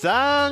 Hola, 0.00 0.08
¿cómo 0.08 0.08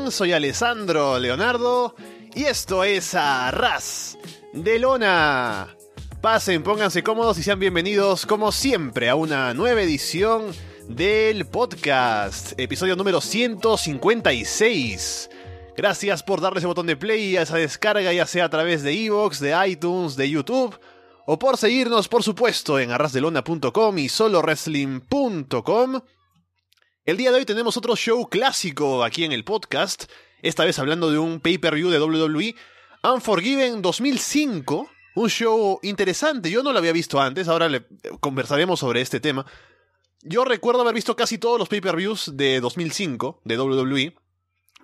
están? 0.08 0.12
Soy 0.12 0.32
Alessandro 0.32 1.18
Leonardo 1.18 1.94
y 2.34 2.44
esto 2.44 2.84
es 2.84 3.14
Arras 3.14 4.18
de 4.52 4.78
Lona. 4.78 5.76
Pasen, 6.20 6.62
pónganse 6.62 7.02
cómodos 7.02 7.38
y 7.38 7.42
sean 7.42 7.60
bienvenidos 7.60 8.26
como 8.26 8.50
siempre 8.50 9.08
a 9.08 9.14
una 9.14 9.54
nueva 9.54 9.82
edición 9.82 10.52
del 10.88 11.46
podcast, 11.46 12.58
episodio 12.58 12.96
número 12.96 13.20
156. 13.20 15.30
Gracias 15.76 16.22
por 16.22 16.40
darle 16.40 16.58
ese 16.58 16.66
botón 16.66 16.86
de 16.86 16.96
play 16.96 17.36
a 17.36 17.42
esa 17.42 17.56
descarga, 17.56 18.12
ya 18.12 18.26
sea 18.26 18.46
a 18.46 18.50
través 18.50 18.82
de 18.82 18.92
Evox, 18.92 19.40
de 19.40 19.54
iTunes, 19.68 20.16
de 20.16 20.30
YouTube, 20.30 20.78
o 21.26 21.38
por 21.38 21.56
seguirnos, 21.56 22.08
por 22.08 22.22
supuesto, 22.22 22.80
en 22.80 22.90
arrasdelona.com 22.90 23.98
y 23.98 24.08
solowrestling.com. 24.08 26.00
El 27.06 27.16
día 27.16 27.30
de 27.30 27.38
hoy 27.38 27.44
tenemos 27.44 27.76
otro 27.76 27.94
show 27.94 28.28
clásico 28.28 29.04
aquí 29.04 29.22
en 29.22 29.30
el 29.30 29.44
podcast, 29.44 30.10
esta 30.42 30.64
vez 30.64 30.80
hablando 30.80 31.08
de 31.08 31.18
un 31.18 31.38
pay-per-view 31.38 31.88
de 31.88 32.00
WWE, 32.00 32.56
Unforgiven 33.04 33.80
2005, 33.80 34.90
un 35.14 35.30
show 35.30 35.78
interesante, 35.84 36.50
yo 36.50 36.64
no 36.64 36.72
lo 36.72 36.80
había 36.80 36.90
visto 36.90 37.20
antes, 37.20 37.46
ahora 37.46 37.68
le 37.68 37.86
conversaremos 38.18 38.80
sobre 38.80 39.02
este 39.02 39.20
tema. 39.20 39.46
Yo 40.22 40.44
recuerdo 40.44 40.80
haber 40.80 40.96
visto 40.96 41.14
casi 41.14 41.38
todos 41.38 41.60
los 41.60 41.68
pay-per-views 41.68 42.32
de 42.34 42.58
2005 42.58 43.40
de 43.44 43.56
WWE, 43.56 44.16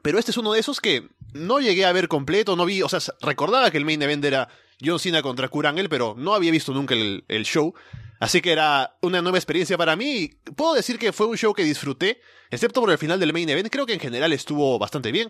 pero 0.01 0.21
este 0.21 0.31
es 0.31 0.37
uno 0.37 0.53
de 0.53 0.61
esos 0.61 0.81
que 0.81 1.09
no 1.33 1.59
llegué 1.59 1.87
a 1.87 1.93
ver 1.93 2.07
completo, 2.07 2.55
no 2.55 2.67
vi, 2.67 2.83
o 2.83 2.89
sea, 2.89 3.01
recordaba 3.21 3.73
que 3.73 3.79
el 3.79 3.85
main 3.85 4.01
event 4.01 4.25
era 4.25 4.49
John 4.81 5.01
Cena 5.01 5.23
contra 5.23 5.49
Kurt 5.49 5.67
pero 5.91 6.15
no 6.17 6.35
había 6.35 6.53
visto 6.53 6.73
nunca 6.73 6.95
el 6.95 7.43
show. 7.45 7.75
Así 8.23 8.41
que 8.41 8.53
era 8.53 8.97
una 9.03 9.21
nueva 9.21 9.37
experiencia 9.37 9.77
para 9.77 9.97
mí. 9.97 10.31
Puedo 10.55 10.75
decir 10.75 10.97
que 10.97 11.13
fue 11.13 11.27
un 11.27 11.37
show 11.37 11.53
que 11.53 11.65
disfruté, 11.65 12.21
excepto 12.53 12.81
por 12.81 12.89
el 12.89 12.97
final 12.97 13.19
del 13.19 13.33
main 13.33 13.49
event. 13.49 13.69
Creo 13.69 13.85
que 13.85 13.95
en 13.95 13.99
general 13.99 14.33
estuvo 14.33 14.79
bastante 14.79 15.11
bien. 15.11 15.29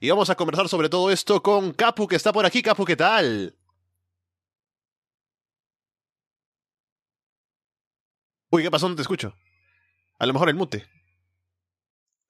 Y 0.00 0.08
vamos 0.08 0.30
a 0.30 0.34
conversar 0.36 0.66
sobre 0.66 0.88
todo 0.88 1.10
esto 1.10 1.42
con 1.42 1.74
Capu, 1.74 2.08
que 2.08 2.16
está 2.16 2.32
por 2.32 2.46
aquí. 2.46 2.62
Capu, 2.62 2.86
¿qué 2.86 2.96
tal? 2.96 3.54
Uy, 8.50 8.62
¿qué 8.62 8.70
pasó? 8.70 8.88
No 8.88 8.96
te 8.96 9.02
escucho. 9.02 9.36
A 10.18 10.24
lo 10.24 10.32
mejor 10.32 10.48
el 10.48 10.54
mute. 10.54 10.86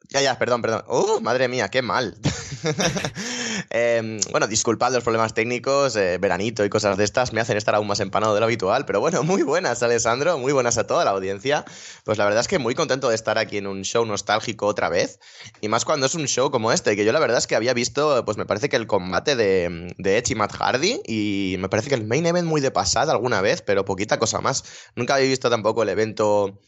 Ya, 0.09 0.21
ya, 0.23 0.37
perdón, 0.41 0.61
perdón. 0.61 0.83
¡Uh, 0.89 1.21
madre 1.21 1.47
mía, 1.47 1.69
qué 1.69 1.83
mal! 1.83 2.19
eh, 3.71 4.21
bueno, 4.33 4.47
disculpad 4.49 4.93
los 4.93 5.05
problemas 5.05 5.33
técnicos, 5.33 5.95
eh, 5.97 6.19
veranito 6.19 6.65
y 6.65 6.69
cosas 6.69 6.97
de 6.97 7.05
estas 7.05 7.33
me 7.33 7.41
hacen 7.41 7.57
estar 7.57 7.75
aún 7.75 7.87
más 7.87 8.01
empanado 8.01 8.35
de 8.35 8.41
lo 8.41 8.47
habitual, 8.47 8.85
pero 8.85 9.01
bueno, 9.01 9.23
muy 9.23 9.43
buenas, 9.43 9.83
Alessandro, 9.83 10.39
muy 10.39 10.53
buenas 10.53 10.77
a 10.77 10.87
toda 10.87 11.05
la 11.05 11.13
audiencia. 11.13 11.65
Pues 12.05 12.19
la 12.19 12.25
verdad 12.25 12.41
es 12.41 12.49
que 12.49 12.59
muy 12.59 12.75
contento 12.75 13.09
de 13.09 13.15
estar 13.15 13.39
aquí 13.39 13.59
en 13.59 13.67
un 13.67 13.83
show 13.83 14.05
nostálgico 14.05 14.67
otra 14.67 14.89
vez, 14.89 15.21
y 15.61 15.69
más 15.69 15.85
cuando 15.85 16.07
es 16.07 16.15
un 16.15 16.27
show 16.27 16.51
como 16.51 16.73
este, 16.73 16.97
que 16.97 17.05
yo 17.05 17.13
la 17.13 17.21
verdad 17.21 17.39
es 17.39 17.47
que 17.47 17.55
había 17.55 17.73
visto, 17.73 18.25
pues 18.25 18.37
me 18.37 18.47
parece 18.47 18.69
que 18.69 18.77
el 18.77 18.87
combate 18.87 19.37
de, 19.37 19.95
de 19.97 20.19
Edge 20.19 20.33
y 20.33 20.35
Matt 20.35 20.53
Hardy, 20.53 21.01
y 21.07 21.57
me 21.59 21.69
parece 21.69 21.89
que 21.89 21.95
el 21.95 22.07
main 22.07 22.27
event 22.27 22.49
muy 22.49 22.61
de 22.61 22.73
pasada 22.73 23.13
alguna 23.13 23.41
vez, 23.41 23.63
pero 23.63 23.85
poquita 23.85 24.19
cosa 24.19 24.41
más. 24.41 24.65
Nunca 24.97 25.15
había 25.15 25.29
visto 25.29 25.49
tampoco 25.49 25.85
el 25.85 25.91
evento 25.91 26.59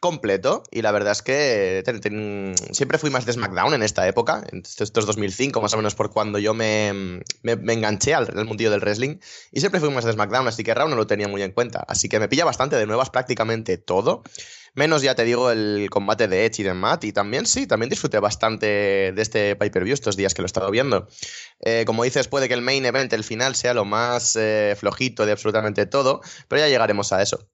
completo 0.00 0.62
y 0.70 0.82
la 0.82 0.92
verdad 0.92 1.12
es 1.12 1.22
que 1.22 1.84
siempre 2.72 2.98
fui 2.98 3.10
más 3.10 3.26
de 3.26 3.34
SmackDown 3.34 3.74
en 3.74 3.82
esta 3.82 4.08
época, 4.08 4.42
esto 4.50 4.82
es 4.82 5.06
2005 5.06 5.60
más 5.60 5.74
o 5.74 5.76
menos 5.76 5.94
por 5.94 6.10
cuando 6.10 6.38
yo 6.38 6.54
me, 6.54 7.22
me, 7.42 7.72
enganché 7.72 8.14
al, 8.14 8.44
mundillo 8.46 8.70
del 8.70 8.80
wrestling 8.80 9.18
y 9.52 9.60
siempre 9.60 9.78
fui 9.78 9.90
más 9.90 10.04
de 10.04 10.12
SmackDown, 10.12 10.48
así 10.48 10.64
que 10.64 10.74
Raw 10.74 10.88
no 10.88 10.96
lo 10.96 11.06
tenía 11.06 11.28
muy 11.28 11.42
en 11.42 11.52
cuenta, 11.52 11.84
así 11.86 12.08
que 12.08 12.18
me 12.18 12.28
pilla 12.28 12.46
bastante 12.46 12.76
de 12.76 12.86
nuevas 12.86 13.10
prácticamente 13.10 13.76
todo, 13.76 14.22
menos 14.74 15.02
ya 15.02 15.14
te 15.14 15.24
digo 15.24 15.50
el 15.50 15.88
combate 15.90 16.28
de 16.28 16.46
Edge 16.46 16.60
y 16.60 16.64
de 16.64 16.74
Matt 16.74 17.04
y 17.04 17.12
también 17.12 17.44
sí, 17.46 17.66
también 17.66 17.90
disfruté 17.90 18.18
bastante 18.20 18.66
de 19.12 19.22
este 19.22 19.54
pay-per-view 19.56 19.92
estos 19.92 20.16
días 20.16 20.32
que 20.32 20.42
lo 20.42 20.46
he 20.46 20.52
estado 20.52 20.70
viendo. 20.70 21.08
Eh, 21.60 21.84
como 21.86 22.04
dices, 22.04 22.28
puede 22.28 22.48
que 22.48 22.54
el 22.54 22.62
main 22.62 22.86
event, 22.86 23.12
el 23.12 23.24
final, 23.24 23.54
sea 23.54 23.74
lo 23.74 23.84
más 23.84 24.36
eh, 24.36 24.76
flojito 24.78 25.26
de 25.26 25.32
absolutamente 25.32 25.86
todo, 25.86 26.20
pero 26.48 26.60
ya 26.60 26.68
llegaremos 26.68 27.12
a 27.12 27.22
eso. 27.22 27.50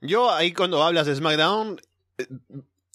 Yo 0.00 0.30
ahí 0.30 0.52
cuando 0.52 0.82
hablas 0.82 1.06
de 1.06 1.14
SmackDown, 1.14 1.80
eh, 2.18 2.26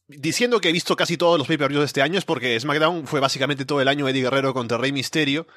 diciendo 0.08 0.62
que 0.62 0.70
he 0.70 0.74
visto 0.74 0.96
casi 0.96 1.18
todos 1.18 1.38
los 1.38 1.48
pay-per-views 1.48 1.82
de 1.82 1.86
este 1.86 2.02
año 2.02 2.18
es 2.18 2.26
porque 2.26 2.60
SmackDown 2.60 3.08
fue 3.08 3.20
básicamente 3.20 3.66
todo 3.66 3.82
el 3.82 3.88
año 3.88 4.08
Eddie 4.08 4.24
Guerrero 4.24 4.54
contra 4.54 4.78
Rey 4.78 4.92
Misterio. 4.92 5.48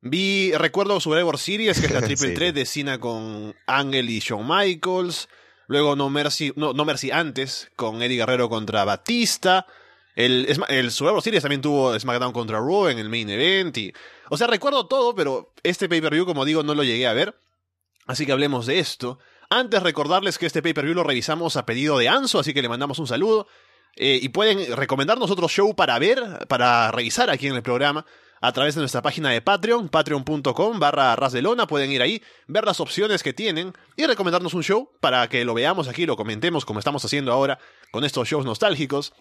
Vi, 0.00 0.52
recuerdo 0.52 1.00
Survivor 1.00 1.38
Series, 1.38 1.80
que 1.80 1.86
es 1.86 1.92
la 1.92 2.02
triple 2.06 2.30
threat 2.30 2.54
de 2.54 2.66
Cena 2.66 3.00
con 3.00 3.54
Angel 3.66 4.08
y 4.08 4.20
Shawn 4.20 4.46
Michaels. 4.46 5.28
Luego 5.68 5.96
No 5.96 6.10
Mercy, 6.10 6.52
no, 6.54 6.72
no 6.74 6.84
Mercy 6.84 7.10
antes, 7.10 7.70
con 7.74 8.00
Eddie 8.02 8.18
Guerrero 8.18 8.48
contra 8.48 8.84
Batista. 8.84 9.66
El, 10.14 10.46
el 10.68 10.90
Survivor 10.92 11.22
Series 11.22 11.42
también 11.42 11.60
tuvo 11.60 11.98
SmackDown 11.98 12.32
contra 12.32 12.58
Raw 12.58 12.88
en 12.88 12.98
el 12.98 13.08
main 13.08 13.28
event. 13.28 13.76
Y, 13.76 13.92
o 14.30 14.36
sea, 14.36 14.46
recuerdo 14.46 14.86
todo, 14.86 15.14
pero 15.14 15.52
este 15.62 15.88
pay-per-view, 15.88 16.24
como 16.24 16.44
digo, 16.44 16.62
no 16.62 16.74
lo 16.74 16.84
llegué 16.84 17.06
a 17.06 17.12
ver. 17.12 17.34
Así 18.06 18.24
que 18.24 18.32
hablemos 18.32 18.66
de 18.66 18.78
esto. 18.78 19.18
Antes 19.50 19.82
recordarles 19.82 20.38
que 20.38 20.46
este 20.46 20.62
pay-per-view 20.62 20.94
lo 20.94 21.04
revisamos 21.04 21.56
a 21.56 21.66
pedido 21.66 21.98
de 21.98 22.08
Anso, 22.08 22.40
así 22.40 22.52
que 22.52 22.62
le 22.62 22.68
mandamos 22.68 22.98
un 22.98 23.06
saludo. 23.06 23.46
Eh, 23.96 24.18
y 24.20 24.28
pueden 24.28 24.76
recomendarnos 24.76 25.30
otro 25.30 25.48
show 25.48 25.74
para 25.74 25.98
ver, 25.98 26.46
para 26.48 26.90
revisar 26.92 27.30
aquí 27.30 27.46
en 27.46 27.54
el 27.54 27.62
programa, 27.62 28.04
a 28.40 28.52
través 28.52 28.74
de 28.74 28.80
nuestra 28.80 29.00
página 29.00 29.30
de 29.30 29.40
Patreon, 29.40 29.88
patreon.com 29.88 30.78
barra 30.78 31.16
rasdelona. 31.16 31.66
Pueden 31.66 31.90
ir 31.90 32.02
ahí, 32.02 32.22
ver 32.46 32.64
las 32.64 32.80
opciones 32.80 33.22
que 33.22 33.32
tienen 33.32 33.72
y 33.96 34.04
recomendarnos 34.04 34.54
un 34.54 34.62
show 34.62 34.90
para 35.00 35.28
que 35.28 35.44
lo 35.44 35.54
veamos 35.54 35.88
aquí, 35.88 36.04
lo 36.04 36.16
comentemos 36.16 36.64
como 36.64 36.78
estamos 36.78 37.04
haciendo 37.04 37.32
ahora 37.32 37.58
con 37.90 38.04
estos 38.04 38.28
shows 38.28 38.44
nostálgicos. 38.44 39.14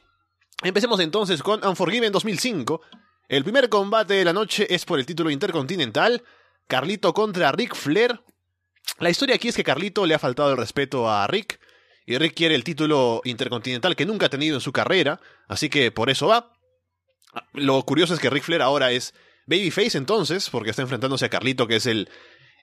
Empecemos 0.64 1.00
entonces 1.00 1.42
con 1.42 1.66
Unforgiven 1.66 2.12
2005. 2.12 2.82
El 3.28 3.44
primer 3.44 3.70
combate 3.70 4.16
de 4.16 4.26
la 4.26 4.34
noche 4.34 4.68
es 4.74 4.86
por 4.86 5.00
el 5.00 5.06
título 5.06 5.30
intercontinental. 5.30 6.24
Carlito 6.68 7.14
contra 7.14 7.52
Ric 7.52 7.76
Flair. 7.76 8.20
La 9.00 9.10
historia 9.10 9.36
aquí 9.36 9.50
es 9.50 9.56
que 9.56 9.64
Carlito 9.64 10.06
le 10.06 10.16
ha 10.16 10.20
faltado 10.20 10.52
el 10.52 10.58
respeto 10.58 11.10
a 11.10 11.28
Rick, 11.28 11.60
y 12.06 12.18
Rick 12.18 12.36
quiere 12.36 12.56
el 12.56 12.64
título 12.64 13.22
intercontinental 13.26 13.96
que 13.96 14.06
nunca 14.06 14.28
ha 14.28 14.30
tenido 14.30 14.56
en 14.56 14.62
su 14.62 14.72
carrera, 14.72 15.20
así 15.48 15.70
que 15.70 15.92
por 15.92 16.10
eso 16.10 16.28
va. 16.28 16.54
Lo 17.54 17.82
curioso 17.84 18.14
es 18.14 18.20
que 18.20 18.30
Rick 18.30 18.44
Flair 18.44 18.62
ahora 18.62 18.92
es 18.92 19.14
babyface 19.48 19.98
entonces, 19.98 20.50
porque 20.50 20.70
está 20.70 20.82
enfrentándose 20.84 21.26
a 21.26 21.30
Carlito, 21.30 21.68
que 21.68 21.78
es 21.78 21.86
el, 21.88 22.10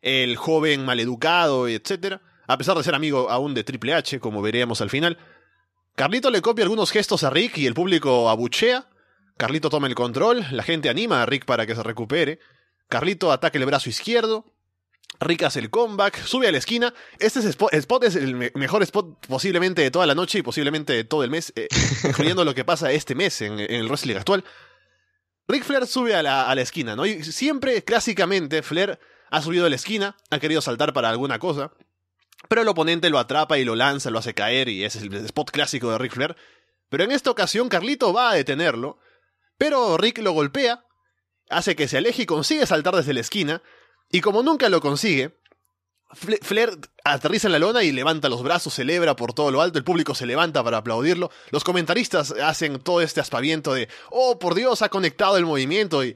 el 0.01 0.37
joven 0.37 0.85
maleducado, 0.85 1.69
etc. 1.69 2.21
A 2.47 2.57
pesar 2.57 2.77
de 2.77 2.85
ser 2.85 2.95
amigo 2.95 3.31
aún 3.31 3.55
de 3.55 3.65
Triple 3.65 3.95
H, 3.95 4.21
como 4.21 4.43
veremos 4.43 4.81
al 4.81 4.91
final. 4.91 5.19
Carlito 5.97 6.31
le 6.31 6.41
copia 6.41 6.65
algunos 6.65 6.91
gestos 6.91 7.25
a 7.25 7.31
Rick 7.31 7.59
y 7.59 7.67
el 7.67 7.75
público 7.75 8.31
abuchea. 8.31 8.89
Carlito 9.37 9.71
toma 9.71 9.89
el 9.89 9.95
control, 9.95 10.47
la 10.51 10.63
gente 10.63 10.89
anima 10.89 11.23
a 11.23 11.27
Rick 11.27 11.45
para 11.45 11.67
que 11.67 11.75
se 11.75 11.83
recupere. 11.83 12.39
Carlito 12.89 13.33
ataca 13.33 13.59
el 13.59 13.67
brazo 13.67 13.91
izquierdo. 13.91 14.52
Rick 15.21 15.45
hace 15.45 15.61
el 15.61 15.71
comeback, 15.71 16.25
sube 16.25 16.49
a 16.49 16.53
la 16.53 16.59
esquina. 16.59 16.93
Este 17.19 17.41
spot, 17.41 18.05
es 18.05 18.17
el 18.17 18.35
mejor 18.55 18.83
spot 18.83 19.27
posiblemente 19.27 19.83
de 19.83 19.91
toda 19.91 20.07
la 20.07 20.15
noche 20.15 20.39
y 20.39 20.43
posiblemente 20.43 20.93
de 20.93 21.05
todo 21.05 21.25
el 21.25 21.31
mes, 21.31 21.53
eh, 21.57 21.69
incluyendo 22.05 22.45
lo 22.45 22.55
que 22.55 22.65
pasa 22.65 22.93
este 22.93 23.15
mes 23.15 23.41
en, 23.43 23.59
el 23.61 23.89
wrestling 23.89 24.17
actual. 24.17 24.45
Rick 25.49 25.65
Flair 25.65 25.87
sube 25.87 26.15
a 26.15 26.23
la, 26.23 26.49
a 26.49 26.55
la, 26.55 26.63
esquina, 26.63 26.97
¿no? 26.97 27.05
Y 27.05 27.23
siempre, 27.25 27.83
clásicamente, 27.83 28.63
Flair 28.63 28.99
ha 29.31 29.43
subido 29.43 29.67
a 29.67 29.71
la 29.71 29.77
esquina, 29.77 30.17
ha 30.31 30.39
querido 30.39 30.61
saltar 30.61 30.93
para 30.93 31.11
alguna 31.11 31.39
cosa, 31.39 31.73
pero 32.49 32.63
el 32.63 32.69
oponente 32.69 33.11
lo 33.11 33.19
atrapa 33.19 33.59
y 33.59 33.65
lo 33.65 33.75
lanza, 33.75 34.11
lo 34.11 34.19
hace 34.19 34.35
caer, 34.35 34.69
y 34.69 34.85
ese 34.85 34.99
es 34.99 35.05
el 35.05 35.15
spot 35.27 35.51
clásico 35.51 35.91
de 35.91 35.99
Rick 35.99 36.13
Flair. 36.13 36.37
Pero 36.89 37.05
en 37.05 37.13
esta 37.13 37.31
ocasión, 37.31 37.69
Carlito 37.69 38.13
va 38.13 38.31
a 38.31 38.35
detenerlo, 38.35 38.99
pero 39.59 39.97
Rick 39.97 40.19
lo 40.19 40.33
golpea, 40.33 40.85
hace 41.49 41.77
que 41.77 41.89
se 41.89 41.99
aleje 41.99 42.23
y 42.23 42.27
consigue 42.27 42.67
saltar 42.67 42.95
desde 42.95 43.15
la 43.15 43.21
esquina, 43.21 43.63
y 44.13 44.21
como 44.21 44.43
nunca 44.43 44.69
lo 44.69 44.81
consigue, 44.81 45.37
Flair 46.15 46.79
aterriza 47.05 47.49
en 47.49 47.53
la 47.53 47.59
lona 47.59 47.83
y 47.83 47.91
levanta 47.91 48.29
los 48.29 48.43
brazos, 48.43 48.75
celebra 48.75 49.17
por 49.17 49.33
todo 49.33 49.51
lo 49.51 49.63
alto, 49.63 49.79
el 49.79 49.85
público 49.85 50.15
se 50.15 50.27
levanta 50.27 50.63
para 50.63 50.77
aplaudirlo, 50.77 51.31
los 51.51 51.65
comentaristas 51.65 52.33
hacen 52.33 52.79
todo 52.81 53.01
este 53.01 53.21
aspaviento 53.21 53.73
de, 53.73 53.89
oh, 54.11 54.39
por 54.39 54.55
Dios, 54.55 54.83
ha 54.83 54.91
conectado 54.91 55.39
el 55.39 55.47
movimiento 55.47 56.05
y 56.05 56.15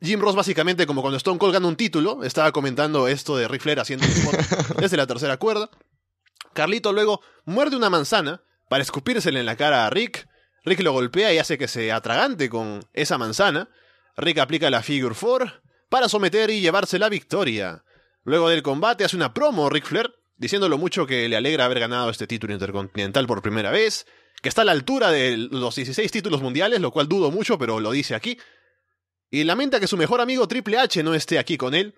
Jim 0.00 0.20
Ross 0.20 0.36
básicamente 0.36 0.86
como 0.86 1.02
cuando 1.02 1.16
Stone 1.16 1.40
Cold 1.40 1.54
gana 1.54 1.66
un 1.66 1.76
título, 1.76 2.22
estaba 2.22 2.52
comentando 2.52 3.08
esto 3.08 3.36
de 3.36 3.48
Ric 3.48 3.62
Flair 3.62 3.80
haciendo 3.80 4.06
un 4.06 4.12
spot 4.12 4.76
desde 4.80 4.96
la 4.96 5.08
tercera 5.08 5.36
cuerda. 5.36 5.68
Carlito 6.52 6.92
luego 6.92 7.20
muerde 7.44 7.76
una 7.76 7.90
manzana 7.90 8.42
para 8.68 8.82
escupírsela 8.82 9.40
en 9.40 9.46
la 9.46 9.56
cara 9.56 9.86
a 9.86 9.90
Rick, 9.90 10.28
Rick 10.64 10.80
lo 10.80 10.92
golpea 10.92 11.32
y 11.32 11.38
hace 11.38 11.58
que 11.58 11.66
se 11.66 11.90
atragante 11.90 12.48
con 12.48 12.86
esa 12.92 13.18
manzana, 13.18 13.68
Rick 14.16 14.38
aplica 14.38 14.70
la 14.70 14.82
figure 14.82 15.16
4, 15.18 15.52
para 15.92 16.08
someter 16.08 16.48
y 16.48 16.62
llevarse 16.62 16.98
la 16.98 17.10
victoria. 17.10 17.84
Luego 18.24 18.48
del 18.48 18.62
combate 18.62 19.04
hace 19.04 19.14
una 19.14 19.34
promo 19.34 19.68
Ric 19.68 19.84
Flair, 19.84 20.10
diciendo 20.38 20.70
lo 20.70 20.78
mucho 20.78 21.06
que 21.06 21.28
le 21.28 21.36
alegra 21.36 21.66
haber 21.66 21.80
ganado 21.80 22.08
este 22.08 22.26
título 22.26 22.54
intercontinental 22.54 23.26
por 23.26 23.42
primera 23.42 23.70
vez, 23.70 24.06
que 24.40 24.48
está 24.48 24.62
a 24.62 24.64
la 24.64 24.72
altura 24.72 25.10
de 25.10 25.36
los 25.36 25.74
16 25.74 26.10
títulos 26.10 26.40
mundiales, 26.40 26.80
lo 26.80 26.92
cual 26.92 27.08
dudo 27.08 27.30
mucho, 27.30 27.58
pero 27.58 27.78
lo 27.78 27.90
dice 27.90 28.14
aquí. 28.14 28.38
Y 29.30 29.44
lamenta 29.44 29.80
que 29.80 29.86
su 29.86 29.98
mejor 29.98 30.22
amigo 30.22 30.48
Triple 30.48 30.78
H 30.78 31.02
no 31.02 31.12
esté 31.12 31.38
aquí 31.38 31.58
con 31.58 31.74
él. 31.74 31.94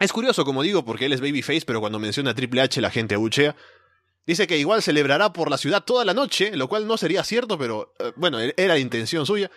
Es 0.00 0.12
curioso, 0.12 0.44
como 0.44 0.64
digo, 0.64 0.84
porque 0.84 1.06
él 1.06 1.12
es 1.12 1.20
babyface, 1.20 1.62
pero 1.64 1.78
cuando 1.78 2.00
menciona 2.00 2.34
Triple 2.34 2.62
H 2.62 2.80
la 2.80 2.90
gente 2.90 3.14
abuchea. 3.14 3.54
Dice 4.26 4.48
que 4.48 4.58
igual 4.58 4.82
celebrará 4.82 5.32
por 5.32 5.50
la 5.50 5.56
ciudad 5.56 5.84
toda 5.84 6.04
la 6.04 6.14
noche, 6.14 6.56
lo 6.56 6.68
cual 6.68 6.88
no 6.88 6.96
sería 6.96 7.22
cierto, 7.22 7.56
pero 7.56 7.94
eh, 8.00 8.12
bueno, 8.16 8.40
e-, 8.40 8.54
era 8.56 8.74
la 8.74 8.80
intención 8.80 9.24
suya. 9.24 9.52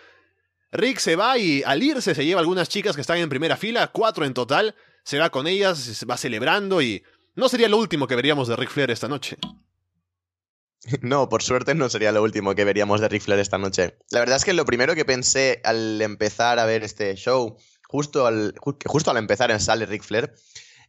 Rick 0.74 0.98
se 0.98 1.14
va 1.14 1.38
y 1.38 1.62
al 1.62 1.82
irse 1.82 2.14
se 2.14 2.26
lleva 2.26 2.40
algunas 2.40 2.68
chicas 2.68 2.96
que 2.96 3.00
están 3.00 3.18
en 3.18 3.28
primera 3.28 3.56
fila, 3.56 3.92
cuatro 3.92 4.24
en 4.24 4.34
total, 4.34 4.74
se 5.04 5.18
va 5.18 5.30
con 5.30 5.46
ellas, 5.46 6.04
va 6.10 6.16
celebrando 6.16 6.82
y 6.82 7.04
no 7.36 7.48
sería 7.48 7.68
lo 7.68 7.78
último 7.78 8.08
que 8.08 8.16
veríamos 8.16 8.48
de 8.48 8.56
Rick 8.56 8.70
Flair 8.70 8.90
esta 8.90 9.08
noche. 9.08 9.38
No, 11.00 11.30
por 11.30 11.42
suerte 11.42 11.74
no 11.74 11.88
sería 11.88 12.12
lo 12.12 12.22
último 12.22 12.54
que 12.54 12.64
veríamos 12.64 13.00
de 13.00 13.08
Ric 13.08 13.22
Flair 13.22 13.40
esta 13.40 13.56
noche. 13.56 13.96
La 14.10 14.20
verdad 14.20 14.36
es 14.36 14.44
que 14.44 14.52
lo 14.52 14.66
primero 14.66 14.94
que 14.94 15.06
pensé 15.06 15.62
al 15.64 16.02
empezar 16.02 16.58
a 16.58 16.66
ver 16.66 16.84
este 16.84 17.14
show, 17.16 17.56
justo 17.88 18.26
al, 18.26 18.54
justo 18.84 19.10
al 19.10 19.16
empezar 19.16 19.50
en 19.50 19.60
sale 19.60 19.86
Ric 19.86 20.02
Flair, 20.02 20.34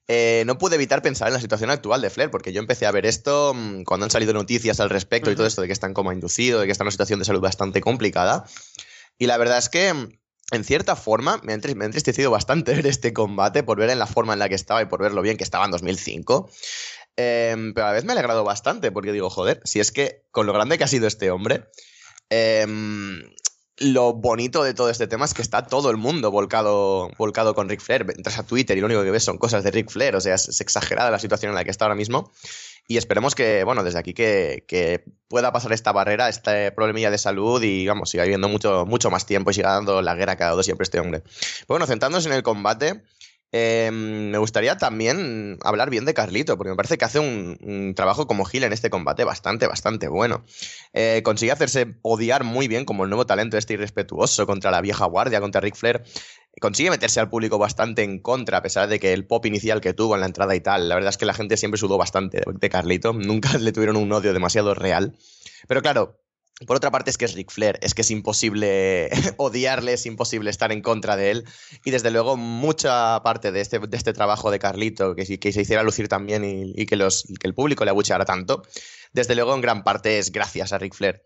eh, 0.07 0.43
no 0.45 0.57
pude 0.57 0.75
evitar 0.75 1.01
pensar 1.01 1.29
en 1.29 1.33
la 1.33 1.39
situación 1.39 1.71
actual 1.71 2.01
de 2.01 2.09
Flair, 2.09 2.29
porque 2.29 2.53
yo 2.53 2.59
empecé 2.59 2.85
a 2.85 2.91
ver 2.91 3.05
esto 3.05 3.53
mm, 3.55 3.83
cuando 3.83 4.03
han 4.03 4.11
salido 4.11 4.33
noticias 4.33 4.79
al 4.79 4.89
respecto 4.89 5.31
y 5.31 5.35
todo 5.35 5.47
esto 5.47 5.61
de 5.61 5.67
que 5.67 5.73
están 5.73 5.93
como 5.93 6.11
inducido, 6.11 6.59
de 6.59 6.65
que 6.65 6.71
está 6.71 6.83
en 6.83 6.87
una 6.87 6.91
situación 6.91 7.19
de 7.19 7.25
salud 7.25 7.41
bastante 7.41 7.81
complicada. 7.81 8.45
Y 9.17 9.27
la 9.27 9.37
verdad 9.37 9.57
es 9.57 9.69
que, 9.69 9.93
mm, 9.93 10.09
en 10.51 10.63
cierta 10.63 10.95
forma, 10.95 11.39
me 11.43 11.53
ha 11.53 11.55
entristecido 11.55 12.31
bastante 12.31 12.73
ver 12.75 12.87
este 12.87 13.13
combate 13.13 13.63
por 13.63 13.77
ver 13.77 13.89
en 13.89 13.99
la 13.99 14.07
forma 14.07 14.33
en 14.33 14.39
la 14.39 14.49
que 14.49 14.55
estaba 14.55 14.81
y 14.81 14.85
por 14.85 15.01
ver 15.01 15.13
lo 15.13 15.21
bien 15.21 15.37
que 15.37 15.43
estaba 15.43 15.65
en 15.65 15.71
2005. 15.71 16.49
Em, 17.17 17.73
pero 17.73 17.85
a 17.85 17.89
la 17.89 17.93
vez 17.93 18.03
me 18.03 18.11
ha 18.11 18.13
alegrado 18.13 18.43
bastante 18.43 18.91
porque 18.91 19.13
digo, 19.13 19.29
joder, 19.29 19.61
si 19.63 19.79
es 19.79 19.91
que 19.91 20.25
con 20.31 20.45
lo 20.45 20.53
grande 20.53 20.77
que 20.77 20.83
ha 20.83 20.87
sido 20.87 21.07
este 21.07 21.31
hombre, 21.31 21.65
em, 22.29 23.21
lo 23.77 24.13
bonito 24.13 24.63
de 24.63 24.73
todo 24.73 24.89
este 24.89 25.07
tema 25.07 25.25
es 25.25 25.33
que 25.33 25.41
está 25.41 25.67
todo 25.67 25.89
el 25.89 25.97
mundo 25.97 26.31
volcado, 26.31 27.09
volcado 27.17 27.55
con 27.55 27.67
Ric 27.69 27.81
Flair. 27.81 28.05
Entras 28.15 28.39
a 28.39 28.45
Twitter 28.45 28.77
y 28.77 28.81
lo 28.81 28.87
único 28.87 29.03
que 29.03 29.11
ves 29.11 29.23
son 29.23 29.37
cosas 29.37 29.63
de 29.63 29.71
Ric 29.71 29.89
Flair, 29.89 30.15
o 30.15 30.21
sea, 30.21 30.35
es, 30.35 30.61
exagerada 30.61 31.11
la 31.11 31.19
situación 31.19 31.49
en 31.49 31.55
la 31.55 31.63
que 31.63 31.71
está 31.71 31.85
ahora 31.85 31.95
mismo. 31.95 32.31
Y 32.87 32.97
esperemos 32.97 33.33
que, 33.33 33.63
bueno, 33.63 33.83
desde 33.83 33.99
aquí 33.99 34.13
que, 34.13 35.03
pueda 35.27 35.51
pasar 35.51 35.73
esta 35.73 35.91
barrera, 35.91 36.29
este 36.29 36.71
problemilla 36.71 37.09
de 37.09 37.17
salud 37.17 37.61
y, 37.63 37.87
vamos, 37.87 38.11
siga 38.11 38.23
viviendo 38.23 38.47
mucho, 38.47 38.85
mucho 38.85 39.09
más 39.09 39.25
tiempo 39.25 39.51
y 39.51 39.55
siga 39.55 39.71
dando 39.71 40.01
la 40.01 40.15
guerra 40.15 40.37
que 40.37 40.43
ha 40.43 40.47
dado 40.47 40.63
siempre 40.63 40.83
este 40.83 40.99
hombre. 40.99 41.23
bueno, 41.67 41.87
centrándonos 41.87 42.25
en 42.27 42.33
el 42.33 42.43
combate, 42.43 43.01
Em, 43.57 44.31
me 44.31 44.37
gustaría 44.37 44.77
también 44.77 45.57
hablar 45.63 45.89
bien 45.89 46.03
de 46.03 46.13
Carlito, 46.13 46.57
porque 46.57 46.71
me 46.71 46.75
parece 46.75 46.97
que 46.97 47.05
hace 47.05 47.19
un, 47.19 47.93
trabajo 47.95 48.27
como 48.27 48.43
Gil 48.43 48.65
en 48.65 48.73
este 48.73 48.89
combate 48.89 49.23
bastante, 49.23 49.65
bastante 49.65 50.09
bueno. 50.09 50.43
Eh, 50.91 51.21
consigue 51.23 51.53
hacerse 51.53 51.95
odiar 52.01 52.43
muy 52.43 52.67
bien 52.67 52.83
como 52.83 53.05
el 53.05 53.09
nuevo 53.09 53.25
talento 53.25 53.57
este 53.57 53.75
irrespetuoso 53.75 54.45
contra 54.45 54.71
la 54.71 54.81
vieja 54.81 55.05
guardia, 55.05 55.39
contra 55.39 55.61
Ric 55.61 55.75
Flair. 55.75 56.03
Consigue 56.61 56.89
meterse 56.89 57.19
al 57.19 57.29
público 57.29 57.57
bastante 57.57 58.03
en 58.03 58.19
contra, 58.19 58.59
a 58.59 58.61
pesar 58.61 58.87
de 58.87 58.99
que 58.99 59.13
el 59.13 59.27
pop 59.27 59.45
inicial 59.45 59.81
que 59.81 59.93
tuvo 59.93 60.15
en 60.15 60.21
la 60.21 60.27
entrada 60.27 60.55
y 60.55 60.61
tal, 60.61 60.87
la 60.87 60.95
verdad 60.95 61.09
es 61.09 61.17
que 61.17 61.25
la 61.25 61.33
gente 61.33 61.57
siempre 61.57 61.77
sudó 61.77 61.97
bastante 61.97 62.41
de 62.45 62.69
Carlito, 62.69 63.13
nunca 63.13 63.57
le 63.57 63.71
tuvieron 63.71 63.97
un 63.97 64.11
odio 64.11 64.33
demasiado 64.33 64.73
real. 64.73 65.17
Pero 65.67 65.81
claro, 65.81 66.21
por 66.65 66.77
otra 66.77 66.89
parte 66.89 67.09
es 67.09 67.17
que 67.17 67.25
es 67.25 67.33
Ric 67.33 67.51
Flair, 67.51 67.77
es 67.81 67.93
que 67.93 68.01
es 68.01 68.11
imposible 68.11 69.09
odiarle, 69.37 69.93
es 69.93 70.05
imposible 70.05 70.49
estar 70.49 70.71
en 70.71 70.81
contra 70.81 71.17
de 71.17 71.31
él. 71.31 71.45
Y 71.83 71.91
desde 71.91 72.11
luego 72.11 72.37
mucha 72.37 73.21
parte 73.23 73.51
de 73.51 73.59
este, 73.59 73.79
de 73.79 73.97
este 73.97 74.13
trabajo 74.13 74.49
de 74.51 74.59
Carlito, 74.59 75.15
que, 75.15 75.37
que 75.37 75.51
se 75.51 75.61
hiciera 75.61 75.83
lucir 75.83 76.07
también 76.07 76.45
y, 76.45 76.85
que, 76.85 76.95
los, 76.95 77.25
que 77.39 77.47
el 77.47 77.53
público 77.53 77.83
le 77.83 77.91
abucheara 77.91 78.23
tanto, 78.23 78.63
desde 79.11 79.35
luego 79.35 79.53
en 79.53 79.61
gran 79.61 79.83
parte 79.83 80.17
es 80.17 80.31
gracias 80.31 80.71
a 80.71 80.77
Ric 80.77 80.93
Flair. 80.93 81.25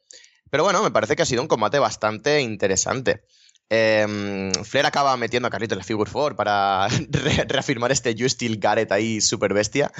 Pero 0.49 0.63
bueno, 0.63 0.81
me 0.81 0.89
parece 0.89 1.15
que 1.15 1.21
ha 1.21 1.27
sido 1.27 1.43
un 1.43 1.47
combate 1.47 1.77
bastante 1.77 2.41
interesante. 2.41 3.23
Eh, 3.71 4.51
Flair 4.63 4.85
acaba 4.85 5.15
metiendo 5.15 5.47
a 5.47 5.51
Carlito 5.51 5.75
en 5.75 5.79
la 5.79 5.83
Figure 5.83 6.09
4 6.11 6.35
para 6.35 6.87
reafirmar 7.47 7.91
este 7.91 8.15
You 8.15 8.27
Still 8.27 8.57
Garrett 8.57 8.91
ahí 8.91 9.21
super 9.21 9.53
bestia. 9.53 9.91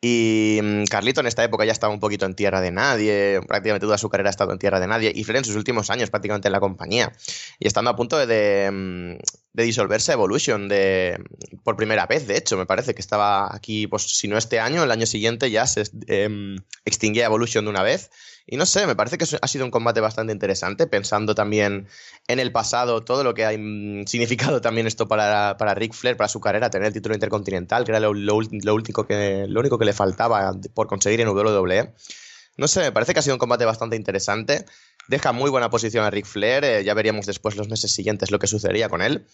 Y 0.00 0.60
mm, 0.62 0.84
Carlito 0.84 1.20
en 1.20 1.26
esta 1.26 1.42
época 1.42 1.64
ya 1.64 1.72
estaba 1.72 1.92
un 1.92 2.00
poquito 2.00 2.26
en 2.26 2.34
tierra 2.34 2.60
de 2.60 2.70
nadie, 2.70 3.40
prácticamente 3.46 3.86
toda 3.86 3.98
su 3.98 4.10
carrera 4.10 4.28
ha 4.28 4.30
estado 4.30 4.52
en 4.52 4.58
tierra 4.58 4.80
de 4.80 4.86
nadie. 4.86 5.12
Y 5.14 5.24
Flair 5.24 5.38
en 5.38 5.44
sus 5.44 5.56
últimos 5.56 5.90
años 5.90 6.10
prácticamente 6.10 6.48
en 6.48 6.52
la 6.52 6.60
compañía. 6.60 7.12
Y 7.58 7.66
estando 7.66 7.90
a 7.90 7.96
punto 7.96 8.18
de, 8.18 8.26
de, 8.26 9.18
mm, 9.54 9.62
disolverse 9.62 10.12
Evolution 10.12 10.68
de, 10.68 11.22
por 11.62 11.76
primera 11.76 12.06
vez, 12.06 12.26
de 12.26 12.36
hecho, 12.36 12.56
me 12.56 12.66
parece 12.66 12.94
que 12.94 13.00
estaba 13.00 13.54
aquí, 13.54 13.86
pues 13.86 14.02
si 14.02 14.28
no 14.28 14.36
este 14.36 14.60
año, 14.60 14.82
el 14.82 14.90
año 14.90 15.06
siguiente 15.06 15.50
ya 15.50 15.66
se 15.66 15.84
eh, 16.08 16.56
extinguía 16.84 17.26
Evolution 17.26 17.64
de 17.64 17.70
una 17.70 17.82
vez. 17.82 18.10
Y 18.46 18.58
no 18.58 18.66
sé, 18.66 18.86
me 18.86 18.94
parece 18.94 19.16
que 19.16 19.24
ha 19.40 19.48
sido 19.48 19.64
un 19.64 19.70
combate 19.70 20.00
bastante 20.00 20.32
interesante, 20.32 20.86
pensando 20.86 21.34
también 21.34 21.88
en 22.28 22.38
el 22.38 22.52
pasado, 22.52 23.02
todo 23.02 23.24
lo 23.24 23.32
que 23.32 23.46
ha 23.46 23.52
significado 24.06 24.60
también 24.60 24.86
esto 24.86 25.08
para, 25.08 25.56
para 25.56 25.74
Ric 25.74 25.94
Flair, 25.94 26.16
para 26.16 26.28
su 26.28 26.40
carrera, 26.40 26.68
tener 26.68 26.88
el 26.88 26.92
título 26.92 27.14
intercontinental, 27.14 27.84
que 27.84 27.92
era 27.92 28.00
lo, 28.00 28.10
último 28.10 29.06
que, 29.06 29.46
lo 29.48 29.60
único 29.60 29.78
que 29.78 29.86
le 29.86 29.94
faltaba 29.94 30.52
por 30.74 30.88
conseguir 30.88 31.22
en 31.22 31.28
WWE. 31.28 31.94
No 32.56 32.68
sé, 32.68 32.80
me 32.80 32.92
parece 32.92 33.14
que 33.14 33.20
ha 33.20 33.22
sido 33.22 33.34
un 33.34 33.40
combate 33.40 33.64
bastante 33.64 33.96
interesante. 33.96 34.66
Deja 35.06 35.32
muy 35.32 35.50
buena 35.50 35.68
posición 35.68 36.04
a 36.04 36.10
Ric 36.10 36.24
Flair, 36.24 36.64
eh, 36.64 36.82
ya 36.84 36.94
veríamos 36.94 37.26
después 37.26 37.56
los 37.56 37.68
meses 37.68 37.92
siguientes 37.92 38.30
lo 38.30 38.38
que 38.38 38.46
sucedería 38.46 38.88
con 38.88 39.02
él. 39.02 39.26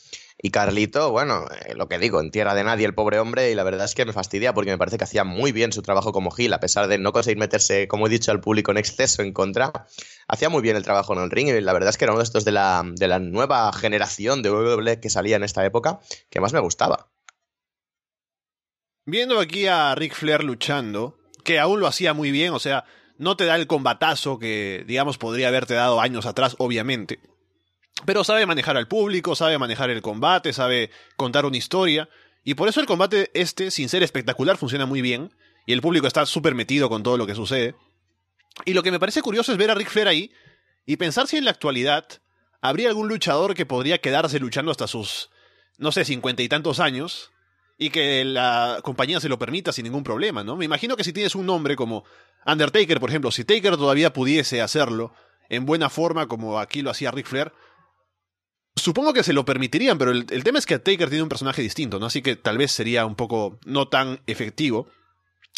Y 0.42 0.50
Carlito, 0.50 1.12
bueno, 1.12 1.46
eh, 1.64 1.74
lo 1.74 1.88
que 1.88 1.98
digo, 1.98 2.20
en 2.20 2.32
tierra 2.32 2.54
de 2.54 2.64
nadie 2.64 2.86
el 2.86 2.94
pobre 2.94 3.20
hombre, 3.20 3.52
y 3.52 3.54
la 3.54 3.62
verdad 3.62 3.84
es 3.84 3.94
que 3.94 4.04
me 4.04 4.12
fastidia 4.12 4.52
porque 4.52 4.72
me 4.72 4.78
parece 4.78 4.98
que 4.98 5.04
hacía 5.04 5.22
muy 5.22 5.52
bien 5.52 5.72
su 5.72 5.82
trabajo 5.82 6.12
como 6.12 6.32
Gil, 6.32 6.52
a 6.54 6.60
pesar 6.60 6.88
de 6.88 6.98
no 6.98 7.12
conseguir 7.12 7.38
meterse, 7.38 7.86
como 7.86 8.08
he 8.08 8.10
dicho, 8.10 8.32
al 8.32 8.40
público 8.40 8.72
en 8.72 8.78
exceso 8.78 9.22
en 9.22 9.32
contra. 9.32 9.86
Hacía 10.26 10.48
muy 10.48 10.62
bien 10.62 10.76
el 10.76 10.82
trabajo 10.82 11.12
en 11.12 11.20
el 11.20 11.30
ring 11.30 11.48
y 11.48 11.60
la 11.60 11.72
verdad 11.72 11.90
es 11.90 11.98
que 11.98 12.04
era 12.04 12.12
uno 12.12 12.20
de 12.20 12.24
estos 12.24 12.44
de 12.44 12.52
la, 12.52 12.82
de 12.84 13.06
la 13.06 13.20
nueva 13.20 13.72
generación 13.72 14.42
de 14.42 14.50
WWE 14.50 14.98
que 14.98 15.10
salía 15.10 15.36
en 15.36 15.44
esta 15.44 15.64
época 15.64 16.00
que 16.30 16.40
más 16.40 16.52
me 16.52 16.60
gustaba. 16.60 17.10
Viendo 19.06 19.40
aquí 19.40 19.66
a 19.66 19.94
Ric 19.94 20.14
Flair 20.14 20.44
luchando, 20.44 21.18
que 21.44 21.58
aún 21.58 21.80
lo 21.80 21.86
hacía 21.86 22.12
muy 22.12 22.30
bien, 22.30 22.52
o 22.52 22.58
sea, 22.58 22.84
no 23.20 23.36
te 23.36 23.44
da 23.44 23.56
el 23.56 23.66
combatazo 23.66 24.38
que, 24.38 24.82
digamos, 24.86 25.18
podría 25.18 25.48
haberte 25.48 25.74
dado 25.74 26.00
años 26.00 26.24
atrás, 26.24 26.56
obviamente. 26.58 27.20
Pero 28.06 28.24
sabe 28.24 28.46
manejar 28.46 28.78
al 28.78 28.88
público, 28.88 29.36
sabe 29.36 29.58
manejar 29.58 29.90
el 29.90 30.00
combate, 30.00 30.54
sabe 30.54 30.90
contar 31.16 31.44
una 31.44 31.58
historia. 31.58 32.08
Y 32.44 32.54
por 32.54 32.70
eso 32.70 32.80
el 32.80 32.86
combate 32.86 33.30
este, 33.34 33.70
sin 33.70 33.90
ser 33.90 34.02
espectacular, 34.02 34.56
funciona 34.56 34.86
muy 34.86 35.02
bien. 35.02 35.34
Y 35.66 35.74
el 35.74 35.82
público 35.82 36.06
está 36.06 36.24
súper 36.24 36.54
metido 36.54 36.88
con 36.88 37.02
todo 37.02 37.18
lo 37.18 37.26
que 37.26 37.34
sucede. 37.34 37.74
Y 38.64 38.72
lo 38.72 38.82
que 38.82 38.90
me 38.90 38.98
parece 38.98 39.20
curioso 39.20 39.52
es 39.52 39.58
ver 39.58 39.70
a 39.70 39.74
Ric 39.74 39.90
Flair 39.90 40.08
ahí 40.08 40.32
y 40.86 40.96
pensar 40.96 41.26
si 41.26 41.36
en 41.36 41.44
la 41.44 41.50
actualidad 41.50 42.06
habría 42.62 42.88
algún 42.88 43.08
luchador 43.08 43.54
que 43.54 43.66
podría 43.66 43.98
quedarse 43.98 44.40
luchando 44.40 44.70
hasta 44.70 44.86
sus, 44.86 45.28
no 45.76 45.92
sé, 45.92 46.06
cincuenta 46.06 46.42
y 46.42 46.48
tantos 46.48 46.80
años 46.80 47.32
y 47.82 47.88
que 47.88 48.26
la 48.26 48.80
compañía 48.82 49.20
se 49.20 49.30
lo 49.30 49.38
permita 49.38 49.72
sin 49.72 49.84
ningún 49.84 50.04
problema, 50.04 50.44
¿no? 50.44 50.54
Me 50.54 50.66
imagino 50.66 50.98
que 50.98 51.02
si 51.02 51.14
tienes 51.14 51.34
un 51.34 51.46
nombre 51.46 51.76
como 51.76 52.04
Undertaker, 52.44 53.00
por 53.00 53.08
ejemplo, 53.08 53.30
si 53.30 53.42
Taker 53.42 53.78
todavía 53.78 54.12
pudiese 54.12 54.60
hacerlo 54.60 55.14
en 55.48 55.64
buena 55.64 55.88
forma 55.88 56.28
como 56.28 56.60
aquí 56.60 56.82
lo 56.82 56.90
hacía 56.90 57.10
Ric 57.10 57.26
Flair, 57.26 57.52
supongo 58.76 59.14
que 59.14 59.22
se 59.22 59.32
lo 59.32 59.46
permitirían, 59.46 59.96
pero 59.96 60.10
el, 60.10 60.44
tema 60.44 60.58
es 60.58 60.66
que 60.66 60.78
Taker 60.78 61.08
tiene 61.08 61.22
un 61.22 61.30
personaje 61.30 61.62
distinto, 61.62 61.98
¿no? 61.98 62.04
Así 62.04 62.20
que 62.20 62.36
tal 62.36 62.58
vez 62.58 62.70
sería 62.70 63.06
un 63.06 63.14
poco 63.14 63.58
no 63.64 63.88
tan 63.88 64.20
efectivo. 64.26 64.86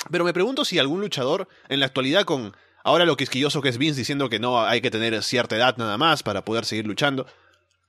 Pero 0.09 0.25
me 0.25 0.33
pregunto 0.33 0.65
si 0.65 0.79
algún 0.79 1.01
luchador 1.01 1.49
en 1.69 1.81
la 1.81 1.87
actualidad 1.87 2.23
con 2.23 2.55
ahora 2.85 3.05
lo 3.05 3.17
quisquilloso 3.17 3.63
que 3.63 3.69
es 3.69 3.79
Vince 3.79 3.99
diciendo 3.99 4.31
que 4.31 4.39
no 4.39 4.63
hay 4.63 4.81
que 4.81 4.93
tener 4.93 5.21
cierta 5.25 5.57
edad 5.57 5.77
nada 5.77 5.99
más 5.99 6.23
para 6.23 6.45
poder 6.45 6.67
seguir 6.67 6.87
luchando, 6.87 7.27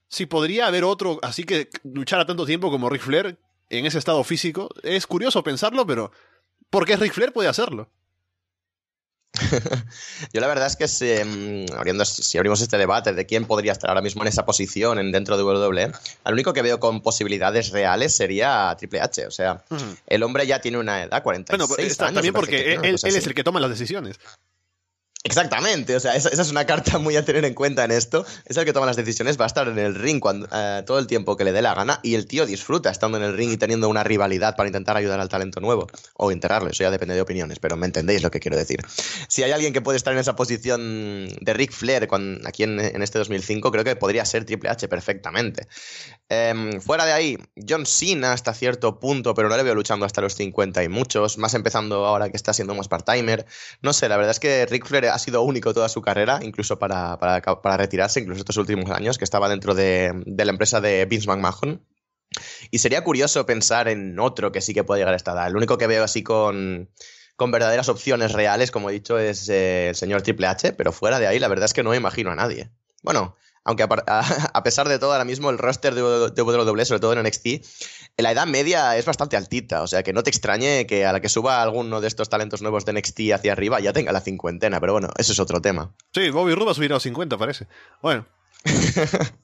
si 0.08 0.25
podría 0.25 0.66
haber 0.66 0.86
otro 0.86 1.20
así 1.22 1.44
que 1.44 1.70
luchara 1.84 2.25
tanto 2.25 2.48
tiempo 2.48 2.72
como 2.72 2.90
Ric 2.90 3.04
Flair 3.04 3.38
en 3.70 3.86
ese 3.86 4.00
estado 4.00 4.24
físico, 4.24 4.70
es 4.84 5.08
curioso 5.08 5.43
pensarlo, 5.43 5.86
pero 5.86 6.12
¿por 6.70 6.86
qué 6.86 6.96
Ric 6.96 7.13
Flair 7.13 7.34
puede 7.34 7.50
hacerlo? 7.50 7.89
Yo 10.34 10.41
la 10.41 10.48
verdad 10.48 10.67
es 10.67 10.75
que 10.75 10.88
si, 10.88 11.10
em, 11.10 11.65
si, 12.05 12.38
abrimos 12.38 12.62
este 12.62 12.77
debate 12.77 13.13
de 13.13 13.25
quién 13.25 13.46
podría 13.46 13.72
estar 13.72 13.89
ahora 13.89 14.01
mismo 14.01 14.22
en 14.22 14.27
esa 14.27 14.46
posición 14.46 15.00
en, 15.00 15.12
dentro 15.12 15.38
de 15.38 15.43
WWE, 15.43 15.91
al 16.24 16.34
único 16.34 16.53
que 16.53 16.62
veo 16.62 16.79
con 16.79 17.01
posibilidades 17.01 17.72
reales 17.72 18.15
sería 18.15 18.75
Triple 18.77 19.01
H. 19.01 19.25
O 19.25 19.32
sea, 19.32 19.63
el 20.05 20.22
hombre 20.22 20.46
ya 20.46 20.62
tiene 20.62 20.77
una 20.77 21.03
edad, 21.03 21.24
46 21.24 21.67
bueno, 21.67 21.84
años. 21.84 21.98
También 21.98 22.34
porque 22.34 22.74
él, 22.75 22.79
él 22.84 23.15
es 23.15 23.27
el 23.27 23.34
que 23.34 23.43
toma 23.43 23.60
las 23.60 23.72
decisiones. 23.72 24.20
Exactamente, 25.25 25.96
o 25.96 26.01
sea, 26.01 26.18
esa, 26.18 26.27
es 26.27 26.51
una 26.51 26.65
carta 26.65 27.00
muy 27.00 27.15
a 27.15 27.24
tener 27.24 27.46
en 27.46 27.53
cuenta 27.53 27.86
en 27.86 27.92
esto. 27.92 28.25
Es 28.46 28.58
el 28.58 28.65
que 28.65 28.74
toma 28.74 28.86
las 28.86 28.98
decisiones, 28.98 29.39
va 29.39 29.46
a 29.46 29.48
estar 29.48 29.70
en 29.70 29.80
el 29.80 29.96
ring 29.96 30.20
cuando, 30.20 30.50
eh, 30.51 30.84
todo 30.86 31.00
el 31.00 31.08
tiempo 31.08 31.38
que 31.38 31.46
le 31.46 31.53
dé 31.53 31.62
la 31.62 31.74
gana 31.74 32.01
y 32.03 32.15
el 32.15 32.27
tío 32.27 32.46
disfruta 32.46 32.89
estando 32.89 33.18
en 33.18 33.24
el 33.24 33.38
ring 33.38 33.50
y 33.53 33.56
teniendo 33.56 33.88
una 33.88 34.03
rivalidad 34.03 34.58
para 34.58 34.68
intentar 34.68 34.98
ayudar 34.98 35.22
al 35.22 35.30
talento 35.30 35.62
nuevo 35.62 35.88
o 36.18 36.30
enterrarlo, 36.30 36.70
eso 36.72 36.84
ya 36.84 36.92
depende 36.92 37.15
de 37.15 37.22
opiniones, 37.22 37.60
pero 37.60 37.77
me 37.77 37.86
entendéis 37.86 38.22
lo 38.22 38.32
que 38.32 38.42
quiero 38.42 38.58
decir. 38.58 38.82
Si 39.30 39.44
hay 39.44 39.53
alguien 39.53 39.72
que 39.72 39.80
puede 39.80 39.96
estar 39.96 40.12
en 40.12 40.20
esa 40.20 40.36
posición 40.36 41.30
de 41.39 41.53
Ric 41.53 41.72
Flair 41.72 42.10
aquí 42.46 42.63
en, 42.63 43.01
este 43.01 43.18
2005, 43.18 43.72
creo 43.72 43.86
que 43.86 43.96
podría 43.96 44.25
ser 44.25 44.44
Triple 44.44 44.72
H 44.72 44.89
perfectamente. 44.89 45.68
Em, 46.27 46.82
fuera 46.82 47.06
de 47.06 47.13
ahí, 47.13 47.38
John 47.65 47.86
Cena 47.86 48.34
hasta 48.34 48.53
cierto 48.53 49.00
punto, 49.00 49.34
pero 49.34 49.48
no 49.48 49.56
le 49.56 49.63
veo 49.63 49.75
luchando 49.75 50.06
hasta 50.06 50.20
los 50.20 50.36
50 50.36 50.84
y 50.84 50.89
muchos, 50.89 51.38
más 51.38 51.53
empezando 51.53 52.06
ahora 52.06 52.30
que 52.30 52.36
está 52.36 52.51
siendo 52.51 52.75
más 52.75 52.89
part-timer. 52.89 53.46
No 53.82 53.94
sé, 53.94 54.10
la 54.10 54.18
verdad 54.18 54.32
es 54.32 54.42
que 54.42 54.65
Ric 54.65 54.86
Flair 54.86 55.12
ha 55.13 55.20
sido 55.20 55.41
único 55.43 55.74
toda 55.74 55.89
su 55.89 56.01
carrera, 56.01 56.39
incluso 56.41 56.79
para, 56.79 57.17
para, 57.17 57.77
retirarse, 57.77 58.20
incluso 58.20 58.39
estos 58.39 58.58
últimos 58.58 58.89
años, 58.91 59.17
que 59.17 59.24
estaba 59.24 59.50
dentro 59.50 59.74
de, 59.74 60.24
la 60.25 60.51
empresa 60.51 60.82
de 60.82 61.05
Vince 61.05 61.27
McMahon. 61.27 61.86
Y 62.72 62.79
sería 62.79 63.03
curioso 63.03 63.46
pensar 63.46 63.88
en 63.88 64.20
otro 64.20 64.51
que 64.51 64.62
sí 64.62 64.74
que 64.74 64.84
puede 64.84 65.01
llegar 65.01 65.13
a 65.13 65.17
esta 65.17 65.34
edad. 65.34 65.48
El 65.48 65.55
único 65.55 65.77
que 65.77 65.88
veo 65.88 66.03
así 66.03 66.24
con, 66.24 66.89
con 67.36 67.51
verdaderas 67.51 67.89
opciones 67.89 68.32
reales, 68.32 68.72
como 68.72 68.89
he 68.89 68.93
dicho, 68.93 69.20
es 69.20 69.48
eh, 69.50 69.89
el 69.89 69.96
señor 69.96 70.24
Triple 70.24 70.48
H, 70.48 70.74
pero 70.74 70.91
fuera 70.91 71.20
de 71.20 71.27
ahí 71.27 71.39
la 71.39 71.48
verdad 71.48 71.65
es 71.65 71.74
que 71.74 71.84
no 71.84 71.91
me 71.91 71.98
imagino 71.98 72.32
a 72.32 72.36
nadie. 72.36 72.72
Bueno, 73.03 73.36
aunque 73.63 73.84
a, 74.08 74.63
pesar 74.63 74.88
de 74.88 75.00
todo, 75.00 75.12
ahora 75.12 75.25
mismo 75.25 75.50
el 75.50 75.58
roster 75.58 75.96
de, 75.96 76.01
WWE, 76.01 76.86
sobre 76.86 77.00
todo 77.00 77.13
en 77.13 77.24
NXT, 77.24 77.48
la 78.17 78.32
edad 78.32 78.46
media 78.46 78.98
es 78.98 79.05
bastante 79.05 79.38
altita, 79.38 79.82
o 79.82 79.88
sea 79.88 80.03
que 80.03 80.13
no 80.13 80.24
te 80.24 80.29
extrañe 80.29 80.86
que 80.86 81.05
a 81.05 81.13
la 81.13 81.22
que 81.22 81.29
suba 81.29 81.62
alguno 81.62 82.01
de 82.01 82.08
estos 82.08 82.29
talentos 82.29 82.62
nuevos 82.62 82.86
de 82.86 82.93
NXT 82.93 83.20
hacia 83.34 83.51
arriba 83.51 83.79
ya 83.79 83.93
tenga 83.93 84.12
la 84.12 84.22
cincuentena, 84.22 84.79
pero 84.79 84.93
bueno, 84.93 85.10
eso 85.17 85.32
es 85.32 85.39
otro 85.39 85.62
tema. 85.62 85.93
Sí, 86.13 86.29
Bobby 86.29 86.53
Roode 86.53 86.75
subirá 86.75 86.96
a 86.96 86.98
los 86.98 87.03
50, 87.03 87.38
parece. 87.38 87.67
Bueno. 88.01 88.27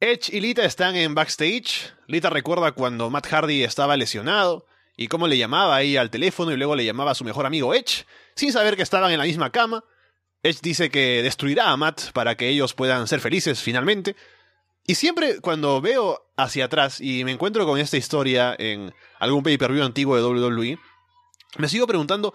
Edge 0.00 0.30
y 0.32 0.40
Lita 0.40 0.64
están 0.64 0.96
en 0.96 1.14
backstage. 1.14 1.92
Lita 2.08 2.28
recuerda 2.28 2.72
cuando 2.72 3.08
Matt 3.08 3.28
Hardy 3.28 3.62
estaba 3.62 3.96
lesionado 3.96 4.66
y 4.96 5.06
cómo 5.06 5.28
le 5.28 5.38
llamaba 5.38 5.76
ahí 5.76 5.96
al 5.96 6.10
teléfono 6.10 6.50
y 6.50 6.56
luego 6.56 6.74
le 6.74 6.84
llamaba 6.84 7.12
a 7.12 7.14
su 7.14 7.24
mejor 7.24 7.46
amigo 7.46 7.72
Edge, 7.72 8.04
sin 8.34 8.52
saber 8.52 8.76
que 8.76 8.82
estaban 8.82 9.12
en 9.12 9.18
la 9.18 9.24
misma 9.24 9.50
cama. 9.50 9.84
Edge 10.42 10.58
dice 10.62 10.90
que 10.90 11.22
destruirá 11.22 11.70
a 11.70 11.76
Matt 11.76 12.10
para 12.12 12.36
que 12.36 12.48
ellos 12.48 12.74
puedan 12.74 13.06
ser 13.06 13.20
felices 13.20 13.60
finalmente. 13.60 14.16
Y 14.86 14.96
siempre 14.96 15.40
cuando 15.40 15.80
veo 15.80 16.26
hacia 16.36 16.64
atrás 16.64 17.00
y 17.00 17.24
me 17.24 17.30
encuentro 17.32 17.64
con 17.66 17.78
esta 17.78 17.96
historia 17.96 18.54
en 18.58 18.92
algún 19.20 19.44
pay-per-view 19.44 19.84
antiguo 19.84 20.16
de 20.16 20.22
WWE, 20.22 20.78
me 21.58 21.68
sigo 21.68 21.86
preguntando 21.86 22.34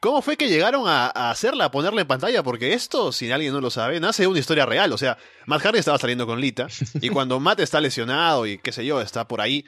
cómo 0.00 0.20
fue 0.20 0.36
que 0.36 0.48
llegaron 0.48 0.86
a, 0.86 1.06
hacerla, 1.30 1.66
a 1.66 1.70
ponerla 1.70 2.02
en 2.02 2.06
pantalla, 2.06 2.42
porque 2.42 2.74
esto, 2.74 3.12
si 3.12 3.30
alguien 3.32 3.52
no 3.52 3.62
lo 3.62 3.70
sabe, 3.70 3.98
nace 4.00 4.24
de 4.24 4.28
una 4.28 4.38
historia 4.38 4.66
real. 4.66 4.92
O 4.92 4.98
sea, 4.98 5.16
Matt 5.46 5.62
Hardy 5.62 5.78
estaba 5.78 5.98
saliendo 5.98 6.26
con 6.26 6.40
Lita, 6.40 6.68
y 7.00 7.08
cuando 7.08 7.40
Matt 7.40 7.60
está 7.60 7.80
lesionado 7.80 8.46
y 8.46 8.58
qué 8.58 8.72
sé 8.72 8.84
yo, 8.84 9.00
está 9.00 9.26
por 9.26 9.40
ahí, 9.40 9.64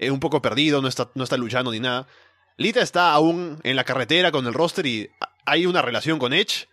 eh, 0.00 0.10
un 0.10 0.18
poco 0.18 0.42
perdido, 0.42 0.82
no 0.82 0.88
está, 0.88 1.10
no 1.14 1.22
está 1.22 1.36
luchando 1.36 1.70
ni 1.70 1.78
nada, 1.78 2.08
Lita 2.56 2.80
está 2.80 3.12
aún 3.12 3.60
en 3.62 3.76
la 3.76 3.84
carretera 3.84 4.32
con 4.32 4.44
el 4.46 4.52
roster 4.52 4.84
y 4.84 5.10
hay 5.46 5.64
una 5.64 5.80
relación 5.80 6.18
con 6.18 6.32
Edge 6.32 6.68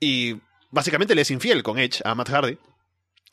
y 0.00 0.40
básicamente 0.70 1.14
le 1.14 1.22
es 1.22 1.30
infiel 1.30 1.62
con 1.62 1.78
Edge 1.78 2.00
a 2.04 2.14
Matt 2.14 2.30
Hardy. 2.30 2.58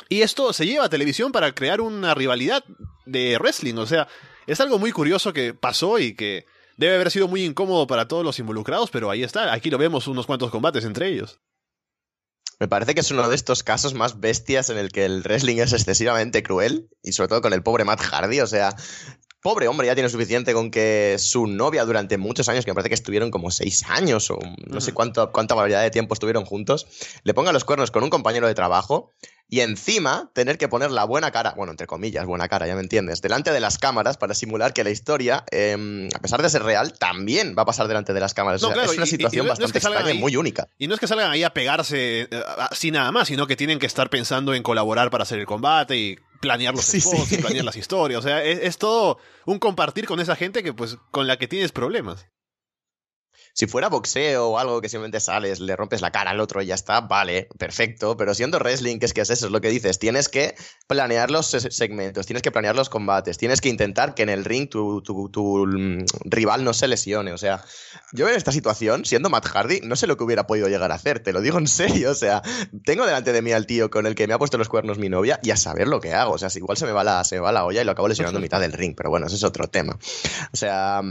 Y 0.09 0.21
esto 0.21 0.53
se 0.53 0.65
lleva 0.65 0.85
a 0.85 0.89
televisión 0.89 1.31
para 1.31 1.53
crear 1.53 1.81
una 1.81 2.13
rivalidad 2.13 2.63
de 3.05 3.37
wrestling. 3.39 3.75
O 3.75 3.85
sea, 3.85 4.07
es 4.45 4.61
algo 4.61 4.77
muy 4.77 4.91
curioso 4.91 5.33
que 5.33 5.53
pasó 5.53 5.99
y 5.99 6.13
que 6.13 6.45
debe 6.77 6.95
haber 6.95 7.11
sido 7.11 7.27
muy 7.27 7.43
incómodo 7.43 7.87
para 7.87 8.07
todos 8.07 8.23
los 8.23 8.39
involucrados, 8.39 8.91
pero 8.91 9.09
ahí 9.09 9.23
está. 9.23 9.51
Aquí 9.53 9.69
lo 9.69 9.77
vemos 9.77 10.07
unos 10.07 10.25
cuantos 10.25 10.51
combates 10.51 10.85
entre 10.85 11.09
ellos. 11.09 11.39
Me 12.59 12.67
parece 12.67 12.95
que 12.95 13.01
es 13.01 13.11
uno 13.11 13.27
de 13.29 13.35
estos 13.35 13.61
casos 13.63 13.93
más 13.93 14.19
bestias 14.19 14.69
en 14.69 14.77
el 14.77 14.91
que 14.91 15.05
el 15.05 15.21
wrestling 15.21 15.57
es 15.57 15.73
excesivamente 15.73 16.41
cruel 16.41 16.89
y 17.03 17.11
sobre 17.11 17.29
todo 17.29 17.41
con 17.41 17.53
el 17.53 17.61
pobre 17.61 17.85
Matt 17.85 18.01
Hardy. 18.01 18.39
O 18.39 18.47
sea, 18.47 18.75
pobre 19.41 19.67
hombre 19.67 19.87
ya 19.87 19.93
tiene 19.93 20.09
suficiente 20.09 20.53
con 20.53 20.71
que 20.71 21.15
su 21.19 21.47
novia 21.47 21.85
durante 21.85 22.17
muchos 22.17 22.49
años, 22.49 22.65
que 22.65 22.71
me 22.71 22.75
parece 22.75 22.89
que 22.89 22.95
estuvieron 22.95 23.31
como 23.31 23.51
seis 23.51 23.83
años 23.87 24.29
o 24.31 24.39
no 24.65 24.81
sé 24.81 24.93
cuánto, 24.93 25.31
cuánta 25.31 25.55
variedad 25.55 25.81
de 25.81 25.91
tiempo 25.91 26.13
estuvieron 26.13 26.45
juntos, 26.45 26.87
le 27.23 27.33
ponga 27.33 27.51
los 27.51 27.63
cuernos 27.63 27.91
con 27.91 28.03
un 28.03 28.09
compañero 28.09 28.47
de 28.47 28.55
trabajo 28.55 29.13
y 29.49 29.61
encima 29.61 30.29
tener 30.33 30.57
que 30.57 30.67
poner 30.67 30.91
la 30.91 31.05
buena 31.05 31.31
cara, 31.31 31.53
bueno, 31.55 31.71
entre 31.71 31.87
comillas, 31.87 32.25
buena 32.25 32.49
cara, 32.49 32.67
ya 32.67 32.75
me 32.75 32.81
entiendes, 32.81 33.21
delante 33.21 33.51
de 33.51 33.61
las 33.61 33.77
cámaras 33.77 34.17
para 34.17 34.33
simular 34.33 34.73
que 34.73 34.83
la 34.83 34.89
historia, 34.89 35.45
em, 35.51 36.09
a 36.13 36.19
pesar 36.19 36.41
de 36.41 36.49
ser 36.49 36.63
real, 36.63 36.93
también 36.97 37.55
va 37.57 37.61
a 37.61 37.65
pasar 37.65 37.87
delante 37.87 38.13
de 38.13 38.19
las 38.19 38.33
cámaras. 38.33 38.61
es 38.61 38.97
una 38.97 39.05
situación 39.05 39.47
bastante 39.47 39.77
extraña 39.77 40.11
y 40.11 40.17
muy 40.17 40.35
única. 40.35 40.67
Y 40.77 40.87
no 40.87 40.95
es 40.95 40.99
que 40.99 41.07
salgan 41.07 41.31
ahí 41.31 41.43
a 41.43 41.51
pegarse 41.51 42.27
eh, 42.29 42.43
así 42.57 42.91
nada 42.91 43.11
más, 43.11 43.29
sino 43.29 43.47
que 43.47 43.55
tienen 43.55 43.79
que 43.79 43.85
estar 43.85 44.09
pensando 44.09 44.53
en 44.53 44.63
colaborar 44.63 45.09
para 45.09 45.23
hacer 45.23 45.39
el 45.39 45.45
combate 45.45 45.95
y 45.95 46.17
planear 46.39 46.73
los 46.73 46.85
sí, 46.85 46.99
y 47.31 47.37
planear 47.37 47.65
las 47.65 47.75
historias. 47.75 48.19
O 48.19 48.21
sea, 48.21 48.43
es, 48.43 48.77
todo 48.77 49.19
un 49.45 49.59
compartir 49.59 50.05
con 50.05 50.19
esa 50.19 50.35
gente 50.35 50.63
que, 50.63 50.73
pues, 50.73 50.97
con 51.11 51.27
la 51.27 51.37
que 51.37 51.47
tienes 51.47 51.71
problemas. 51.71 52.27
Si 53.57 53.65
fuera 53.65 53.89
boxeo 53.89 54.49
o 54.49 54.59
algo 54.59 54.81
que 54.81 54.87
simplemente 54.87 55.19
sales, 55.19 55.59
le 55.59 55.75
rompes 55.75 56.01
la 56.01 56.11
cara 56.11 56.29
al 56.29 56.39
otro 56.39 56.61
y 56.61 56.67
ya 56.67 56.75
está, 56.75 57.01
vale, 57.01 57.49
perfecto. 57.57 58.15
Pero 58.15 58.35
siendo 58.35 58.59
wrestling, 58.59 58.99
que 58.99 59.07
es 59.07 59.15
que 59.15 59.21
es 59.21 59.31
eso, 59.31 59.47
es 59.47 59.51
lo 59.51 59.61
que 59.61 59.69
dices, 59.69 59.97
tienes 59.97 60.29
que 60.29 60.53
planear 60.85 61.31
los 61.31 61.47
segmentos, 61.47 62.27
tienes 62.27 62.43
que 62.43 62.51
planear 62.51 62.75
los 62.75 62.89
combates, 62.89 63.39
tienes 63.39 63.59
que 63.59 63.69
intentar 63.69 64.13
que 64.13 64.21
en 64.21 64.29
el 64.29 64.45
ring 64.45 64.69
tu, 64.69 65.01
tu, 65.01 65.65
mm, 65.65 66.05
rival 66.25 66.63
no 66.63 66.71
se 66.71 66.87
lesione. 66.87 67.33
O 67.33 67.37
sea, 67.39 67.63
yo 68.13 68.29
en 68.29 68.35
esta 68.35 68.51
situación, 68.51 69.05
siendo 69.05 69.31
Matt 69.31 69.47
Hardy, 69.47 69.81
no 69.81 69.95
sé 69.95 70.05
lo 70.05 70.17
que 70.17 70.23
hubiera 70.23 70.45
podido 70.45 70.67
llegar 70.67 70.91
a 70.91 70.95
hacer, 70.95 71.21
te 71.21 71.33
lo 71.33 71.41
digo 71.41 71.57
en 71.57 71.67
serio. 71.67 72.11
O 72.11 72.15
sea, 72.15 72.43
tengo 72.85 73.07
delante 73.07 73.33
de 73.33 73.41
mí 73.41 73.53
al 73.53 73.65
tío 73.65 73.89
con 73.89 74.05
el 74.05 74.13
que 74.13 74.27
me 74.27 74.35
ha 74.35 74.37
puesto 74.37 74.59
los 74.59 74.69
cuernos 74.69 74.99
mi 74.99 75.09
novia 75.09 75.39
y 75.41 75.49
a 75.49 75.57
saber 75.57 75.87
lo 75.87 75.99
que 75.99 76.13
hago. 76.13 76.33
O 76.33 76.37
sea, 76.37 76.51
si 76.51 76.59
igual 76.59 76.77
se 76.77 76.85
me 76.85 76.91
va 76.91 77.03
la, 77.03 77.23
se 77.23 77.37
me 77.37 77.41
va 77.41 77.51
la 77.51 77.65
olla 77.65 77.81
y 77.81 77.85
lo 77.85 77.93
acabo 77.93 78.07
lesionando 78.07 78.39
mitad 78.39 78.59
del 78.59 78.73
ring, 78.73 78.93
pero 78.95 79.09
bueno, 79.09 79.25
ese 79.25 79.35
es 79.35 79.43
otro 79.43 79.67
tema. 79.67 79.97
O 80.53 80.57
sea, 80.57 81.01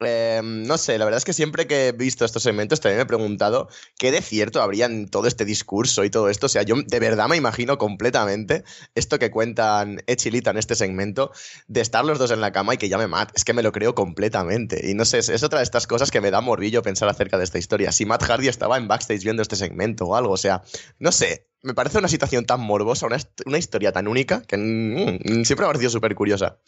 Em, 0.00 0.64
no 0.64 0.76
sé, 0.76 0.98
la 0.98 1.04
verdad 1.04 1.18
es 1.18 1.24
que 1.24 1.32
siempre 1.32 1.68
que 1.68 1.88
he 1.88 1.92
visto 1.92 2.24
estos 2.24 2.42
segmentos 2.42 2.80
también 2.80 2.98
me 2.98 3.02
he 3.04 3.06
preguntado 3.06 3.68
qué 3.96 4.10
de 4.10 4.22
cierto 4.22 4.60
habría 4.60 4.86
en 4.86 5.08
todo 5.08 5.28
este 5.28 5.44
discurso 5.44 6.04
y 6.04 6.10
todo 6.10 6.28
esto. 6.28 6.46
O 6.46 6.48
sea, 6.48 6.62
yo 6.62 6.74
de 6.84 7.00
verdad 7.00 7.28
me 7.28 7.36
imagino 7.36 7.78
completamente 7.78 8.64
esto 8.94 9.18
que 9.18 9.30
cuentan 9.30 10.02
Echilita 10.06 10.50
en 10.50 10.58
este 10.58 10.74
segmento 10.74 11.30
de 11.68 11.80
estar 11.80 12.04
los 12.04 12.18
dos 12.18 12.32
en 12.32 12.40
la 12.40 12.52
cama 12.52 12.74
y 12.74 12.76
que 12.78 12.88
ya 12.88 12.98
me 12.98 13.06
mate. 13.06 13.32
Es 13.36 13.44
que 13.44 13.52
me 13.52 13.62
lo 13.62 13.70
creo 13.70 13.94
completamente. 13.94 14.90
Y 14.90 14.94
no 14.94 15.04
sé, 15.04 15.18
es, 15.18 15.42
otra 15.42 15.60
de 15.60 15.64
estas 15.64 15.86
cosas 15.86 16.10
que 16.10 16.20
me 16.20 16.30
da 16.30 16.40
morbillo 16.40 16.82
pensar 16.82 17.08
acerca 17.08 17.38
de 17.38 17.44
esta 17.44 17.58
historia. 17.58 17.92
Si 17.92 18.04
Matt 18.04 18.24
Hardy 18.24 18.48
estaba 18.48 18.76
en 18.78 18.88
backstage 18.88 19.22
viendo 19.22 19.42
este 19.42 19.56
segmento 19.56 20.06
o 20.06 20.16
algo, 20.16 20.32
o 20.32 20.38
sea, 20.38 20.62
no 20.98 21.12
sé. 21.12 21.46
Me 21.62 21.72
parece 21.72 21.96
una 21.96 22.08
situación 22.08 22.44
tan 22.44 22.60
morbosa, 22.60 23.06
una, 23.06 23.58
historia 23.58 23.90
tan 23.90 24.06
única 24.06 24.42
que 24.42 24.58
mm, 24.58 25.44
siempre 25.44 25.60
me 25.60 25.64
ha 25.64 25.68
parecido 25.68 25.90
súper 25.90 26.14
curiosa. 26.14 26.58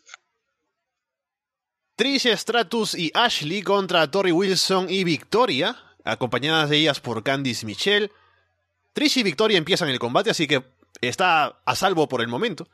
Trish 1.96 2.26
Stratus 2.36 2.94
y 2.94 3.10
Ashley 3.14 3.62
contra 3.62 4.10
Tori 4.10 4.30
Wilson 4.30 4.90
y 4.90 5.02
Victoria, 5.02 5.74
acompañadas 6.04 6.68
de 6.68 6.76
ellas 6.76 7.00
por 7.00 7.22
Candice 7.22 7.64
Michelle. 7.64 8.12
Trish 8.92 9.16
y 9.16 9.22
Victoria 9.22 9.56
empiezan 9.56 9.88
el 9.88 9.98
combate, 9.98 10.28
así 10.28 10.46
que 10.46 10.62
está 11.00 11.58
a 11.64 11.74
salvo 11.74 12.06
por 12.06 12.20
el 12.20 12.28
momento. 12.28 12.68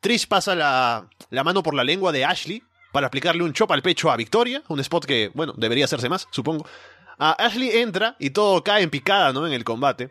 Trish 0.00 0.26
pasa 0.26 0.54
la, 0.54 1.10
mano 1.44 1.62
por 1.62 1.74
la 1.74 1.84
lengua 1.84 2.10
de 2.10 2.24
Ashley 2.24 2.62
para 2.90 3.08
aplicarle 3.08 3.42
un 3.42 3.52
chop 3.52 3.70
al 3.70 3.82
pecho 3.82 4.10
a 4.10 4.16
Victoria, 4.16 4.62
un 4.68 4.80
spot 4.80 5.04
que, 5.04 5.30
bueno, 5.34 5.52
debería 5.58 5.84
hacerse 5.84 6.08
más, 6.08 6.26
supongo. 6.30 6.66
Ashley 7.18 7.68
entra 7.80 8.16
y 8.18 8.30
todo 8.30 8.64
cae 8.64 8.82
en 8.82 8.88
picada, 8.88 9.34
¿no? 9.34 9.46
En 9.46 9.52
el 9.52 9.64
combate. 9.64 10.10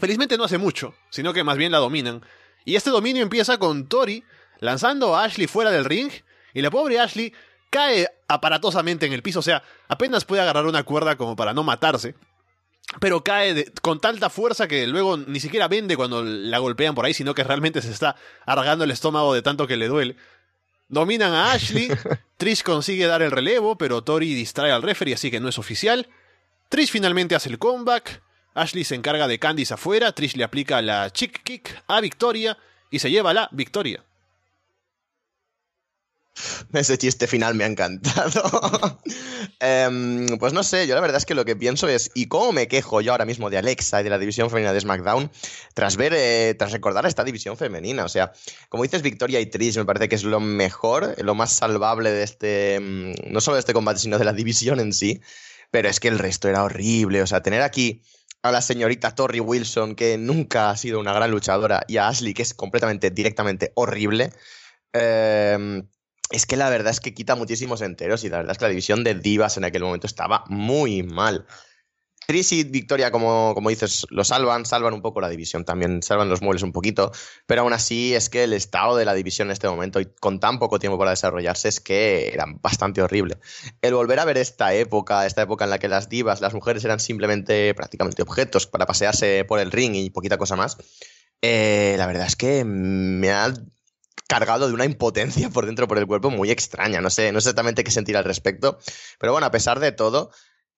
Felizmente 0.00 0.36
no 0.36 0.44
hace 0.44 0.58
mucho, 0.58 0.96
sino 1.10 1.32
que 1.32 1.44
más 1.44 1.56
bien 1.56 1.70
la 1.70 1.78
dominan. 1.78 2.22
Y 2.64 2.74
este 2.74 2.90
dominio 2.90 3.22
empieza 3.22 3.58
con 3.58 3.86
Tori 3.86 4.24
lanzando 4.58 5.14
a 5.14 5.22
Ashley 5.22 5.46
fuera 5.46 5.70
del 5.70 5.84
ring, 5.84 6.10
y 6.54 6.62
la 6.62 6.70
pobre 6.70 6.98
Ashley 6.98 7.32
cae 7.70 8.08
aparatosamente 8.28 9.06
en 9.06 9.12
el 9.12 9.22
piso, 9.22 9.40
o 9.40 9.42
sea, 9.42 9.62
apenas 9.88 10.24
puede 10.24 10.42
agarrar 10.42 10.66
una 10.66 10.82
cuerda 10.82 11.16
como 11.16 11.36
para 11.36 11.54
no 11.54 11.62
matarse, 11.62 12.14
pero 13.00 13.22
cae 13.22 13.70
con 13.82 14.00
tanta 14.00 14.30
fuerza 14.30 14.66
que 14.66 14.86
luego 14.86 15.16
ni 15.16 15.40
siquiera 15.40 15.68
vende 15.68 15.96
cuando 15.96 16.22
la 16.24 16.58
golpean 16.58 16.94
por 16.94 17.04
ahí, 17.04 17.14
sino 17.14 17.34
que 17.34 17.44
realmente 17.44 17.82
se 17.82 17.90
está 17.90 18.16
argando 18.46 18.84
el 18.84 18.90
estómago 18.90 19.34
de 19.34 19.42
tanto 19.42 19.66
que 19.66 19.76
le 19.76 19.88
duele. 19.88 20.16
Dominan 20.88 21.34
a 21.34 21.52
Ashley, 21.52 21.90
Trish 22.38 22.62
consigue 22.62 23.06
dar 23.06 23.20
el 23.20 23.30
relevo, 23.30 23.76
pero 23.76 24.02
Tori 24.02 24.32
distrae 24.34 24.72
al 24.72 24.82
referee, 24.82 25.14
así 25.14 25.30
que 25.30 25.40
no 25.40 25.48
es 25.48 25.58
oficial. 25.58 26.08
Trish 26.70 26.90
finalmente 26.90 27.34
hace 27.34 27.50
el 27.50 27.58
comeback, 27.58 28.22
Ashley 28.54 28.84
se 28.84 28.94
encarga 28.94 29.28
de 29.28 29.38
Candice 29.38 29.74
afuera, 29.74 30.12
Trish 30.12 30.36
le 30.36 30.44
aplica 30.44 30.80
la 30.80 31.10
chick 31.10 31.42
kick 31.42 31.82
a 31.86 32.00
Victoria 32.00 32.56
y 32.90 32.98
se 33.00 33.10
lleva 33.10 33.34
la 33.34 33.48
victoria. 33.52 34.02
Ese 36.72 36.98
chiste 36.98 37.26
final 37.26 37.54
me 37.54 37.64
ha 37.64 37.66
encantado. 37.66 39.00
Em, 39.60 40.26
pues 40.38 40.52
no 40.52 40.62
sé, 40.62 40.86
yo 40.86 40.94
la 40.94 41.00
verdad 41.00 41.16
es 41.16 41.26
que 41.26 41.34
lo 41.34 41.44
que 41.44 41.56
pienso 41.56 41.88
es, 41.88 42.12
¿y 42.14 42.26
cómo 42.26 42.52
me 42.52 42.68
quejo 42.68 43.00
yo 43.00 43.12
ahora 43.12 43.24
mismo 43.24 43.50
de 43.50 43.58
Alexa 43.58 44.00
y 44.00 44.04
de 44.04 44.10
la 44.10 44.18
división 44.18 44.50
femenina 44.50 44.72
de 44.72 44.80
SmackDown 44.80 45.30
tras 45.74 45.96
ver, 45.96 46.12
eh, 46.14 46.54
tras 46.56 46.70
recordar 46.70 47.06
esta 47.06 47.24
división 47.24 47.56
femenina? 47.56 48.04
O 48.04 48.08
sea, 48.08 48.32
como 48.68 48.84
dices 48.84 49.02
Victoria 49.02 49.40
y 49.40 49.46
Trish, 49.46 49.76
me 49.76 49.84
parece 49.84 50.08
que 50.08 50.14
es 50.14 50.22
lo 50.22 50.38
mejor, 50.38 51.16
lo 51.22 51.34
más 51.34 51.52
salvable 51.52 52.12
de 52.12 52.22
este, 52.22 52.78
mm, 52.80 53.32
no 53.32 53.40
solo 53.40 53.56
de 53.56 53.60
este 53.60 53.72
combate, 53.72 53.98
sino 53.98 54.18
de 54.18 54.24
la 54.24 54.32
división 54.32 54.78
en 54.80 54.92
sí. 54.92 55.20
Pero 55.70 55.88
es 55.88 56.00
que 56.00 56.08
el 56.08 56.18
resto 56.18 56.48
era 56.48 56.62
horrible. 56.62 57.20
O 57.22 57.26
sea, 57.26 57.42
tener 57.42 57.62
aquí 57.62 58.02
a 58.42 58.52
la 58.52 58.62
señorita 58.62 59.14
Tori 59.14 59.40
Wilson, 59.40 59.96
que 59.96 60.16
nunca 60.18 60.70
ha 60.70 60.76
sido 60.76 61.00
una 61.00 61.12
gran 61.12 61.30
luchadora, 61.30 61.84
y 61.88 61.96
a 61.98 62.08
Ashley, 62.08 62.32
que 62.32 62.42
es 62.42 62.54
completamente, 62.54 63.10
directamente 63.10 63.72
horrible. 63.74 64.32
Eh, 64.92 65.82
es 66.30 66.46
que 66.46 66.56
la 66.56 66.70
verdad 66.70 66.90
es 66.90 67.00
que 67.00 67.14
quita 67.14 67.34
muchísimos 67.34 67.80
enteros 67.80 68.24
y 68.24 68.28
la 68.28 68.38
verdad 68.38 68.52
es 68.52 68.58
que 68.58 68.64
la 68.64 68.70
división 68.70 69.04
de 69.04 69.14
divas 69.14 69.56
en 69.56 69.64
aquel 69.64 69.82
momento 69.82 70.06
estaba 70.06 70.44
muy 70.48 71.02
mal. 71.02 71.46
Trish 72.28 72.52
y 72.52 72.64
Victoria, 72.64 73.10
como, 73.10 73.54
como 73.54 73.70
dices, 73.70 74.06
lo 74.10 74.22
salvan, 74.22 74.66
salvan 74.66 74.92
un 74.92 75.00
poco 75.00 75.22
la 75.22 75.30
división 75.30 75.64
también, 75.64 76.02
salvan 76.02 76.28
los 76.28 76.42
muebles 76.42 76.62
un 76.62 76.72
poquito, 76.72 77.10
pero 77.46 77.62
aún 77.62 77.72
así 77.72 78.14
es 78.14 78.28
que 78.28 78.44
el 78.44 78.52
estado 78.52 78.96
de 78.96 79.06
la 79.06 79.14
división 79.14 79.48
en 79.48 79.52
este 79.52 79.66
momento 79.66 79.98
y 79.98 80.04
con 80.20 80.38
tan 80.38 80.58
poco 80.58 80.78
tiempo 80.78 80.98
para 80.98 81.12
desarrollarse 81.12 81.68
es 81.68 81.80
que 81.80 82.28
era 82.28 82.44
bastante 82.60 83.00
horrible. 83.00 83.38
El 83.80 83.94
volver 83.94 84.18
a 84.18 84.26
ver 84.26 84.36
esta 84.36 84.74
época, 84.74 85.24
esta 85.24 85.40
época 85.40 85.64
en 85.64 85.70
la 85.70 85.78
que 85.78 85.88
las 85.88 86.10
divas, 86.10 86.42
las 86.42 86.52
mujeres 86.52 86.84
eran 86.84 87.00
simplemente 87.00 87.72
prácticamente 87.72 88.20
objetos 88.20 88.66
para 88.66 88.84
pasearse 88.84 89.46
por 89.46 89.58
el 89.58 89.72
ring 89.72 89.94
y 89.94 90.10
poquita 90.10 90.36
cosa 90.36 90.54
más, 90.54 90.76
eh, 91.40 91.94
la 91.96 92.06
verdad 92.06 92.26
es 92.26 92.36
que 92.36 92.62
me 92.66 93.30
ha 93.30 93.54
cargado 94.28 94.68
de 94.68 94.74
una 94.74 94.84
impotencia 94.84 95.50
por 95.50 95.66
dentro 95.66 95.88
por 95.88 95.98
el 95.98 96.06
cuerpo 96.06 96.30
muy 96.30 96.50
extraña. 96.52 97.00
No 97.00 97.10
sé, 97.10 97.32
no 97.32 97.40
sé 97.40 97.48
exactamente 97.48 97.82
qué 97.82 97.90
sentir 97.90 98.16
al 98.16 98.24
respecto. 98.24 98.78
Pero 99.18 99.32
bueno, 99.32 99.46
a 99.46 99.50
pesar 99.50 99.80
de 99.80 99.90
todo, 99.90 100.30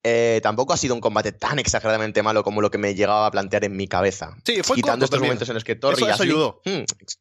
eh, 0.03 0.41
tampoco 0.43 0.73
ha 0.73 0.79
sido 0.79 0.95
un 0.95 1.01
combate 1.03 1.33
tan 1.33 1.59
exageradamente 1.59 2.23
malo 2.23 2.43
como 2.43 2.63
lo 2.63 2.71
que 2.71 2.79
me 2.79 2.95
llegaba 2.95 3.27
a 3.27 3.31
plantear 3.31 3.65
en 3.65 3.77
mi 3.77 3.87
cabeza. 3.87 4.35
Sí, 4.47 4.63
fue 4.63 4.77
Quitando 4.77 5.05
estos 5.05 5.19
también. 5.19 5.31
momentos 5.33 5.49
en 5.51 5.55
los 5.55 5.65
que 5.65 5.75
Thor 5.75 5.93
Eso- 5.95 6.09
eso 6.09 6.23
ayudó. 6.23 6.63
Hmm, 6.65 6.85
ex- 7.01 7.19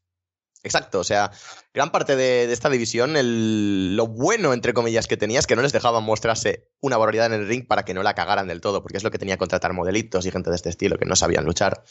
Exacto, 0.62 1.00
o 1.00 1.04
sea, 1.06 1.32
gran 1.74 1.90
parte 1.90 2.18
de, 2.18 2.46
de 2.46 2.52
esta 2.54 2.70
división, 2.70 3.16
el- 3.16 3.96
lo 3.96 4.08
bueno, 4.08 4.52
entre 4.54 4.74
comillas, 4.74 5.08
que 5.08 5.16
tenía 5.16 5.40
es 5.40 5.48
que 5.48 5.56
no 5.56 5.62
les 5.62 5.72
dejaban 5.72 6.04
mostrarse 6.04 6.68
una 6.82 6.98
barbaridad 6.98 7.28
en 7.28 7.34
el 7.34 7.48
ring 7.48 7.66
para 7.66 7.86
que 7.86 7.94
no 7.94 8.04
la 8.04 8.14
cagaran 8.14 8.50
del 8.50 8.60
todo, 8.60 8.82
porque 8.84 8.98
es 8.98 9.04
lo 9.06 9.10
que 9.10 9.18
tenía 9.18 9.38
contratar 9.38 9.72
modelitos 9.72 10.26
y 10.26 10.32
gente 10.32 10.50
de 10.50 10.58
este 10.58 10.68
estilo 10.68 10.98
que 10.98 11.06
no 11.06 11.16
sabían 11.16 11.46
luchar. 11.46 11.82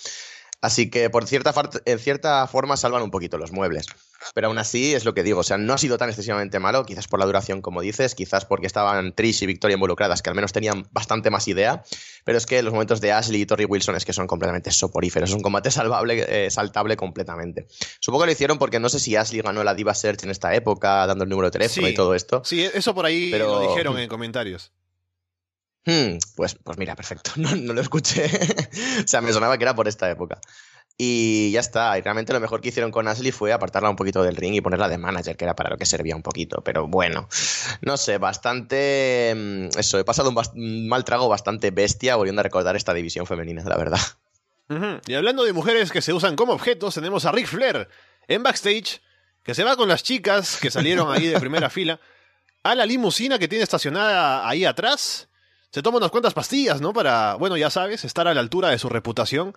Así 0.60 0.90
que 0.90 1.08
por 1.08 1.24
cierta, 1.26 1.54
en 1.84 1.98
cierta 2.00 2.44
forma 2.48 2.76
salvan 2.76 3.02
un 3.02 3.12
poquito 3.12 3.38
los 3.38 3.52
muebles. 3.52 3.86
Pero 4.34 4.48
aún 4.48 4.58
así 4.58 4.92
es 4.94 5.04
lo 5.04 5.14
que 5.14 5.22
digo, 5.22 5.40
o 5.40 5.44
sea, 5.44 5.56
no 5.56 5.72
ha 5.72 5.78
sido 5.78 5.96
tan 5.98 6.08
excesivamente 6.08 6.58
malo, 6.58 6.84
quizás 6.84 7.06
por 7.06 7.20
la 7.20 7.26
duración 7.26 7.62
como 7.62 7.80
dices, 7.80 8.16
quizás 8.16 8.44
porque 8.44 8.66
estaban 8.66 9.14
Trish 9.14 9.42
y 9.44 9.46
Victoria 9.46 9.74
involucradas, 9.74 10.20
que 10.20 10.30
al 10.30 10.34
menos 10.34 10.52
tenían 10.52 10.88
bastante 10.90 11.30
más 11.30 11.46
idea, 11.46 11.84
pero 12.24 12.36
es 12.38 12.44
que 12.46 12.60
los 12.62 12.72
momentos 12.72 13.00
de 13.00 13.12
Ashley 13.12 13.42
y 13.42 13.46
Tori 13.46 13.64
Wilson 13.66 13.94
es 13.94 14.04
que 14.04 14.12
son 14.12 14.26
completamente 14.26 14.72
soporíferos, 14.72 15.30
es 15.30 15.36
un 15.36 15.42
combate 15.42 15.70
salvable, 15.70 16.26
eh, 16.46 16.50
saltable 16.50 16.96
completamente. 16.96 17.68
Supongo 18.00 18.24
que 18.24 18.26
lo 18.26 18.32
hicieron 18.32 18.58
porque 18.58 18.80
no 18.80 18.88
sé 18.88 18.98
si 18.98 19.14
Ashley 19.14 19.40
ganó 19.42 19.62
la 19.62 19.74
Diva 19.74 19.94
Search 19.94 20.24
en 20.24 20.30
esta 20.30 20.52
época, 20.56 21.06
dando 21.06 21.22
el 21.22 21.30
número 21.30 21.46
de 21.46 21.52
teléfono 21.52 21.86
Sí. 21.86 21.92
y 21.92 21.96
todo 21.96 22.16
esto. 22.16 22.42
Sí, 22.44 22.68
eso 22.74 22.92
por 22.96 23.06
ahí 23.06 23.30
Pero- 23.30 23.60
lo 23.60 23.68
dijeron 23.68 23.96
en 24.00 24.08
comentarios. 24.08 24.72
Hmm, 25.88 26.18
pues, 26.36 26.54
pues 26.62 26.76
mira, 26.76 26.94
perfecto. 26.94 27.30
No, 27.36 27.56
no 27.56 27.72
lo 27.72 27.80
escuché. 27.80 28.30
o 29.02 29.08
sea, 29.08 29.22
me 29.22 29.32
sonaba 29.32 29.56
que 29.56 29.64
era 29.64 29.74
por 29.74 29.88
esta 29.88 30.10
época. 30.10 30.38
Y 30.98 31.50
ya 31.52 31.60
está. 31.60 31.96
Y 31.96 32.02
realmente 32.02 32.32
lo 32.32 32.40
mejor 32.40 32.60
que 32.60 32.68
hicieron 32.68 32.90
con 32.90 33.08
Ashley 33.08 33.32
fue 33.32 33.52
apartarla 33.52 33.88
un 33.88 33.96
poquito 33.96 34.22
del 34.22 34.36
ring 34.36 34.54
y 34.54 34.60
ponerla 34.60 34.88
de 34.88 34.98
manager, 34.98 35.36
que 35.36 35.44
era 35.44 35.54
para 35.56 35.70
lo 35.70 35.78
que 35.78 35.86
servía 35.86 36.14
un 36.14 36.22
poquito. 36.22 36.60
Pero 36.62 36.88
bueno, 36.88 37.28
no 37.80 37.96
sé, 37.96 38.18
bastante. 38.18 39.32
mm, 39.34 39.78
Eso, 39.78 39.98
he 39.98 40.04
pasado 40.04 40.30
un, 40.30 40.88
mal 40.88 41.04
trago 41.04 41.28
bastante 41.28 41.70
bestia 41.70 42.16
volviendo 42.16 42.40
a 42.40 42.42
recordar 42.42 42.76
esta 42.76 42.92
división 42.92 43.26
femenina, 43.26 43.62
la 43.64 43.76
verdad. 43.76 44.00
Y 45.06 45.14
hablando 45.14 45.44
de 45.44 45.54
mujeres 45.54 45.90
que 45.90 46.02
se 46.02 46.12
usan 46.12 46.36
como 46.36 46.52
objetos, 46.52 46.94
tenemos 46.94 47.24
a 47.24 47.32
Ric 47.32 47.46
Flair 47.46 47.88
en 48.26 48.42
backstage, 48.42 49.00
que 49.42 49.54
se 49.54 49.64
va 49.64 49.76
con 49.76 49.88
las 49.88 50.02
chicas 50.02 50.58
que 50.60 50.70
salieron 50.70 51.10
ahí 51.10 51.28
de 51.28 51.40
primera 51.40 51.70
fila 51.70 51.98
a 52.64 52.74
la 52.74 52.84
limusina 52.84 53.38
que 53.38 53.48
tiene 53.48 53.64
estacionada 53.64 54.46
ahí 54.46 54.66
atrás. 54.66 55.27
Se 55.70 55.82
toma 55.82 55.98
unas 55.98 56.10
cuantas 56.10 56.34
pastillas, 56.34 56.80
¿no? 56.80 56.92
Para, 56.92 57.34
bueno, 57.34 57.56
ya 57.56 57.70
sabes, 57.70 58.04
estar 58.04 58.26
a 58.26 58.34
la 58.34 58.40
altura 58.40 58.70
de 58.70 58.78
su 58.78 58.88
reputación. 58.88 59.54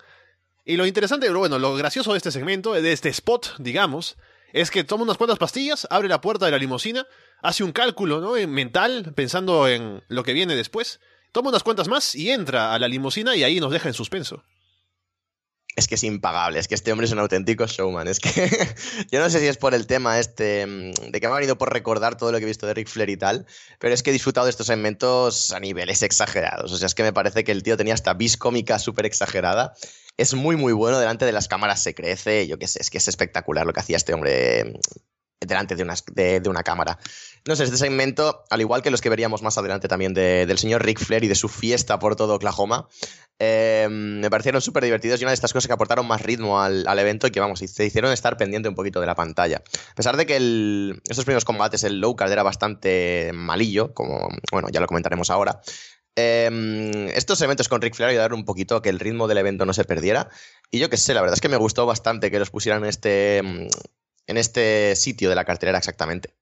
Y 0.64 0.76
lo 0.76 0.86
interesante, 0.86 1.30
bueno, 1.30 1.58
lo 1.58 1.74
gracioso 1.74 2.12
de 2.12 2.18
este 2.18 2.30
segmento, 2.30 2.72
de 2.72 2.92
este 2.92 3.08
spot, 3.08 3.56
digamos, 3.58 4.16
es 4.52 4.70
que 4.70 4.84
toma 4.84 5.04
unas 5.04 5.16
cuantas 5.16 5.38
pastillas, 5.38 5.86
abre 5.90 6.08
la 6.08 6.20
puerta 6.20 6.44
de 6.44 6.52
la 6.52 6.58
limusina, 6.58 7.06
hace 7.40 7.64
un 7.64 7.72
cálculo, 7.72 8.20
¿no? 8.20 8.36
En 8.36 8.50
mental, 8.50 9.12
pensando 9.14 9.66
en 9.68 10.02
lo 10.08 10.22
que 10.22 10.34
viene 10.34 10.54
después. 10.54 11.00
Toma 11.32 11.48
unas 11.48 11.62
cuantas 11.62 11.88
más 11.88 12.14
y 12.14 12.30
entra 12.30 12.74
a 12.74 12.78
la 12.78 12.88
limusina 12.88 13.34
y 13.34 13.42
ahí 13.42 13.58
nos 13.58 13.72
deja 13.72 13.88
en 13.88 13.94
suspenso. 13.94 14.44
Es 15.74 15.88
que 15.88 15.94
es 15.94 16.04
impagable, 16.04 16.58
es 16.58 16.68
que 16.68 16.74
este 16.74 16.92
hombre 16.92 17.06
es 17.06 17.12
un 17.12 17.18
auténtico 17.18 17.66
showman. 17.66 18.06
Es 18.06 18.20
que 18.20 18.30
yo 19.10 19.20
no 19.20 19.30
sé 19.30 19.40
si 19.40 19.46
es 19.46 19.56
por 19.56 19.74
el 19.74 19.86
tema 19.86 20.18
este 20.18 20.66
mm, 20.66 21.10
de 21.10 21.20
que 21.20 21.26
me 21.26 21.32
ha 21.32 21.36
venido 21.36 21.56
por 21.56 21.72
recordar 21.72 22.16
todo 22.16 22.30
lo 22.30 22.38
que 22.38 22.44
he 22.44 22.46
visto 22.46 22.66
de 22.66 22.74
Ric 22.74 22.88
Flair 22.88 23.08
y 23.08 23.16
tal, 23.16 23.46
pero 23.78 23.94
es 23.94 24.02
que 24.02 24.10
he 24.10 24.12
disfrutado 24.12 24.46
de 24.46 24.50
estos 24.50 24.66
segmentos 24.66 25.50
a 25.52 25.60
niveles 25.60 26.02
exagerados. 26.02 26.72
O 26.72 26.76
sea, 26.76 26.86
es 26.86 26.94
que 26.94 27.02
me 27.02 27.12
parece 27.12 27.42
que 27.44 27.52
el 27.52 27.62
tío 27.62 27.76
tenía 27.76 27.94
esta 27.94 28.12
vis 28.12 28.36
cómica 28.36 28.78
súper 28.78 29.06
exagerada. 29.06 29.74
Es 30.18 30.34
muy, 30.34 30.56
muy 30.56 30.74
bueno. 30.74 30.98
Delante 30.98 31.24
de 31.24 31.32
las 31.32 31.48
cámaras 31.48 31.82
se 31.82 31.94
crece. 31.94 32.46
Yo 32.46 32.58
qué 32.58 32.68
sé, 32.68 32.80
es 32.82 32.90
que 32.90 32.98
es 32.98 33.08
espectacular 33.08 33.66
lo 33.66 33.72
que 33.72 33.80
hacía 33.80 33.96
este 33.96 34.12
hombre 34.12 34.64
mm, 34.64 34.78
delante 35.46 35.76
de 35.76 35.82
una, 35.82 35.94
de, 36.12 36.42
una 36.46 36.62
cámara. 36.62 36.98
No 37.46 37.56
sé, 37.56 37.64
este 37.64 37.76
segmento, 37.76 38.44
al 38.50 38.60
igual 38.60 38.82
que 38.82 38.90
los 38.90 39.00
que 39.00 39.08
veríamos 39.08 39.42
más 39.42 39.58
adelante 39.58 39.88
también 39.88 40.14
de- 40.14 40.46
del 40.46 40.58
señor 40.58 40.84
Ric 40.84 40.98
Flair 41.00 41.24
y 41.24 41.28
de 41.28 41.34
su 41.34 41.48
fiesta 41.48 41.98
por 41.98 42.14
todo 42.16 42.34
Oklahoma, 42.36 42.88
eh, 43.38 43.88
me 43.90 44.30
parecieron 44.30 44.60
súper 44.60 44.84
divertidos 44.84 45.20
y 45.20 45.24
una 45.24 45.30
de 45.32 45.34
estas 45.34 45.52
cosas 45.52 45.66
que 45.66 45.72
aportaron 45.72 46.06
más 46.06 46.22
ritmo 46.22 46.60
al, 46.60 46.86
al 46.86 46.98
evento 47.00 47.26
y 47.26 47.30
que, 47.32 47.40
vamos, 47.40 47.58
se 47.58 47.84
hicieron 47.84 48.12
estar 48.12 48.36
pendiente 48.36 48.68
un 48.68 48.76
poquito 48.76 49.00
de 49.00 49.06
la 49.06 49.16
pantalla. 49.16 49.62
A 49.90 49.94
pesar 49.96 50.16
de 50.16 50.26
que 50.26 50.36
estos 51.08 51.24
primeros 51.24 51.44
combates, 51.44 51.82
el 51.82 52.00
low 52.00 52.14
card 52.14 52.30
era 52.30 52.44
bastante 52.44 53.32
malillo, 53.34 53.92
como, 53.94 54.28
bueno, 54.52 54.68
ya 54.70 54.80
lo 54.80 54.86
comentaremos 54.86 55.30
ahora. 55.30 55.60
eh, 56.14 57.10
estos 57.16 57.40
eventos 57.40 57.68
con 57.68 57.80
Ric 57.80 57.94
Flair 57.94 58.10
ayudaron 58.10 58.38
un 58.40 58.44
poquito 58.44 58.76
a 58.76 58.82
que 58.82 58.90
el 58.90 59.00
ritmo 59.00 59.26
del 59.28 59.38
evento 59.38 59.64
no 59.66 59.72
se 59.72 59.84
perdiera. 59.84 60.28
Y 60.70 60.78
yo 60.78 60.88
qué 60.90 60.96
sé, 60.96 61.14
la 61.14 61.20
verdad 61.22 61.34
es 61.34 61.40
que 61.40 61.48
me 61.48 61.56
gustó 61.56 61.86
bastante 61.86 62.30
que 62.30 62.38
los 62.38 62.50
pusieran 62.50 62.84
este, 62.84 63.42
en 64.32 64.38
este 64.38 64.96
sitio 64.96 65.28
de 65.28 65.36
la 65.36 65.44
cartelera 65.44 65.78
exactamente. 65.78 66.34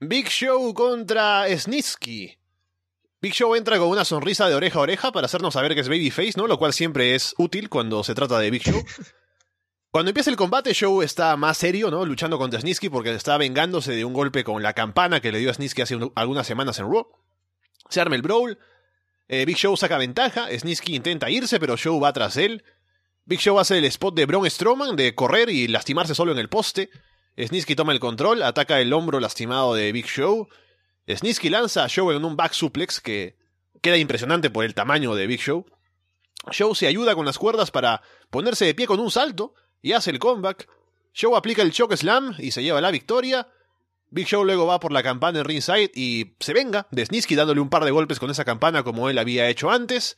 Big 0.00 0.28
Show 0.28 0.72
contra 0.74 1.44
Snitsky. 1.56 2.36
Big 3.20 3.34
Show 3.34 3.54
entra 3.54 3.78
con 3.78 3.88
una 3.88 4.04
sonrisa 4.04 4.48
de 4.48 4.54
oreja 4.54 4.78
a 4.78 4.82
oreja 4.82 5.12
para 5.12 5.26
hacernos 5.26 5.52
saber 5.54 5.74
que 5.74 5.80
es 5.80 5.88
Babyface, 5.88 6.34
¿no? 6.36 6.46
Lo 6.46 6.58
cual 6.58 6.72
siempre 6.72 7.14
es 7.14 7.34
útil 7.36 7.68
cuando 7.68 8.02
se 8.02 8.14
trata 8.14 8.38
de 8.38 8.50
Big 8.50 8.62
Show. 8.62 8.82
Cuando 9.92 10.10
empieza 10.10 10.30
el 10.30 10.36
combate, 10.36 10.72
Show 10.72 11.02
está 11.02 11.36
más 11.36 11.58
serio, 11.58 11.90
¿no? 11.90 12.04
Luchando 12.06 12.38
contra 12.38 12.60
Snitsky 12.60 12.88
porque 12.88 13.12
está 13.12 13.36
vengándose 13.38 13.90
de 13.90 14.04
un 14.04 14.12
golpe 14.12 14.44
con 14.44 14.62
la 14.62 14.72
campana 14.72 15.20
que 15.20 15.32
le 15.32 15.40
dio 15.40 15.50
a 15.50 15.54
Snitsky 15.54 15.82
hace 15.82 15.96
un- 15.96 16.12
algunas 16.14 16.46
semanas 16.46 16.78
en 16.78 16.84
Raw. 16.88 17.08
Se 17.88 18.00
arma 18.00 18.14
el 18.14 18.22
brawl. 18.22 18.56
Eh, 19.26 19.44
Big 19.44 19.56
Show 19.56 19.76
saca 19.76 19.98
ventaja. 19.98 20.46
Snitsky 20.56 20.94
intenta 20.94 21.28
irse, 21.28 21.58
pero 21.58 21.76
Show 21.76 21.98
va 22.00 22.12
tras 22.12 22.36
él. 22.36 22.62
Big 23.24 23.40
Show 23.40 23.58
hace 23.58 23.78
el 23.78 23.84
spot 23.84 24.14
de 24.14 24.26
Braun 24.26 24.48
Strowman 24.50 24.96
de 24.96 25.14
correr 25.14 25.50
y 25.50 25.68
lastimarse 25.68 26.14
solo 26.14 26.32
en 26.32 26.38
el 26.38 26.48
poste. 26.48 26.90
Snitsky 27.38 27.74
toma 27.74 27.92
el 27.92 28.00
control, 28.00 28.42
ataca 28.42 28.80
el 28.80 28.92
hombro 28.92 29.20
lastimado 29.20 29.74
de 29.74 29.92
Big 29.92 30.06
Show. 30.06 30.48
Snitsky 31.08 31.48
lanza 31.48 31.84
a 31.84 31.88
Show 31.88 32.10
en 32.10 32.24
un 32.24 32.36
back 32.36 32.52
suplex 32.52 33.00
que 33.00 33.36
queda 33.80 33.96
impresionante 33.96 34.50
por 34.50 34.64
el 34.64 34.74
tamaño 34.74 35.14
de 35.14 35.26
Big 35.26 35.40
Show. 35.40 35.66
Show 36.50 36.74
se 36.74 36.86
ayuda 36.86 37.14
con 37.14 37.26
las 37.26 37.38
cuerdas 37.38 37.70
para 37.70 38.02
ponerse 38.30 38.64
de 38.64 38.74
pie 38.74 38.86
con 38.86 39.00
un 39.00 39.10
salto 39.10 39.54
y 39.82 39.92
hace 39.92 40.10
el 40.10 40.18
comeback. 40.18 40.68
Show 41.12 41.36
aplica 41.36 41.62
el 41.62 41.72
choke 41.72 41.96
slam 41.96 42.34
y 42.38 42.50
se 42.50 42.62
lleva 42.62 42.80
la 42.80 42.90
victoria. 42.90 43.48
Big 44.08 44.26
Show 44.26 44.44
luego 44.44 44.66
va 44.66 44.80
por 44.80 44.92
la 44.92 45.02
campana 45.02 45.40
en 45.40 45.44
ringside 45.44 45.92
y 45.94 46.34
se 46.40 46.52
venga 46.52 46.88
de 46.90 47.06
Snitsky 47.06 47.36
dándole 47.36 47.60
un 47.60 47.70
par 47.70 47.84
de 47.84 47.90
golpes 47.90 48.18
con 48.18 48.30
esa 48.30 48.44
campana 48.44 48.82
como 48.82 49.08
él 49.08 49.18
había 49.18 49.48
hecho 49.48 49.70
antes. 49.70 50.16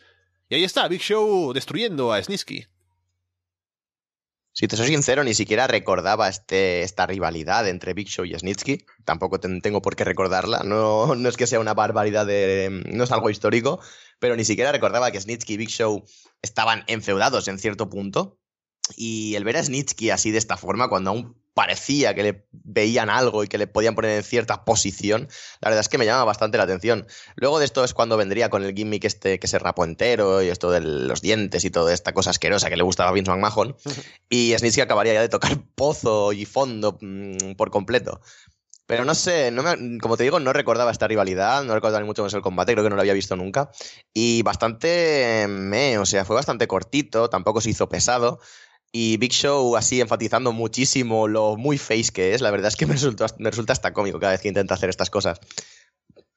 Y 0.48 0.54
ahí 0.54 0.64
está, 0.64 0.88
Big 0.88 1.02
Show 1.02 1.52
destruyendo 1.52 2.12
a 2.12 2.22
Snitsky. 2.22 2.66
Si 4.54 4.68
te 4.68 4.76
soy 4.76 4.88
sincero, 4.88 5.24
ni 5.24 5.32
siquiera 5.32 5.66
recordaba 5.66 6.28
este, 6.28 6.82
esta 6.82 7.06
rivalidad 7.06 7.66
entre 7.68 7.94
Big 7.94 8.08
Show 8.08 8.24
y 8.26 8.38
Snitsky. 8.38 8.84
Tampoco 9.04 9.40
ten- 9.40 9.62
tengo 9.62 9.80
por 9.80 9.96
qué 9.96 10.04
recordarla. 10.04 10.62
No, 10.62 11.14
no 11.14 11.28
es 11.28 11.36
que 11.38 11.46
sea 11.46 11.58
una 11.60 11.72
barbaridad 11.74 12.26
de. 12.26 12.82
No 12.86 13.04
es 13.04 13.12
algo 13.12 13.30
histórico. 13.30 13.80
Pero 14.18 14.36
ni 14.36 14.44
siquiera 14.44 14.70
recordaba 14.70 15.10
que 15.10 15.20
Snitsky 15.20 15.54
y 15.54 15.56
Big 15.56 15.70
Show 15.70 16.04
estaban 16.42 16.84
enfeudados 16.86 17.48
en 17.48 17.58
cierto 17.58 17.88
punto. 17.88 18.38
Y 18.96 19.34
el 19.36 19.44
ver 19.44 19.56
a 19.56 19.64
Snitsky 19.64 20.10
así 20.10 20.30
de 20.30 20.38
esta 20.38 20.56
forma, 20.58 20.88
cuando 20.88 21.10
aún 21.10 21.41
parecía 21.54 22.14
que 22.14 22.22
le 22.22 22.46
veían 22.52 23.10
algo 23.10 23.44
y 23.44 23.48
que 23.48 23.58
le 23.58 23.66
podían 23.66 23.94
poner 23.94 24.12
en 24.16 24.22
cierta 24.22 24.64
posición, 24.64 25.28
la 25.60 25.68
verdad 25.68 25.80
es 25.80 25.88
que 25.88 25.98
me 25.98 26.06
llama 26.06 26.24
bastante 26.24 26.56
la 26.58 26.64
atención. 26.64 27.06
Luego 27.36 27.58
de 27.58 27.64
esto 27.66 27.84
es 27.84 27.92
cuando 27.94 28.16
vendría 28.16 28.48
con 28.48 28.62
el 28.64 28.74
gimmick 28.74 29.04
este 29.04 29.38
que 29.38 29.46
se 29.46 29.58
rapó 29.58 29.84
entero 29.84 30.42
y 30.42 30.48
esto 30.48 30.70
de 30.70 30.80
los 30.80 31.20
dientes 31.20 31.64
y 31.64 31.70
toda 31.70 31.92
esta 31.92 32.12
cosa 32.12 32.30
asquerosa 32.30 32.70
que 32.70 32.76
le 32.76 32.82
gustaba 32.82 33.10
a 33.10 33.12
Vince 33.12 33.30
McMahon. 33.30 33.76
Y 34.30 34.54
Snitsky 34.56 34.80
acabaría 34.80 35.12
ya 35.12 35.20
de 35.20 35.28
tocar 35.28 35.58
pozo 35.74 36.32
y 36.32 36.46
fondo 36.46 36.96
mm, 37.00 37.52
por 37.56 37.70
completo. 37.70 38.20
Pero 38.86 39.04
no 39.04 39.14
sé, 39.14 39.50
no 39.50 39.62
me- 39.62 39.98
como 39.98 40.16
te 40.16 40.24
digo, 40.24 40.40
no 40.40 40.52
recordaba 40.52 40.90
esta 40.90 41.06
rivalidad, 41.06 41.62
no 41.64 41.74
recordaba 41.74 42.00
ni 42.00 42.06
mucho 42.06 42.22
menos 42.22 42.34
el 42.34 42.42
combate, 42.42 42.72
creo 42.72 42.84
que 42.84 42.90
no 42.90 42.96
lo 42.96 43.02
había 43.02 43.12
visto 43.14 43.36
nunca. 43.36 43.70
Y 44.12 44.42
bastante 44.42 45.46
me, 45.48 45.98
o 45.98 46.06
sea, 46.06 46.24
fue 46.24 46.36
bastante 46.36 46.66
cortito, 46.66 47.30
tampoco 47.30 47.60
se 47.60 47.70
hizo 47.70 47.88
pesado. 47.88 48.40
Y 48.92 49.16
Big 49.16 49.32
Show 49.32 49.74
así 49.76 50.02
enfatizando 50.02 50.52
muchísimo 50.52 51.26
lo 51.26 51.56
muy 51.56 51.78
face 51.78 52.12
que 52.12 52.34
es, 52.34 52.42
la 52.42 52.50
verdad 52.50 52.68
es 52.68 52.76
que 52.76 52.86
me, 52.86 52.92
resultó, 52.92 53.26
me 53.38 53.50
resulta 53.50 53.72
hasta 53.72 53.92
cómico 53.92 54.20
cada 54.20 54.32
vez 54.32 54.42
que 54.42 54.48
intenta 54.48 54.74
hacer 54.74 54.90
estas 54.90 55.10
cosas. 55.10 55.40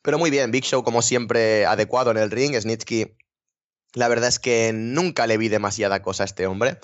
Pero 0.01 0.17
muy 0.17 0.29
bien, 0.29 0.51
Big 0.51 0.63
Show 0.63 0.83
como 0.83 1.01
siempre 1.01 1.65
adecuado 1.65 2.11
en 2.11 2.17
el 2.17 2.31
ring, 2.31 2.55
Snitsky, 2.55 3.17
la 3.93 4.07
verdad 4.07 4.29
es 4.29 4.39
que 4.39 4.71
nunca 4.73 5.27
le 5.27 5.37
vi 5.37 5.49
demasiada 5.49 6.01
cosa 6.01 6.23
a 6.23 6.25
este 6.25 6.47
hombre. 6.47 6.79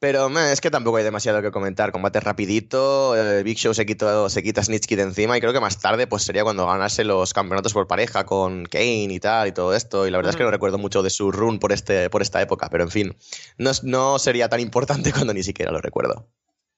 Pero 0.00 0.30
es 0.38 0.62
que 0.62 0.70
tampoco 0.70 0.96
hay 0.96 1.04
demasiado 1.04 1.42
que 1.42 1.50
comentar. 1.50 1.92
Combate 1.92 2.20
rapidito, 2.20 3.14
eh, 3.14 3.42
Big 3.42 3.58
Show 3.58 3.74
se, 3.74 3.84
quitó, 3.84 4.30
se 4.30 4.42
quita 4.42 4.62
Snitsky 4.62 4.96
de 4.96 5.02
encima 5.02 5.36
y 5.36 5.42
creo 5.42 5.52
que 5.52 5.60
más 5.60 5.78
tarde 5.78 6.06
pues 6.06 6.22
sería 6.22 6.42
cuando 6.42 6.66
ganase 6.66 7.04
los 7.04 7.34
campeonatos 7.34 7.74
por 7.74 7.86
pareja 7.86 8.24
con 8.24 8.64
Kane 8.64 9.12
y 9.12 9.20
tal 9.20 9.48
y 9.48 9.52
todo 9.52 9.74
esto. 9.74 10.06
Y 10.06 10.10
la 10.10 10.16
verdad 10.16 10.30
es 10.30 10.36
que 10.36 10.42
no 10.42 10.50
recuerdo 10.50 10.78
mucho 10.78 11.02
de 11.02 11.10
su 11.10 11.30
run 11.30 11.58
por, 11.58 11.70
este, 11.70 12.08
por 12.08 12.22
esta 12.22 12.40
época, 12.40 12.70
pero 12.70 12.82
en 12.84 12.90
fin, 12.90 13.16
no, 13.58 13.72
no 13.82 14.18
sería 14.18 14.48
tan 14.48 14.60
importante 14.60 15.12
cuando 15.12 15.34
ni 15.34 15.42
siquiera 15.42 15.70
lo 15.70 15.82
recuerdo. 15.82 16.26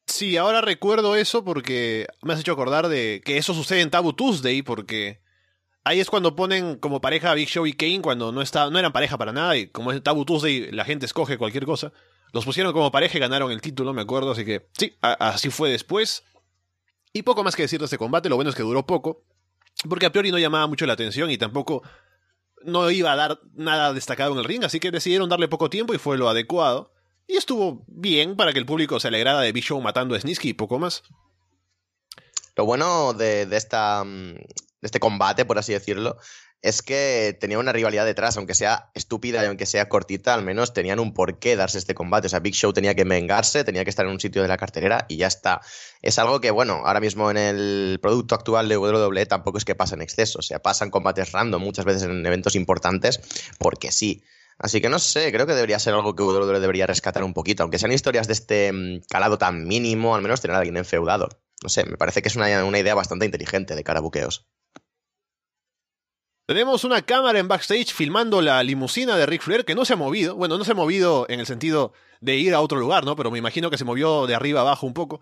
Sí, 0.08 0.36
ahora 0.36 0.60
recuerdo 0.60 1.14
eso 1.14 1.44
porque 1.44 2.08
me 2.22 2.32
has 2.32 2.40
hecho 2.40 2.52
acordar 2.52 2.88
de 2.88 3.22
que 3.24 3.38
eso 3.38 3.54
sucede 3.54 3.82
en 3.82 3.90
Taboo 3.90 4.16
Tuesday 4.16 4.62
porque 4.62 5.20
ahí 5.84 6.00
es 6.00 6.10
cuando 6.10 6.34
ponen 6.34 6.74
como 6.74 7.00
pareja 7.00 7.30
a 7.30 7.34
Big 7.34 7.48
Show 7.48 7.68
y 7.68 7.72
Kane 7.74 8.02
cuando 8.02 8.32
no 8.32 8.42
está, 8.42 8.68
no 8.68 8.80
eran 8.80 8.92
pareja 8.92 9.16
para 9.16 9.32
nada 9.32 9.56
y 9.56 9.68
como 9.68 9.92
es 9.92 10.02
Taboo 10.02 10.24
Tuesday 10.24 10.72
la 10.72 10.84
gente 10.84 11.06
escoge 11.06 11.38
cualquier 11.38 11.66
cosa. 11.66 11.92
Los 12.32 12.44
pusieron 12.44 12.72
como 12.72 12.90
pareja 12.90 13.18
y 13.18 13.20
ganaron 13.20 13.52
el 13.52 13.60
título, 13.60 13.92
me 13.92 14.02
acuerdo, 14.02 14.32
así 14.32 14.44
que 14.44 14.68
sí, 14.78 14.96
así 15.00 15.50
fue 15.50 15.70
después. 15.70 16.24
Y 17.12 17.22
poco 17.22 17.44
más 17.44 17.54
que 17.54 17.62
decir 17.62 17.78
de 17.78 17.84
este 17.84 17.98
combate, 17.98 18.28
lo 18.28 18.36
bueno 18.36 18.50
es 18.50 18.56
que 18.56 18.62
duró 18.62 18.86
poco. 18.86 19.24
porque 19.88 20.06
a 20.06 20.12
priori 20.12 20.30
no 20.30 20.38
llamaba 20.38 20.66
mucho 20.66 20.86
la 20.86 20.94
atención 20.94 21.30
y 21.30 21.36
tampoco 21.36 21.82
no 22.64 22.90
iba 22.90 23.12
a 23.12 23.16
dar 23.16 23.40
nada 23.54 23.92
destacado 23.92 24.32
en 24.32 24.38
el 24.38 24.44
ring, 24.44 24.64
así 24.64 24.80
que 24.80 24.90
decidieron 24.90 25.28
darle 25.28 25.48
poco 25.48 25.68
tiempo 25.68 25.94
y 25.94 25.98
fue 25.98 26.16
lo 26.16 26.28
adecuado. 26.28 26.92
Y 27.26 27.36
estuvo 27.36 27.84
bien 27.86 28.36
para 28.36 28.52
que 28.52 28.58
el 28.58 28.66
público 28.66 28.98
se 28.98 29.08
alegrara 29.08 29.40
de 29.40 29.52
Big 29.52 29.64
Show 29.64 29.80
matando 29.80 30.14
a 30.14 30.20
Snisky 30.20 30.50
y 30.50 30.54
poco 30.54 30.78
más. 30.78 31.02
Lo 32.56 32.64
bueno 32.64 33.14
de, 33.14 33.42
esta, 33.52 34.04
mm, 34.04 34.34
de 34.34 34.46
este 34.82 35.00
combate, 35.00 35.44
por 35.44 35.58
así 35.58 35.72
decirlo, 35.72 36.16
es 36.62 36.80
que 36.80 37.36
tenía 37.40 37.58
una 37.58 37.72
rivalidad 37.72 38.06
detrás, 38.06 38.36
aunque 38.36 38.54
sea 38.54 38.90
estúpida 38.94 39.42
y 39.42 39.46
aunque 39.46 39.66
sea 39.66 39.88
cortita, 39.88 40.32
al 40.32 40.44
menos 40.44 40.72
tenían 40.72 41.00
un 41.00 41.12
porqué 41.12 41.56
darse 41.56 41.76
este 41.76 41.94
combate. 41.94 42.28
O 42.28 42.30
sea, 42.30 42.38
Big 42.38 42.54
Show 42.54 42.72
tenía 42.72 42.94
que 42.94 43.02
vengarse, 43.02 43.64
tenía 43.64 43.82
que 43.82 43.90
estar 43.90 44.06
en 44.06 44.12
un 44.12 44.20
sitio 44.20 44.42
de 44.42 44.48
la 44.48 44.56
carterera 44.56 45.04
y 45.08 45.16
ya 45.16 45.26
está. 45.26 45.60
Es 46.02 46.20
algo 46.20 46.40
que, 46.40 46.52
bueno, 46.52 46.82
ahora 46.84 47.00
mismo 47.00 47.32
en 47.32 47.36
el 47.36 47.98
producto 48.00 48.36
actual 48.36 48.68
de 48.68 48.76
WWE 48.76 49.26
tampoco 49.26 49.58
es 49.58 49.64
que 49.64 49.74
pasa 49.74 49.96
en 49.96 50.02
exceso. 50.02 50.38
O 50.38 50.42
sea, 50.42 50.60
pasan 50.60 50.90
combates 50.90 51.32
random 51.32 51.60
muchas 51.60 51.84
veces 51.84 52.04
en 52.04 52.24
eventos 52.24 52.54
importantes 52.54 53.20
porque 53.58 53.90
sí. 53.90 54.22
Así 54.56 54.80
que 54.80 54.88
no 54.88 55.00
sé, 55.00 55.32
creo 55.32 55.48
que 55.48 55.54
debería 55.54 55.80
ser 55.80 55.94
algo 55.94 56.14
que 56.14 56.22
WWE 56.22 56.60
debería 56.60 56.86
rescatar 56.86 57.24
un 57.24 57.34
poquito. 57.34 57.64
Aunque 57.64 57.80
sean 57.80 57.90
historias 57.90 58.28
de 58.28 58.34
este 58.34 58.72
mm, 58.72 59.00
calado 59.10 59.36
tan 59.36 59.66
mínimo, 59.66 60.14
al 60.14 60.22
menos 60.22 60.40
tener 60.40 60.54
a 60.54 60.58
alguien 60.58 60.76
enfeudado. 60.76 61.28
No 61.64 61.68
sé, 61.68 61.84
me 61.86 61.96
parece 61.96 62.22
que 62.22 62.28
es 62.28 62.36
una, 62.36 62.64
una 62.64 62.78
idea 62.78 62.94
bastante 62.94 63.24
inteligente 63.24 63.74
de 63.74 63.82
cara 63.82 63.98
a 63.98 64.02
buqueos. 64.02 64.46
Tenemos 66.46 66.84
una 66.84 67.02
cámara 67.02 67.38
en 67.38 67.46
backstage 67.46 67.92
filmando 67.92 68.42
la 68.42 68.62
limusina 68.62 69.16
de 69.16 69.26
Ric 69.26 69.42
Flair 69.42 69.64
que 69.64 69.74
no 69.74 69.84
se 69.84 69.92
ha 69.92 69.96
movido. 69.96 70.34
Bueno, 70.34 70.58
no 70.58 70.64
se 70.64 70.72
ha 70.72 70.74
movido 70.74 71.26
en 71.28 71.38
el 71.38 71.46
sentido 71.46 71.92
de 72.20 72.36
ir 72.36 72.54
a 72.54 72.60
otro 72.60 72.78
lugar, 72.78 73.04
¿no? 73.04 73.14
Pero 73.14 73.30
me 73.30 73.38
imagino 73.38 73.70
que 73.70 73.78
se 73.78 73.84
movió 73.84 74.26
de 74.26 74.34
arriba 74.34 74.60
abajo 74.60 74.86
un 74.86 74.94
poco. 74.94 75.20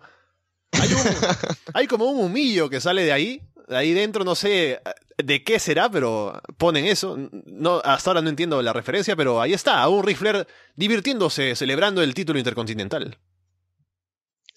Hay, 1.73 1.87
como 1.87 2.05
un 2.05 2.25
humillo 2.25 2.69
que 2.69 2.81
sale 2.81 3.03
de 3.03 3.11
ahí. 3.11 3.41
De 3.67 3.77
ahí 3.77 3.93
dentro 3.93 4.23
no 4.25 4.35
sé 4.35 4.81
de 5.17 5.43
qué 5.43 5.59
será, 5.59 5.89
pero 5.89 6.41
ponen 6.57 6.85
eso. 6.85 7.17
No, 7.45 7.81
hasta 7.85 8.09
ahora 8.09 8.21
no 8.21 8.29
entiendo 8.29 8.61
la 8.61 8.73
referencia, 8.73 9.15
pero 9.15 9.41
ahí 9.41 9.53
está, 9.53 9.87
un 9.87 10.03
Ric 10.03 10.17
Flair 10.17 10.47
divirtiéndose, 10.75 11.55
celebrando 11.55 12.01
el 12.01 12.13
título 12.13 12.39
intercontinental 12.39 13.17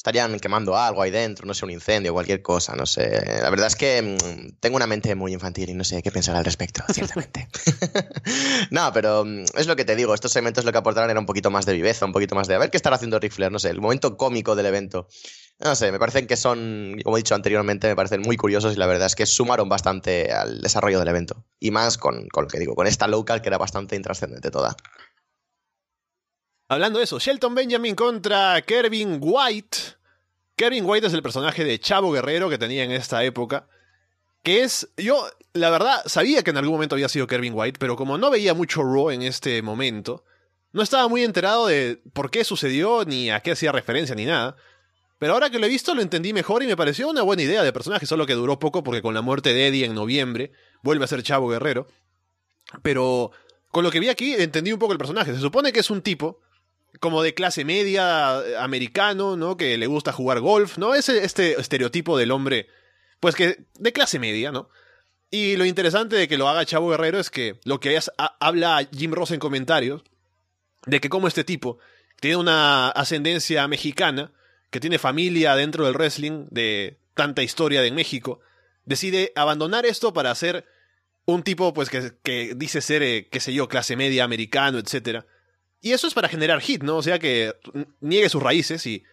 estarían 0.05 0.39
quemando 0.39 0.77
algo 0.77 1.01
ahí 1.01 1.11
dentro, 1.11 1.47
no 1.47 1.55
sé, 1.55 1.65
un 1.65 1.71
incendio, 1.71 2.13
cualquier 2.13 2.43
cosa, 2.43 2.77
no 2.77 2.85
sé. 2.85 3.41
La 3.41 3.49
verdad 3.49 3.69
es 3.69 3.75
que 3.75 4.03
mm, 4.03 4.61
tengo 4.61 4.77
una 4.77 4.87
mente 4.87 5.15
muy 5.15 5.33
infantil 5.33 5.71
y 5.71 5.75
no 5.75 5.83
sé 5.83 6.03
qué 6.03 6.11
pensar 6.11 6.37
al 6.37 6.45
respecto, 6.45 6.83
ciertamente. 6.93 7.49
no, 8.71 8.93
pero 8.93 9.25
mm, 9.25 9.45
es 9.57 9.67
lo 9.67 9.77
que 9.77 9.87
te 9.87 9.97
digo, 9.97 10.13
estos 10.13 10.31
segmentos 10.31 10.67
lo 10.67 10.73
que 10.73 10.79
aportaron 10.79 11.09
era 11.09 11.19
un 11.19 11.25
poquito 11.25 11.51
más 11.51 11.65
de 11.65 11.73
viveza, 11.73 12.05
un 12.05 12.13
poquito 12.13 12.35
más 12.35 12.49
de 12.49 12.55
a 12.55 12.59
ver 12.59 12.71
qué 12.71 12.77
estará 12.77 12.97
haciendo 12.97 13.19
Ric 13.19 13.33
Flair, 13.33 13.51
no 13.51 13.59
sé, 13.59 13.71
el 13.71 13.81
momento 13.81 14.19
cómico 14.19 14.55
del 14.55 14.67
evento. 14.67 15.09
No 15.59 15.75
sé, 15.75 15.91
me 15.91 15.99
parecen 15.99 16.27
que 16.27 16.37
son, 16.37 16.99
como 17.03 17.17
he 17.17 17.21
dicho 17.21 17.35
anteriormente, 17.35 17.89
me 17.89 17.97
parecen 17.97 18.21
muy 18.21 18.37
curiosos 18.37 18.75
y 18.75 18.77
la 18.77 18.87
verdad 18.87 19.07
es 19.07 19.15
que 19.15 19.25
sumaron 19.25 19.71
bastante 19.71 20.33
al 20.33 20.61
desarrollo 20.61 20.99
del 20.99 21.09
evento. 21.09 21.47
Y 21.59 21.71
más 21.71 21.97
con, 21.97 22.29
con 22.29 22.45
lo 22.45 22.49
que 22.49 22.59
digo, 22.59 22.75
con 22.75 22.87
esta 22.87 23.09
local 23.09 23.41
que 23.41 23.49
era 23.49 23.57
bastante 23.57 23.97
intrascendente 23.97 24.51
toda. 24.51 24.77
Hablando 26.69 26.99
de 26.99 27.05
eso, 27.05 27.19
Shelton 27.19 27.55
Benjamin 27.55 27.95
contra 27.95 28.63
Kevin 28.63 29.19
White. 29.21 29.79
Kevin 30.57 30.85
White 30.87 31.09
es 31.09 31.13
el 31.13 31.23
personaje 31.23 31.65
de 31.65 31.79
Chavo 31.79 32.13
Guerrero 32.13 32.49
que 32.49 32.59
tenía 32.59 32.85
en 32.85 32.91
esta 32.91 33.23
época. 33.25 33.69
Que 34.43 34.63
es. 34.63 34.89
Yo, 34.97 35.27
la 35.53 35.71
verdad, 35.71 36.03
sabía 36.07 36.43
que 36.43 36.51
en 36.51 36.57
algún 36.57 36.75
momento 36.75 36.95
había 36.95 37.09
sido 37.09 37.27
Kevin 37.27 37.53
White, 37.55 37.79
pero 37.79 37.97
como 37.97 38.17
no 38.19 38.31
veía 38.31 38.55
mucho 38.55 38.83
Raw 38.83 39.11
en 39.11 39.23
este 39.23 39.61
momento, 39.63 40.25
no 40.73 40.83
estaba 40.83 41.07
muy 41.09 41.23
enterado 41.23 41.67
de 41.67 42.01
por 42.13 42.31
qué 42.31 42.45
sucedió, 42.45 43.05
ni 43.05 43.31
a 43.31 43.41
qué 43.41 43.53
hacía 43.53 43.73
referencia, 43.73 44.15
ni 44.15 44.25
nada. 44.25 44.57
Pero 45.19 45.35
ahora 45.35 45.51
que 45.51 45.59
lo 45.59 45.67
he 45.67 45.71
visto, 45.71 45.95
lo 45.95 46.03
entendí 46.03 46.33
mejor 46.33 46.63
y 46.63 46.67
me 46.67 46.77
pareció 46.77 47.09
una 47.09 47.23
buena 47.23 47.43
idea 47.43 47.63
de 47.63 47.73
personaje, 47.73 48.07
solo 48.07 48.27
que 48.27 48.35
duró 48.35 48.59
poco 48.59 48.83
porque 48.83 49.03
con 49.03 49.15
la 49.15 49.23
muerte 49.23 49.55
de 49.55 49.69
Eddie 49.69 49.85
en 49.85 49.95
noviembre 49.95 50.53
vuelve 50.83 51.05
a 51.05 51.09
ser 51.09 51.23
Chavo 51.23 51.49
Guerrero. 51.49 51.87
Pero 52.83 53.31
con 53.71 53.85
lo 53.85 53.91
que 53.91 54.01
vi 54.01 54.09
aquí 54.09 54.35
entendí 54.35 54.73
un 54.73 54.79
poco 54.79 54.93
el 54.93 54.99
personaje. 54.99 55.35
Se 55.35 55.41
supone 55.41 55.73
que 55.73 55.81
es 55.81 55.91
un 55.91 56.03
tipo 56.03 56.41
como 57.01 57.23
de 57.23 57.35
clase 57.35 57.65
media 57.65 58.41
eh, 58.45 58.57
americano, 58.57 59.37
¿no? 59.37 59.57
Que 59.57 59.77
le 59.79 59.87
gusta 59.87 60.13
jugar 60.13 60.41
golf, 60.41 60.79
¿no? 60.79 60.95
Es 60.95 61.09
este 61.09 61.61
estereotipo 61.61 62.17
del 62.17 62.31
hombre, 62.31 62.69
pues 63.21 63.35
que 63.35 63.65
de 63.79 63.93
clase 63.93 64.19
media, 64.19 64.53
¿no? 64.53 64.69
Y 65.31 65.57
lo 65.57 65.65
interesante 65.65 66.17
de 66.17 66.29
que 66.29 66.39
lo 66.39 66.49
haga 66.49 66.65
Chavo 66.65 66.91
Guerrero 66.91 67.19
es 67.19 67.31
que 67.31 67.59
lo 67.65 67.81
que 67.81 67.99
habla 68.39 68.89
Jim 68.93 69.13
Ross 69.13 69.33
en 69.33 69.41
comentarios, 69.41 70.03
de 70.87 71.01
que 71.01 71.09
como 71.09 71.27
este 71.27 71.43
tipo 71.43 71.79
tiene 72.21 72.37
una 72.37 72.89
ascendencia 72.91 73.67
mexicana, 73.67 74.33
que 74.71 74.81
tiene 74.81 74.99
familia 74.99 75.57
dentro 75.57 75.87
del 75.87 75.95
wrestling, 75.95 76.47
de 76.51 76.99
tanta 77.15 77.43
historia 77.43 77.83
de 77.83 77.91
México, 77.91 78.41
decide 78.85 79.33
abandonar 79.35 79.87
esto 79.87 80.13
para 80.13 80.35
ser 80.35 80.67
un 81.27 81.43
tipo, 81.43 81.73
pues, 81.73 81.91
que, 81.91 82.13
que 82.23 82.55
dice 82.55 82.81
ser, 82.81 83.03
eh, 83.03 83.29
qué 83.31 83.41
sé 83.41 83.53
yo, 83.53 83.67
clase 83.67 83.97
media 83.97 84.25
americano, 84.25 84.79
etcétera 84.79 85.27
y 85.85 85.93
eso 85.93 86.07
es 86.07 86.15
para 86.15 86.31
generar 86.31 86.63
hit, 86.63 86.83
¿no? 86.83 86.97
O 86.97 87.03
sea 87.03 87.19
que 87.19 87.55
niegue 88.01 88.31
sus 88.31 88.43
raíces 88.43 88.87
y 88.87 89.05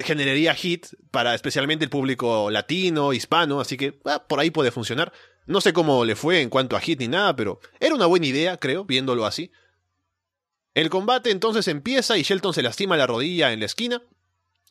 generaría 0.00 0.54
hit 0.54 0.86
para 1.10 1.34
especialmente 1.34 1.84
el 1.84 1.90
público 1.90 2.50
latino, 2.50 3.12
hispano, 3.12 3.60
así 3.60 3.76
que 3.76 4.00
ah, 4.06 4.24
por 4.26 4.40
ahí 4.40 4.50
puede 4.50 4.70
funcionar. 4.70 5.12
No 5.44 5.60
sé 5.60 5.74
cómo 5.74 6.06
le 6.06 6.16
fue 6.16 6.40
en 6.40 6.48
cuanto 6.48 6.74
a 6.74 6.80
hit 6.80 7.00
ni 7.00 7.08
nada, 7.08 7.36
pero 7.36 7.60
era 7.80 7.94
una 7.94 8.06
buena 8.06 8.24
idea, 8.24 8.56
creo, 8.56 8.86
viéndolo 8.86 9.26
así. 9.26 9.52
El 10.72 10.88
combate 10.88 11.30
entonces 11.30 11.68
empieza 11.68 12.16
y 12.16 12.22
Shelton 12.22 12.54
se 12.54 12.62
lastima 12.62 12.96
la 12.96 13.06
rodilla 13.06 13.52
en 13.52 13.60
la 13.60 13.66
esquina. 13.66 14.02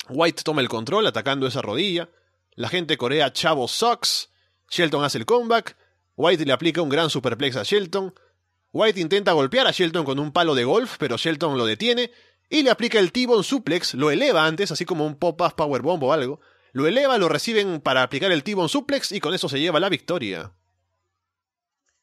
White 0.09 0.41
toma 0.43 0.61
el 0.61 0.67
control 0.67 1.05
atacando 1.05 1.45
esa 1.45 1.61
rodilla. 1.61 2.09
La 2.55 2.69
gente 2.69 2.97
corea 2.97 3.31
Chavo 3.31 3.67
sucks. 3.67 4.31
Shelton 4.71 5.03
hace 5.03 5.19
el 5.19 5.27
comeback. 5.27 5.77
White 6.15 6.43
le 6.43 6.53
aplica 6.53 6.81
un 6.81 6.89
gran 6.89 7.11
superplex 7.11 7.55
a 7.57 7.61
Shelton. 7.61 8.15
White 8.75 8.99
intenta 8.99 9.31
golpear 9.31 9.67
a 9.67 9.71
Shelton 9.71 10.03
con 10.03 10.19
un 10.19 10.33
palo 10.33 10.53
de 10.53 10.65
golf, 10.65 10.97
pero 10.99 11.15
Shelton 11.15 11.57
lo 11.57 11.65
detiene 11.65 12.11
y 12.49 12.61
le 12.61 12.69
aplica 12.69 12.99
el 12.99 13.13
T-Bone 13.13 13.41
Suplex, 13.41 13.93
lo 13.93 14.11
eleva 14.11 14.45
antes, 14.45 14.69
así 14.69 14.83
como 14.83 15.05
un 15.05 15.15
pop-up 15.15 15.55
powerbomb 15.55 16.03
o 16.03 16.11
algo. 16.11 16.41
Lo 16.73 16.85
eleva, 16.85 17.17
lo 17.17 17.29
reciben 17.29 17.79
para 17.79 18.03
aplicar 18.03 18.33
el 18.33 18.43
T-Bone 18.43 18.67
Suplex 18.67 19.13
y 19.13 19.21
con 19.21 19.33
eso 19.33 19.47
se 19.47 19.61
lleva 19.61 19.79
la 19.79 19.87
victoria. 19.87 20.51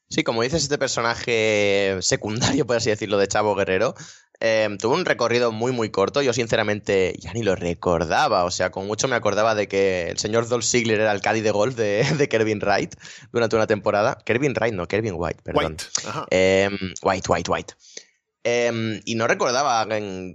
Sí, 0.09 0.23
como 0.23 0.41
dices, 0.41 0.63
este 0.63 0.79
personaje 0.79 1.99
secundario, 2.01 2.65
por 2.65 2.77
así 2.77 2.89
decirlo, 2.89 3.19
de 3.19 3.27
Chavo 3.27 3.53
Guerrero, 3.53 3.93
Em, 4.45 4.77
tuvo 4.77 4.95
un 4.95 5.05
recorrido 5.05 5.53
muy, 5.53 5.71
muy 5.71 5.89
corto. 5.89 6.21
Yo, 6.21 6.33
sinceramente, 6.33 7.15
ya 7.17 7.31
ni 7.31 7.43
lo 7.43 7.55
recordaba. 7.55 8.43
O 8.43 8.51
sea, 8.51 8.71
con 8.71 8.85
mucho 8.85 9.07
me 9.07 9.15
acordaba 9.15 9.55
de 9.55 9.69
que 9.69 10.09
el 10.09 10.17
señor 10.17 10.49
Dolph 10.49 10.65
Ziggler 10.65 10.99
era 10.99 11.13
el 11.13 11.21
caddy 11.21 11.39
de 11.39 11.51
golf 11.51 11.77
de, 11.77 12.03
de 12.17 12.27
Kervin 12.27 12.59
Wright 12.59 12.93
durante 13.31 13.55
una 13.55 13.67
temporada. 13.67 14.17
Kervin 14.25 14.53
Wright, 14.53 14.73
no, 14.73 14.85
Kervin 14.85 15.13
White, 15.15 15.43
perdón. 15.43 15.77
White, 15.77 15.85
em, 16.31 16.77
White, 17.01 17.31
White, 17.31 17.49
White. 17.49 17.73
Em, 18.43 18.99
y 19.05 19.15
no 19.15 19.27
recordaba, 19.27 19.87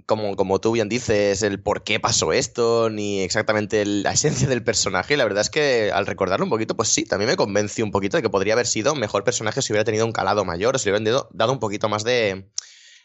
como, 0.07 0.35
como 0.35 0.59
tú 0.59 0.71
bien 0.71 0.89
dices, 0.89 1.43
el 1.43 1.61
por 1.61 1.83
qué 1.83 1.99
pasó 1.99 2.33
esto, 2.33 2.89
ni 2.89 3.19
exactamente 3.19 3.85
la 3.85 4.13
esencia 4.13 4.47
del 4.47 4.63
personaje. 4.63 5.17
la 5.17 5.25
verdad 5.25 5.41
es 5.41 5.51
que 5.51 5.91
al 5.93 6.07
recordarlo 6.07 6.47
un 6.47 6.49
poquito, 6.49 6.75
pues 6.75 6.89
sí, 6.89 7.03
también 7.03 7.29
me 7.29 7.35
convenció 7.35 7.85
un 7.85 7.91
poquito 7.91 8.17
de 8.17 8.23
que 8.23 8.29
podría 8.31 8.53
haber 8.53 8.65
sido 8.65 8.91
un 8.91 8.99
mejor 8.99 9.23
personaje 9.23 9.61
si 9.61 9.71
hubiera 9.71 9.85
tenido 9.85 10.07
un 10.07 10.13
calado 10.13 10.45
mayor, 10.45 10.75
o 10.75 10.79
si 10.79 10.89
le 10.89 10.97
hubieran 10.97 11.27
dado 11.31 11.53
un 11.53 11.59
poquito 11.59 11.87
más 11.89 12.03
de, 12.03 12.49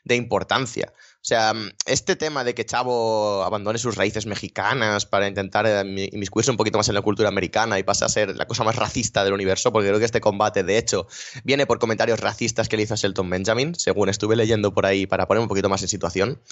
de 0.05 0.17
importancia. 0.17 0.93
O 1.25 1.27
sea, 1.27 1.55
este 1.87 2.17
tema 2.17 2.45
de 2.45 2.55
que 2.55 2.67
Chavo 2.67 3.43
abandone 3.45 3.79
sus 3.79 3.97
raíces 3.97 4.27
mexicanas 4.27 5.07
para 5.07 5.27
intentar 5.27 5.67
eh, 5.67 6.11
inmiscuirse 6.13 6.51
un 6.51 6.59
poquito 6.59 6.77
más 6.77 6.89
en 6.89 6.95
la 6.95 7.01
cultura 7.01 7.31
americana 7.31 7.79
y 7.79 7.83
pase 7.83 8.05
a 8.05 8.11
ser 8.11 8.37
la 8.37 8.47
cosa 8.47 8.63
más 8.63 8.77
racista 8.77 9.25
del 9.25 9.33
universo, 9.33 9.73
porque 9.73 9.89
creo 9.89 9.99
que 9.99 10.05
este 10.05 10.21
combate, 10.21 10.63
de 10.65 10.77
hecho, 10.77 11.07
viene 11.43 11.67
por 11.67 11.79
comentarios 11.79 12.21
racistas 12.21 12.69
que 12.69 12.77
le 12.77 12.83
hizo 12.83 12.93
a 12.93 12.99
Shelton 12.99 13.31
Benjamin, 13.31 13.75
según 13.75 14.11
estuve 14.11 14.37
leyendo 14.37 14.75
por 14.75 14.85
ahí 14.85 15.07
para 15.07 15.27
poner 15.27 15.41
un 15.41 15.49
poquito 15.49 15.71
más 15.71 15.81
en 15.81 15.89
situación. 15.89 16.43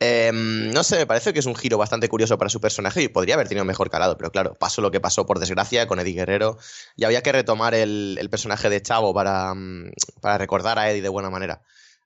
Em, 0.00 0.70
no 0.72 0.82
sé, 0.82 0.96
me 0.96 1.06
parece 1.06 1.34
que 1.34 1.38
es 1.38 1.46
un 1.46 1.54
giro 1.54 1.76
bastante 1.78 2.08
curioso 2.08 2.38
para 2.38 2.48
su 2.48 2.60
personaje 2.60 3.02
y 3.02 3.08
podría 3.08 3.34
haber 3.34 3.48
tenido 3.48 3.66
mejor 3.66 3.90
calado, 3.90 4.16
pero 4.16 4.30
claro, 4.32 4.54
pasó 4.54 4.80
lo 4.80 4.90
que 4.90 5.00
pasó 5.00 5.26
por 5.26 5.38
desgracia 5.38 5.86
con 5.86 6.00
Eddie 6.00 6.14
Guerrero 6.14 6.56
y 6.96 7.04
había 7.04 7.22
que 7.22 7.30
retomar 7.30 7.74
el, 7.74 8.26
personaje 8.30 8.70
de 8.70 8.82
Chavo 8.82 9.12
mm, 9.12 9.90
para 10.20 10.38
recordar 10.38 10.78
a 10.78 10.90
Eddie 10.90 11.02
de 11.02 11.08
buena 11.10 11.30
manera. 11.30 11.62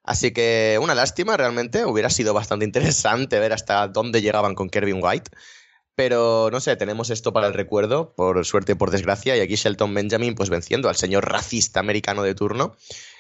Así 0.09 0.31
que 0.31 0.79
una 0.81 0.95
lástima, 0.95 1.37
realmente. 1.37 1.85
Hubiera 1.85 2.09
sido 2.09 2.33
bastante 2.33 2.65
interesante 2.65 3.39
ver 3.41 3.53
hasta 3.53 3.89
dónde 3.89 4.23
llegaban 4.23 4.55
con 4.55 4.71
Kevin 4.71 5.01
White. 5.03 5.31
Pero 5.95 6.49
no 6.51 6.61
sé, 6.61 6.77
tenemos 6.77 7.11
esto 7.11 7.35
para 7.35 7.47
el 7.47 7.53
recuerdo, 7.53 8.15
por 8.15 8.43
suerte 8.47 8.73
y 8.73 8.75
por 8.75 8.91
desgracia, 8.91 9.37
y 9.37 9.41
aquí 9.41 9.57
Shelton 9.57 9.93
Benjamin 9.93 10.35
pues 10.35 10.49
venciendo 10.49 10.89
al 10.89 10.97
señor 10.97 11.31
racista 11.31 11.81
americano 11.81 12.23
de 12.23 12.35
turno. 12.35 12.75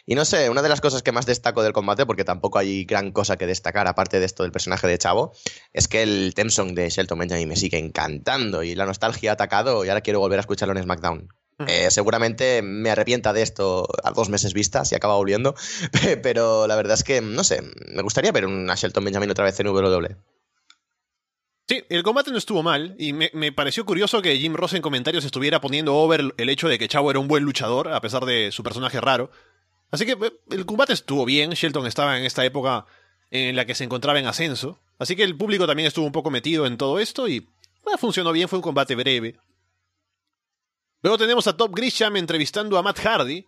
Y 0.06 0.14
no 0.14 0.24
sé, 0.24 0.48
una 0.48 0.62
de 0.62 0.70
las 0.70 0.80
cosas 0.80 1.02
que 1.02 1.12
más 1.12 1.26
destaco 1.26 1.62
del 1.62 1.74
combate, 1.74 2.06
porque 2.06 2.24
tampoco 2.24 2.58
hay 2.58 2.86
gran 2.86 3.12
cosa 3.12 3.36
que 3.36 3.46
destacar 3.46 3.86
aparte 3.86 4.18
de 4.18 4.24
esto 4.24 4.44
del 4.44 4.52
personaje 4.52 4.86
de 4.86 4.96
Chavo, 4.96 5.32
es 5.74 5.88
que 5.88 6.02
el 6.02 6.32
theme 6.34 6.50
song 6.50 6.72
de 6.72 6.88
Shelton 6.88 7.18
Benjamin 7.18 7.48
me 7.48 7.56
sigue 7.56 7.76
encantando 7.76 8.62
y 8.62 8.74
la 8.74 8.86
nostalgia 8.86 9.32
ha 9.32 9.34
atacado 9.34 9.84
y 9.84 9.90
ahora 9.90 10.00
quiero 10.00 10.20
volver 10.20 10.38
a 10.38 10.40
escucharlo 10.40 10.74
en 10.74 10.84
SmackDown. 10.84 11.28
Eh, 11.66 11.90
seguramente 11.90 12.62
me 12.62 12.90
arrepienta 12.90 13.32
de 13.32 13.42
esto 13.42 13.88
a 14.04 14.12
dos 14.12 14.28
meses 14.28 14.54
vista, 14.54 14.84
si 14.84 14.94
acaba 14.94 15.16
volviendo. 15.16 15.54
Pero 16.22 16.66
la 16.66 16.76
verdad 16.76 16.94
es 16.94 17.04
que, 17.04 17.20
no 17.20 17.42
sé, 17.42 17.62
me 17.92 18.02
gustaría 18.02 18.32
ver 18.32 18.46
un 18.46 18.66
Shelton 18.66 19.04
Benjamin 19.04 19.30
otra 19.30 19.44
vez 19.44 19.58
en 19.58 19.68
WWE. 19.68 20.16
Sí, 21.68 21.84
el 21.90 22.02
combate 22.02 22.30
no 22.30 22.38
estuvo 22.38 22.62
mal 22.62 22.94
y 22.98 23.12
me, 23.12 23.30
me, 23.34 23.52
pareció 23.52 23.84
curioso 23.84 24.22
que 24.22 24.38
Jim 24.38 24.54
Ross 24.54 24.72
en 24.72 24.80
comentarios 24.80 25.26
estuviera 25.26 25.60
poniendo 25.60 25.96
over 25.96 26.32
el 26.38 26.48
hecho 26.48 26.66
de 26.66 26.78
que 26.78 26.88
Chavo 26.88 27.10
era 27.10 27.18
un 27.18 27.28
buen 27.28 27.44
luchador 27.44 27.88
a 27.88 28.00
pesar 28.00 28.24
de 28.24 28.50
su 28.52 28.62
personaje 28.62 29.00
raro. 29.00 29.30
Así 29.90 30.06
que 30.06 30.12
eh, 30.12 30.32
el 30.50 30.64
combate 30.64 30.92
estuvo 30.92 31.24
bien, 31.24 31.50
Shelton 31.50 31.86
estaba 31.86 32.18
en 32.18 32.24
esta 32.24 32.44
época 32.44 32.86
en 33.30 33.56
la 33.56 33.66
que 33.66 33.74
se 33.74 33.84
encontraba 33.84 34.18
en 34.18 34.26
ascenso, 34.26 34.80
así 34.98 35.14
que 35.14 35.24
el 35.24 35.36
público 35.36 35.66
también 35.66 35.86
estuvo 35.86 36.06
un 36.06 36.12
poco 36.12 36.30
metido 36.30 36.64
en 36.64 36.78
todo 36.78 36.98
esto 36.98 37.28
y 37.28 37.36
eh, 37.36 37.98
funcionó 37.98 38.32
bien, 38.32 38.48
fue 38.48 38.58
un 38.58 38.62
combate 38.62 38.94
breve. 38.94 39.36
Luego 41.02 41.18
tenemos 41.18 41.46
a 41.46 41.56
Top 41.56 41.74
Grisham 41.74 42.16
entrevistando 42.16 42.78
a 42.78 42.82
Matt 42.82 42.98
Hardy. 43.00 43.46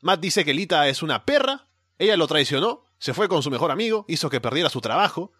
Matt 0.00 0.20
dice 0.20 0.44
que 0.44 0.54
Lita 0.54 0.88
es 0.88 1.02
una 1.02 1.24
perra, 1.24 1.68
ella 1.98 2.16
lo 2.16 2.26
traicionó, 2.26 2.84
se 2.98 3.14
fue 3.14 3.28
con 3.28 3.42
su 3.42 3.50
mejor 3.50 3.70
amigo, 3.70 4.04
hizo 4.08 4.30
que 4.30 4.40
perdiera 4.40 4.70
su 4.70 4.80
trabajo, 4.80 5.32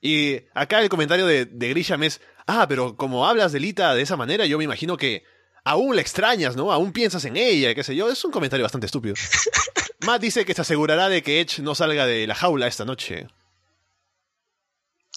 y 0.00 0.42
acá 0.54 0.80
el 0.80 0.88
comentario 0.88 1.26
de, 1.26 1.44
de 1.44 1.68
Grisham 1.70 2.02
es, 2.04 2.20
ah, 2.46 2.66
pero 2.68 2.96
como 2.96 3.26
hablas 3.26 3.52
de 3.52 3.60
Lita 3.60 3.94
de 3.94 4.02
esa 4.02 4.16
manera, 4.16 4.46
yo 4.46 4.58
me 4.58 4.64
imagino 4.64 4.96
que 4.96 5.24
aún 5.64 5.96
la 5.96 6.02
extrañas, 6.02 6.56
¿no? 6.56 6.72
Aún 6.72 6.92
piensas 6.92 7.24
en 7.24 7.36
ella, 7.36 7.74
qué 7.74 7.82
sé 7.82 7.96
yo. 7.96 8.08
Es 8.10 8.24
un 8.24 8.30
comentario 8.30 8.64
bastante 8.64 8.86
estúpido. 8.86 9.14
Matt 10.06 10.22
dice 10.22 10.44
que 10.44 10.54
se 10.54 10.62
asegurará 10.62 11.08
de 11.08 11.22
que 11.22 11.40
Edge 11.40 11.60
no 11.60 11.74
salga 11.74 12.06
de 12.06 12.26
la 12.26 12.34
jaula 12.34 12.66
esta 12.66 12.84
noche. 12.84 13.26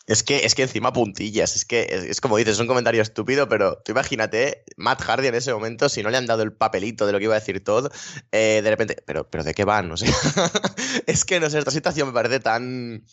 Es 0.08 0.24
que, 0.24 0.46
es 0.46 0.56
que 0.56 0.64
encima 0.64 0.92
puntillas, 0.92 1.56
es 1.56 1.64
que 1.64 2.08
es, 2.10 2.20
como 2.22 2.38
dices, 2.38 2.56
es 2.56 2.60
un 2.60 2.68
comentario 2.68 3.02
estúpido, 3.02 3.48
pero 3.48 3.78
tú 3.86 3.92
imagínate, 3.92 4.64
Matt 4.76 5.02
Hardy 5.04 5.28
en 5.28 5.36
ese 5.36 5.54
momento, 5.54 5.90
si 5.90 6.02
no 6.02 6.10
le 6.10 6.18
han 6.18 6.26
dado 6.26 6.42
el 6.42 6.54
papelito 6.54 7.06
de 7.06 7.12
lo 7.12 7.20
que 7.20 7.26
iba 7.26 7.36
a 7.36 7.40
decir 7.40 7.64
todo, 7.64 7.92
eh, 8.32 8.62
de 8.64 8.70
repente, 8.70 8.98
pero, 9.06 9.30
pero 9.30 9.44
¿de 9.44 9.54
qué 9.54 9.64
van? 9.64 9.94
Es 11.06 11.24
que 11.24 11.40
no 11.40 11.50
sé, 11.50 11.60
esta 11.60 11.72
situación 11.72 12.08
me 12.08 12.14
parece 12.14 12.40
tan 12.40 13.06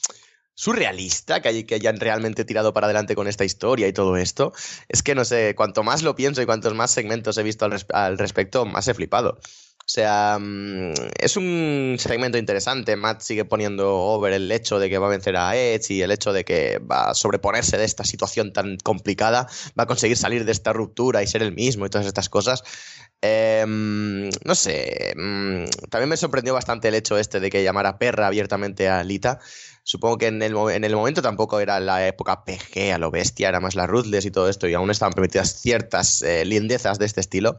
surrealista 0.59 1.41
que, 1.41 1.49
hay, 1.49 1.65
que 1.65 1.77
hayan 1.77 2.01
realmente 2.01 2.45
tirado 2.45 2.73
para 2.73 2.87
adelante 2.87 3.15
con 3.15 3.29
esta 3.29 3.45
historia 3.45 3.87
y 3.87 3.93
todo 3.93 4.17
esto. 4.17 4.53
Es 4.89 5.05
que 5.05 5.15
no 5.15 5.25
sé, 5.25 5.55
cuanto 5.55 5.85
más 5.85 6.03
lo 6.03 6.17
pienso 6.17 6.43
y 6.43 6.47
cuantos 6.47 6.75
más 6.75 6.91
segmentos 6.91 7.39
he 7.39 7.45
visto 7.45 7.65
al, 7.93 8.19
respecto, 8.19 8.67
más 8.67 8.89
he 8.89 8.95
flipado. 8.95 9.39
O 9.89 9.91
sea, 9.91 10.37
mm, 10.39 10.93
es 11.19 11.39
un 11.39 11.97
segmento 11.99 12.37
interesante. 12.37 12.95
Matt 12.95 13.23
sigue 13.23 13.47
poniendo 13.47 13.97
over 13.97 14.35
el 14.35 14.53
hecho 14.53 14.79
de 14.79 14.91
que 14.91 14.99
va 14.99 15.07
a 15.07 15.11
vencer 15.11 15.35
a 15.39 15.57
Edge 15.57 15.95
y 15.95 16.03
el 16.03 16.11
hecho 16.11 16.35
de 16.35 16.45
que 16.45 16.79
va 16.79 17.09
a 17.09 17.15
sobreponerse 17.15 17.79
de 17.79 17.87
esta 17.87 18.05
situación 18.05 18.53
tan 18.53 18.77
complicada, 18.77 19.49
va 19.79 19.85
a 19.85 19.87
conseguir 19.87 20.19
salir 20.19 20.45
de 20.45 20.53
esta 20.53 20.75
ruptura 20.75 21.23
y 21.23 21.27
ser 21.27 21.43
el 21.43 21.53
mismo 21.53 21.87
y 21.87 21.89
todas 21.89 22.07
estas 22.07 22.29
cosas. 22.29 22.65
Em, 23.23 24.29
no 24.45 24.55
sé, 24.55 25.15
mm, 25.17 25.65
también 25.89 26.11
me 26.11 26.19
sorprendió 26.19 26.53
bastante 26.53 26.89
el 26.89 26.95
hecho 26.95 27.17
este 27.17 27.41
de 27.41 27.49
que 27.49 27.65
llamara 27.65 27.99
perra 27.99 28.27
abiertamente 28.27 28.91
a 28.91 29.03
Lita. 29.03 29.41
Supongo 29.85 30.19
que 30.19 30.27
en 30.27 30.43
el, 30.43 30.55
en 30.71 30.85
el 30.85 30.95
momento 30.97 31.23
tampoco 31.23 31.61
era 31.61 31.81
la 31.81 32.07
época 32.07 32.45
PG 32.45 32.93
a 32.93 32.99
lo 32.99 33.11
bestia, 33.11 33.49
era 33.49 33.59
más 33.61 33.75
la 33.75 33.87
Ruthless 33.87 34.27
y 34.27 34.31
todo 34.31 34.51
esto, 34.51 34.69
y 34.69 34.75
aún 34.75 34.91
estaban 34.91 35.15
permitidas 35.15 35.59
ciertas 35.63 36.21
eh, 36.21 36.45
lindezas 36.45 36.99
de 36.99 37.07
este 37.07 37.23
estilo. 37.23 37.59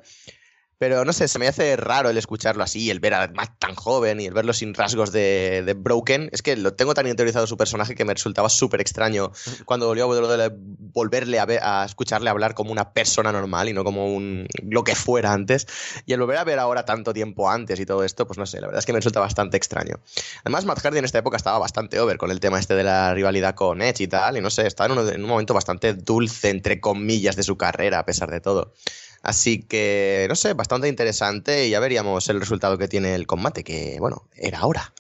Pero 0.80 1.04
no 1.04 1.12
sé, 1.12 1.28
se 1.28 1.40
me 1.40 1.48
hace 1.50 1.76
raro 1.76 2.10
el 2.10 2.18
escucharlo 2.18 2.64
así, 2.64 2.90
el 2.90 3.02
ver 3.02 3.14
a 3.14 3.28
Matt 3.28 3.60
tan 3.60 3.76
joven 3.76 4.22
y 4.22 4.28
el 4.28 4.34
verlo 4.34 4.54
sin 4.54 4.74
rasgos 4.74 5.12
de, 5.12 5.76
Broken. 5.78 6.30
Es 6.32 6.42
que 6.42 6.56
lo 6.56 6.74
tengo 6.74 6.94
tan 6.94 7.06
interiorizado 7.06 7.46
su 7.48 7.58
personaje 7.58 7.96
que 7.96 8.06
me 8.06 8.14
resultaba 8.14 8.48
súper 8.48 8.80
extraño 8.80 9.34
cuando 9.66 9.88
volvió 9.88 10.06
a 10.06 10.50
volverle 10.94 11.40
a, 11.40 11.46
ver, 11.46 11.60
a 11.62 11.84
escucharle 11.84 12.30
hablar 12.30 12.54
como 12.54 12.72
una 12.72 12.94
persona 12.94 13.34
normal 13.34 13.68
y 13.68 13.74
no 13.74 13.84
como 13.84 14.08
un 14.16 14.48
lo 14.64 14.86
que 14.86 14.96
fuera 14.96 15.34
antes. 15.34 15.68
Y 16.06 16.14
el 16.14 16.22
volver 16.22 16.38
a 16.38 16.46
ver 16.46 16.60
ahora 16.60 16.86
tanto 16.86 17.12
tiempo 17.12 17.50
antes 17.50 17.78
y 17.82 17.86
todo 17.86 18.06
esto, 18.06 18.26
pues 18.26 18.38
no 18.38 18.46
sé, 18.46 18.62
la 18.62 18.68
verdad 18.68 18.80
es 18.80 18.86
que 18.86 18.94
me 18.94 19.00
resulta 19.00 19.20
bastante 19.20 19.58
extraño. 19.58 20.00
Además, 20.46 20.64
Matt 20.64 20.80
Hardy 20.80 21.00
en 21.00 21.06
esta 21.06 21.18
época 21.18 21.36
estaba 21.36 21.60
bastante 21.60 22.00
over 22.00 22.18
con 22.18 22.32
el 22.32 22.40
tema 22.40 22.58
este 22.58 22.76
de 22.76 22.86
la 22.86 23.14
rivalidad 23.14 23.54
con 23.54 23.82
Edge 23.82 24.04
y 24.04 24.08
tal, 24.08 24.38
y 24.38 24.42
no 24.42 24.50
sé, 24.50 24.66
estaba 24.66 24.94
en 24.94 24.98
un, 24.98 25.10
en 25.10 25.22
un 25.22 25.30
momento 25.30 25.54
bastante 25.54 25.94
dulce, 25.94 26.50
entre 26.50 26.80
comillas, 26.80 27.36
de 27.36 27.44
su 27.44 27.58
carrera, 27.58 28.00
a 28.00 28.06
pesar 28.06 28.32
de 28.32 28.40
todo. 28.40 28.74
Así 29.22 29.64
que, 29.64 30.26
no 30.30 30.36
sé, 30.36 30.54
bastante 30.54 30.88
interesante 30.88 31.68
y 31.68 31.72
ya 31.72 31.80
veríamos 31.80 32.30
el 32.30 32.40
resultado 32.40 32.78
que 32.78 32.88
tiene 32.88 33.16
el 33.16 33.28
combate, 33.28 33.64
que, 33.64 33.98
bueno, 34.00 34.28
era 34.36 34.60
ahora. 34.60 34.94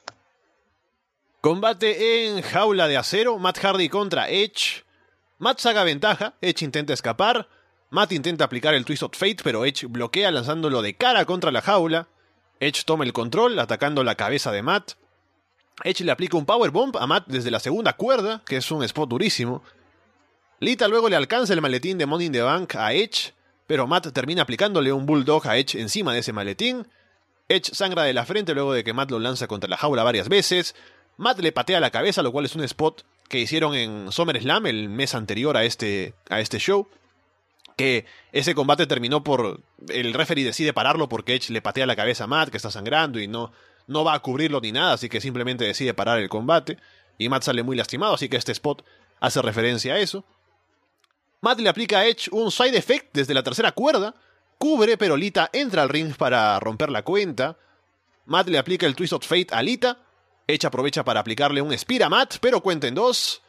Combate 1.41 2.27
en 2.27 2.41
jaula 2.41 2.87
de 2.87 2.97
acero, 2.97 3.39
Matt 3.39 3.59
Hardy 3.59 3.87
contra 3.87 4.29
Edge. 4.29 4.83
Matt 5.37 5.59
saca 5.59 5.85
ventaja, 5.85 6.33
Edge 6.41 6.65
intenta 6.65 6.91
escapar, 6.91 7.47
Matt 7.91 8.11
intenta 8.11 8.43
aplicar 8.43 8.73
el 8.73 8.83
Twist 8.83 9.03
of 9.03 9.17
Fate, 9.17 9.37
pero 9.41 9.63
Edge 9.65 9.87
bloquea 9.87 10.31
lanzándolo 10.31 10.81
de 10.81 10.95
cara 10.95 11.23
contra 11.23 11.51
la 11.51 11.61
jaula. 11.61 12.09
Edge 12.59 12.83
toma 12.85 13.05
el 13.05 13.13
control, 13.13 13.57
atacando 13.57 14.03
la 14.03 14.15
cabeza 14.15 14.51
de 14.51 14.61
Matt. 14.61 14.91
Edge 15.83 16.03
le 16.03 16.11
aplica 16.11 16.35
un 16.35 16.45
Power 16.45 16.71
Bomb 16.71 16.97
a 16.97 17.07
Matt 17.07 17.27
desde 17.27 17.51
la 17.51 17.61
segunda 17.61 17.93
cuerda, 17.93 18.43
que 18.45 18.57
es 18.57 18.69
un 18.69 18.83
spot 18.83 19.09
durísimo. 19.09 19.63
Lita 20.59 20.89
luego 20.89 21.07
le 21.07 21.15
alcanza 21.15 21.53
el 21.53 21.61
maletín 21.61 21.97
de 21.97 22.05
Money 22.05 22.27
in 22.27 22.33
the 22.33 22.41
Bank 22.41 22.75
a 22.75 22.93
Edge, 22.93 23.33
pero 23.69 23.85
Matt 23.85 24.11
termina 24.13 24.41
aplicándole 24.41 24.91
un 24.91 25.05
Bulldog 25.05 25.47
a 25.47 25.55
Edge 25.55 25.79
encima 25.79 26.11
de 26.11 26.21
ese 26.21 26.33
maletín. 26.33 26.87
Edge 27.47 27.69
sangra 27.71 28.01
de 28.01 28.13
la 28.13 28.25
frente 28.25 28.55
luego 28.55 28.73
de 28.73 28.83
que 28.83 28.93
Matt 28.93 29.11
lo 29.11 29.19
lanza 29.19 29.45
contra 29.45 29.69
la 29.69 29.77
jaula 29.77 30.01
varias 30.01 30.27
veces. 30.27 30.73
Matt 31.17 31.37
le 31.37 31.51
patea 31.51 31.79
la 31.79 31.91
cabeza, 31.91 32.23
lo 32.23 32.31
cual 32.31 32.45
es 32.45 32.55
un 32.55 32.63
spot 32.63 33.05
que 33.27 33.37
hicieron 33.37 33.75
en 33.75 34.11
SummerSlam 34.11 34.65
el 34.65 34.89
mes 34.89 35.13
anterior 35.13 35.55
a 35.55 35.65
este, 35.65 36.15
a 36.31 36.39
este 36.39 36.57
show. 36.57 36.87
Que 37.77 38.07
ese 38.31 38.55
combate 38.55 38.87
terminó 38.87 39.23
por. 39.23 39.61
El 39.87 40.15
referee 40.15 40.43
decide 40.43 40.73
pararlo 40.73 41.07
porque 41.07 41.35
Edge 41.35 41.51
le 41.51 41.61
patea 41.61 41.85
la 41.85 41.95
cabeza 41.95 42.23
a 42.23 42.27
Matt, 42.27 42.49
que 42.49 42.57
está 42.57 42.71
sangrando 42.71 43.19
y 43.19 43.27
no, 43.27 43.51
no 43.85 44.03
va 44.03 44.15
a 44.15 44.19
cubrirlo 44.19 44.61
ni 44.61 44.71
nada, 44.71 44.93
así 44.93 45.09
que 45.09 45.21
simplemente 45.21 45.63
decide 45.63 45.93
parar 45.93 46.17
el 46.17 46.27
combate. 46.27 46.79
Y 47.19 47.29
Matt 47.29 47.43
sale 47.43 47.61
muy 47.61 47.77
lastimado, 47.77 48.15
así 48.15 48.29
que 48.29 48.37
este 48.37 48.51
spot 48.51 48.83
hace 49.19 49.43
referencia 49.43 49.93
a 49.93 49.99
eso. 49.99 50.25
Matt 51.41 51.59
le 51.59 51.69
aplica 51.69 51.99
a 51.99 52.05
Edge 52.05 52.29
un 52.31 52.51
side 52.51 52.77
effect 52.77 53.09
desde 53.13 53.33
la 53.33 53.43
tercera 53.43 53.71
cuerda, 53.71 54.13
cubre, 54.57 54.97
pero 54.97 55.15
Lita 55.15 55.49
entra 55.53 55.81
al 55.83 55.89
ring 55.89 56.13
para 56.15 56.59
romper 56.59 56.89
la 56.89 57.03
cuenta. 57.03 57.57
Matt 58.25 58.49
le 58.49 58.57
aplica 58.57 58.85
el 58.85 58.95
Twist 58.95 59.13
of 59.13 59.25
Fate 59.25 59.47
a 59.51 59.61
Lita. 59.61 59.99
Edge 60.47 60.65
aprovecha 60.65 61.05
para 61.05 61.21
aplicarle 61.21 61.61
un 61.61 61.77
Spear 61.77 62.03
a 62.03 62.09
Matt, 62.09 62.37
pero 62.41 62.61
cuenta 62.61 62.87
en 62.87 62.95
dos. 62.95 63.41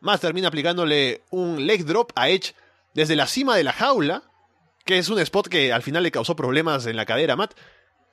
Matt 0.00 0.20
termina 0.20 0.48
aplicándole 0.48 1.22
un 1.30 1.64
leg 1.64 1.84
drop 1.84 2.12
a 2.16 2.28
Edge 2.28 2.54
desde 2.94 3.14
la 3.14 3.26
cima 3.26 3.56
de 3.56 3.64
la 3.64 3.72
jaula, 3.72 4.24
que 4.84 4.98
es 4.98 5.08
un 5.08 5.20
spot 5.20 5.48
que 5.48 5.72
al 5.72 5.82
final 5.82 6.02
le 6.02 6.10
causó 6.10 6.34
problemas 6.34 6.86
en 6.86 6.96
la 6.96 7.06
cadera 7.06 7.34
a 7.34 7.36
Matt. 7.36 7.54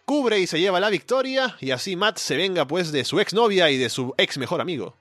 Cubre 0.06 0.40
y 0.40 0.46
se 0.46 0.60
lleva 0.60 0.80
la 0.80 0.92
victoria, 0.92 1.58
y 1.60 1.72
así 1.72 1.96
Matt 1.96 2.20
se 2.20 2.38
venga 2.38 2.68
pues 2.68 2.92
de 2.92 3.04
su 3.06 3.20
exnovia 3.20 3.72
y 3.72 3.78
de 3.78 3.90
su 3.90 4.14
ex 4.18 4.38
mejor 4.38 4.62
amigo. 4.62 4.96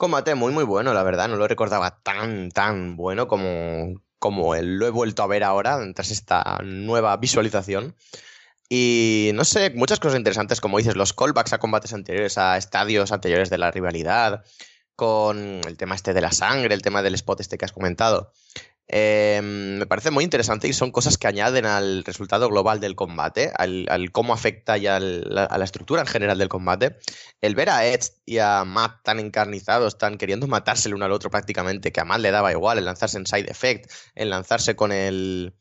Combate 0.00 0.34
muy, 0.34 0.50
muy 0.50 0.64
bueno, 0.64 0.94
la 0.94 1.02
verdad. 1.02 1.28
No 1.28 1.36
lo 1.36 1.46
recordaba 1.46 2.02
tan, 2.02 2.50
tan 2.52 2.96
bueno 2.96 3.28
como, 3.28 4.00
como 4.18 4.54
lo 4.54 4.86
he 4.86 4.90
vuelto 4.90 5.22
a 5.22 5.26
ver 5.26 5.44
ahora, 5.44 5.78
tras 5.94 6.10
esta 6.10 6.58
nueva 6.64 7.14
visualización. 7.18 7.94
Y 8.66 9.32
no 9.34 9.44
sé, 9.44 9.68
muchas 9.74 10.00
cosas 10.00 10.16
interesantes, 10.16 10.62
como 10.62 10.78
dices, 10.78 10.96
los 10.96 11.12
callbacks 11.12 11.52
a 11.52 11.58
combates 11.58 11.92
anteriores, 11.92 12.38
a 12.38 12.56
estadios 12.56 13.12
anteriores 13.12 13.50
de 13.50 13.58
la 13.58 13.70
rivalidad, 13.70 14.42
con 14.96 15.60
el 15.66 15.76
tema 15.76 15.96
este 15.96 16.14
de 16.14 16.22
la 16.22 16.32
sangre, 16.32 16.74
el 16.74 16.80
tema 16.80 17.02
del 17.02 17.14
spot 17.16 17.40
este 17.40 17.58
que 17.58 17.66
has 17.66 17.72
comentado. 17.72 18.32
Em, 18.92 19.78
me 19.78 19.86
parece 19.86 20.10
muy 20.10 20.24
interesante 20.24 20.66
y 20.66 20.72
son 20.72 20.90
cosas 20.90 21.16
que 21.16 21.28
añaden 21.28 21.64
al 21.64 22.02
resultado 22.02 22.48
global 22.48 22.80
del 22.80 22.96
combate, 22.96 23.52
al, 23.56 24.10
cómo 24.10 24.32
afecta 24.34 24.78
y 24.78 24.88
a 24.88 24.98
la 24.98 25.64
estructura 25.64 26.00
en 26.00 26.08
general 26.08 26.38
del 26.38 26.48
combate. 26.48 26.96
El 27.40 27.54
ver 27.54 27.70
a 27.70 27.86
Edge 27.86 28.10
y 28.26 28.38
a 28.38 28.64
Matt 28.64 29.04
tan 29.04 29.20
encarnizados, 29.20 29.96
tan 29.96 30.18
queriendo 30.18 30.48
matarse 30.48 30.88
el 30.88 30.94
uno 30.96 31.04
al 31.04 31.12
otro 31.12 31.30
prácticamente, 31.30 31.92
que 31.92 32.00
a 32.00 32.04
Matt 32.04 32.20
le 32.20 32.32
daba 32.32 32.50
igual 32.50 32.78
el 32.78 32.84
lanzarse 32.84 33.16
en 33.16 33.26
side 33.26 33.48
effect, 33.48 33.88
el 34.16 34.30
lanzarse 34.30 34.74
con 34.74 34.90
el 34.90 35.54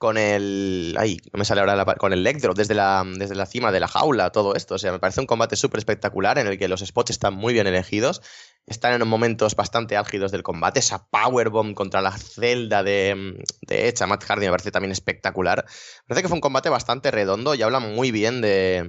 con 0.00 0.16
el. 0.16 0.96
Ay, 0.98 1.18
no 1.30 1.36
me 1.36 1.44
sale 1.44 1.60
ahora 1.60 1.76
la, 1.76 1.84
con 1.84 2.14
el 2.14 2.20
Electro 2.20 2.54
desde 2.54 2.72
la, 2.74 3.04
desde 3.06 3.34
la 3.34 3.44
cima 3.44 3.70
de 3.70 3.80
la 3.80 3.86
jaula, 3.86 4.32
todo 4.32 4.54
esto. 4.54 4.76
O 4.76 4.78
sea, 4.78 4.92
me 4.92 4.98
parece 4.98 5.20
un 5.20 5.26
combate 5.26 5.56
súper 5.56 5.76
espectacular 5.76 6.38
en 6.38 6.46
el 6.46 6.58
que 6.58 6.68
los 6.68 6.80
spots 6.80 7.10
están 7.10 7.34
muy 7.34 7.52
bien 7.52 7.66
elegidos. 7.66 8.22
Están 8.66 8.98
en 9.00 9.06
momentos 9.06 9.56
bastante 9.56 9.98
álgidos 9.98 10.32
del 10.32 10.42
combate. 10.42 10.80
Esa 10.80 11.06
powerbomb 11.10 11.74
contra 11.74 12.00
la 12.00 12.12
celda 12.12 12.82
de, 12.82 13.44
de 13.60 13.88
Edge 13.88 14.06
Matt 14.06 14.24
Hardy 14.24 14.46
me 14.46 14.52
parece 14.52 14.70
también 14.70 14.92
espectacular. 14.92 15.66
Me 15.66 16.08
parece 16.08 16.22
que 16.22 16.28
fue 16.28 16.36
un 16.38 16.40
combate 16.40 16.70
bastante 16.70 17.10
redondo 17.10 17.54
y 17.54 17.60
habla 17.60 17.80
muy 17.80 18.10
bien 18.10 18.40
de 18.40 18.88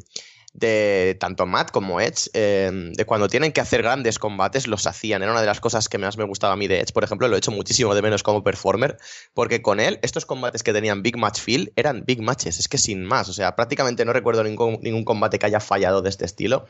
de 0.53 1.17
tanto 1.19 1.45
Matt 1.45 1.71
como 1.71 2.01
Edge, 2.01 2.29
em, 2.33 2.91
de 2.93 3.05
cuando 3.05 3.27
tienen 3.27 3.51
que 3.51 3.61
hacer 3.61 3.81
grandes 3.81 4.19
combates, 4.19 4.67
los 4.67 4.85
hacían. 4.85 5.23
Era 5.23 5.31
una 5.31 5.41
de 5.41 5.47
las 5.47 5.59
cosas 5.59 5.87
que 5.87 5.97
más 5.97 6.17
me 6.17 6.25
gustaba 6.25 6.53
a 6.53 6.57
mí 6.57 6.67
de 6.67 6.81
Edge, 6.81 6.91
por 6.93 7.03
ejemplo, 7.03 7.27
lo 7.27 7.35
he 7.35 7.37
hecho 7.37 7.51
muchísimo 7.51 7.95
de 7.95 8.01
menos 8.01 8.23
como 8.23 8.43
performer, 8.43 8.97
porque 9.33 9.61
con 9.61 9.79
él, 9.79 9.99
estos 10.01 10.25
combates 10.25 10.63
que 10.63 10.73
tenían 10.73 11.03
Big 11.03 11.17
Match 11.17 11.39
Feel 11.39 11.71
eran 11.75 12.03
Big 12.05 12.21
Matches, 12.21 12.59
es 12.59 12.67
que 12.67 12.77
sin 12.77 13.05
más, 13.05 13.29
o 13.29 13.33
sea, 13.33 13.55
prácticamente 13.55 14.03
no 14.03 14.13
recuerdo 14.13 14.43
ningún, 14.43 14.79
ningún 14.81 15.05
combate 15.05 15.39
que 15.39 15.45
haya 15.45 15.59
fallado 15.59 16.01
de 16.01 16.09
este 16.09 16.25
estilo, 16.25 16.65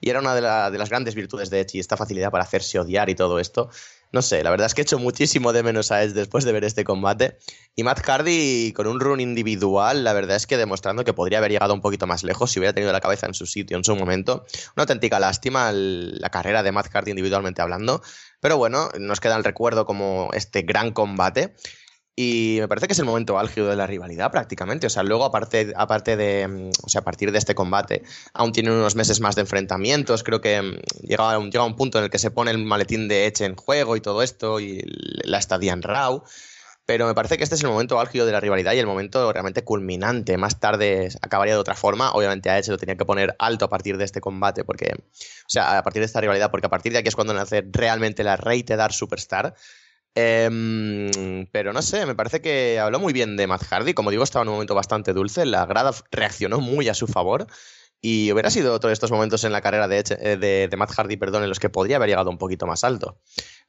y 0.00 0.10
era 0.10 0.20
una 0.20 0.34
de, 0.34 0.40
de 0.70 0.78
las 0.78 0.88
grandes 0.90 1.14
virtudes 1.14 1.50
de 1.50 1.60
Edge 1.60 1.78
y 1.78 1.80
esta 1.80 1.96
facilidad 1.96 2.30
para 2.30 2.44
hacerse 2.44 2.78
odiar 2.78 3.10
y 3.10 3.14
todo 3.14 3.40
esto. 3.40 3.70
No 4.14 4.22
sé, 4.22 4.44
la 4.44 4.50
verdad 4.50 4.66
es 4.66 4.74
que 4.74 4.80
he 4.80 4.84
hecho 4.84 5.00
muchísimo 5.00 5.52
de 5.52 5.64
menos 5.64 5.90
a 5.90 6.04
Edge 6.04 6.12
después 6.12 6.44
de 6.44 6.52
ver 6.52 6.62
este 6.62 6.84
combate. 6.84 7.36
Y 7.74 7.82
Matt 7.82 7.98
Hardy 8.06 8.72
con 8.72 8.86
un 8.86 9.00
run 9.00 9.18
individual, 9.18 10.04
la 10.04 10.12
verdad 10.12 10.36
es 10.36 10.46
que 10.46 10.56
demostrando 10.56 11.04
que 11.04 11.12
podría 11.12 11.38
haber 11.38 11.50
llegado 11.50 11.74
un 11.74 11.80
poquito 11.80 12.06
más 12.06 12.22
lejos 12.22 12.52
si 12.52 12.60
hubiera 12.60 12.72
tenido 12.72 12.92
la 12.92 13.00
cabeza 13.00 13.26
en 13.26 13.34
su 13.34 13.44
sitio 13.44 13.76
en 13.76 13.82
su 13.82 13.96
momento. 13.96 14.46
Una 14.76 14.84
auténtica 14.84 15.18
lástima 15.18 15.72
la 15.72 16.30
carrera 16.30 16.62
de 16.62 16.70
Matt 16.70 16.90
Hardy 16.92 17.10
individualmente 17.10 17.60
hablando. 17.60 18.02
Pero 18.38 18.56
bueno, 18.56 18.88
nos 19.00 19.18
queda 19.18 19.34
el 19.34 19.42
recuerdo 19.42 19.84
como 19.84 20.30
este 20.32 20.62
gran 20.62 20.92
combate. 20.92 21.56
Y 22.16 22.58
me 22.60 22.68
parece 22.68 22.86
que 22.86 22.92
es 22.92 22.98
el 23.00 23.06
momento 23.06 23.38
álgido 23.38 23.68
de 23.68 23.74
la 23.74 23.88
rivalidad 23.88 24.30
prácticamente. 24.30 24.86
O 24.86 24.90
sea, 24.90 25.02
luego 25.02 25.24
aparte, 25.24 26.16
de, 26.16 26.48
mm, 26.48 26.70
o 26.84 26.88
sea, 26.88 27.00
a 27.00 27.04
partir 27.04 27.32
de 27.32 27.38
este 27.38 27.56
combate, 27.56 28.02
aún 28.32 28.52
tienen 28.52 28.72
unos 28.72 28.94
meses 28.94 29.20
más 29.20 29.34
de 29.34 29.40
enfrentamientos. 29.40 30.22
Creo 30.22 30.40
que 30.40 30.62
mm, 30.62 31.06
llega, 31.06 31.38
llega 31.40 31.64
un 31.64 31.74
punto 31.74 31.98
en 31.98 32.04
el 32.04 32.10
que 32.10 32.18
se 32.18 32.30
pone 32.30 32.52
el 32.52 32.58
maletín 32.64 33.08
de 33.08 33.26
Edge 33.26 33.44
en 33.44 33.56
juego 33.56 33.96
y 33.96 34.00
todo 34.00 34.22
esto, 34.22 34.60
y 34.60 34.80
la 35.24 35.38
estadía 35.38 35.72
en 35.72 35.82
Raw. 35.82 36.22
Pero 36.86 37.06
me 37.06 37.14
parece 37.14 37.38
que 37.38 37.44
este 37.44 37.56
es 37.56 37.62
el 37.62 37.70
momento 37.70 37.98
álgido 37.98 38.26
de 38.26 38.32
la 38.32 38.40
rivalidad 38.40 38.74
y 38.74 38.78
el 38.78 38.86
momento 38.86 39.32
realmente 39.32 39.64
culminante. 39.64 40.36
Más 40.36 40.60
tarde 40.60 41.08
acabaría 41.22 41.54
de 41.54 41.60
otra 41.60 41.74
forma. 41.74 42.12
Obviamente 42.12 42.50
a 42.50 42.58
Edge 42.58 42.70
lo 42.70 42.76
tenía 42.76 42.96
que 42.96 43.06
poner 43.06 43.34
alto 43.38 43.64
a 43.64 43.68
partir 43.70 43.96
de 43.96 44.04
este 44.04 44.20
combate, 44.20 44.64
porque, 44.64 44.92
o 44.94 45.48
sea, 45.48 45.78
a 45.78 45.82
partir 45.82 46.00
de 46.00 46.06
esta 46.06 46.20
rivalidad, 46.20 46.50
porque 46.50 46.66
a 46.66 46.70
partir 46.70 46.92
de 46.92 46.98
aquí 46.98 47.08
es 47.08 47.14
cuando 47.14 47.32
nace 47.32 47.64
realmente 47.72 48.22
la 48.22 48.36
Rated 48.36 48.76
Dark 48.76 48.92
Superstar. 48.92 49.54
Em, 50.14 51.46
pero 51.50 51.72
no 51.72 51.82
sé, 51.82 52.06
me 52.06 52.14
parece 52.14 52.40
que 52.40 52.78
habló 52.78 53.00
muy 53.00 53.12
bien 53.12 53.36
de 53.36 53.46
Matt 53.46 53.64
Hardy. 53.64 53.94
Como 53.94 54.10
digo, 54.10 54.22
estaba 54.22 54.42
en 54.42 54.48
un 54.48 54.54
momento 54.54 54.74
bastante 54.74 55.12
dulce. 55.12 55.44
La 55.44 55.66
grada 55.66 55.92
reaccionó 56.10 56.60
muy 56.60 56.88
a 56.88 56.94
su 56.94 57.06
favor. 57.06 57.46
Y 58.00 58.30
hubiera 58.32 58.50
sido 58.50 58.74
otro 58.74 58.88
de 58.88 58.92
estos 58.92 59.10
momentos 59.10 59.44
en 59.44 59.52
la 59.52 59.62
carrera 59.62 59.88
de, 59.88 60.00
eh, 60.00 60.36
de, 60.36 60.68
de, 60.68 60.76
Matt 60.76 60.90
Hardy, 60.90 61.16
perdón, 61.16 61.42
en 61.42 61.48
los 61.48 61.58
que 61.58 61.70
podría 61.70 61.96
haber 61.96 62.10
llegado 62.10 62.28
un 62.28 62.36
poquito 62.36 62.66
más 62.66 62.84
alto. 62.84 63.18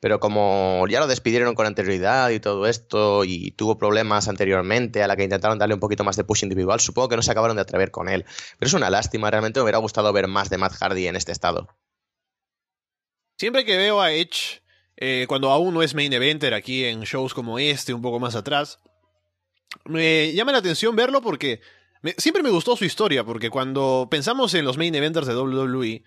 Pero 0.02 0.20
como 0.20 0.86
ya 0.90 1.00
lo 1.00 1.08
despidieron 1.08 1.56
con 1.56 1.66
anterioridad 1.66 2.30
y 2.32 2.42
todo 2.42 2.68
esto, 2.68 3.24
y 3.24 3.52
tuvo 3.52 3.78
problemas 3.78 4.28
anteriormente 4.28 5.02
a 5.02 5.08
la 5.08 5.16
que 5.16 5.24
intentaron 5.24 5.58
darle 5.58 5.76
un 5.76 5.80
poquito 5.80 6.04
más 6.04 6.18
de 6.18 6.26
push 6.26 6.44
individual, 6.44 6.82
supongo 6.82 7.08
que 7.08 7.16
no 7.16 7.22
se 7.22 7.32
acabaron 7.32 7.56
de 7.56 7.62
atrever 7.62 7.92
con 7.92 8.10
él. 8.10 8.26
Pero 8.60 8.68
es 8.68 8.74
una 8.74 8.90
lástima, 8.90 9.32
realmente 9.32 9.62
me 9.62 9.64
hubiera 9.64 9.78
gustado 9.78 10.12
ver 10.12 10.28
más 10.28 10.50
de 10.50 10.58
Matt 10.58 10.74
Hardy 10.74 11.08
en 11.08 11.16
este 11.16 11.32
estado. 11.32 11.70
Siempre 13.38 13.64
que 13.64 13.78
veo 13.78 14.02
a 14.02 14.12
Edge 14.12 14.65
eh, 14.98 15.26
cuando 15.28 15.52
aún 15.52 15.74
no 15.74 15.84
es 15.84 15.96
main 15.96 16.14
eventer 16.14 16.54
aquí 16.54 16.86
en 16.86 17.02
shows 17.02 17.34
como 17.34 17.60
este, 17.60 17.94
un 17.94 18.02
poco 18.02 18.20
más 18.20 18.36
atrás. 18.36 18.80
Me 19.86 20.34
llama 20.34 20.52
la 20.52 20.60
atención 20.60 20.96
verlo 20.96 21.22
porque 21.22 21.60
siempre 22.18 22.44
me 22.44 22.50
gustó 22.50 22.76
su 22.76 22.86
historia, 22.86 23.24
porque 23.24 23.50
cuando 23.50 24.08
pensamos 24.10 24.54
en 24.54 24.66
los 24.66 24.78
main 24.78 24.96
eventers 24.96 25.28
de 25.28 25.36
WWE, 25.36 26.04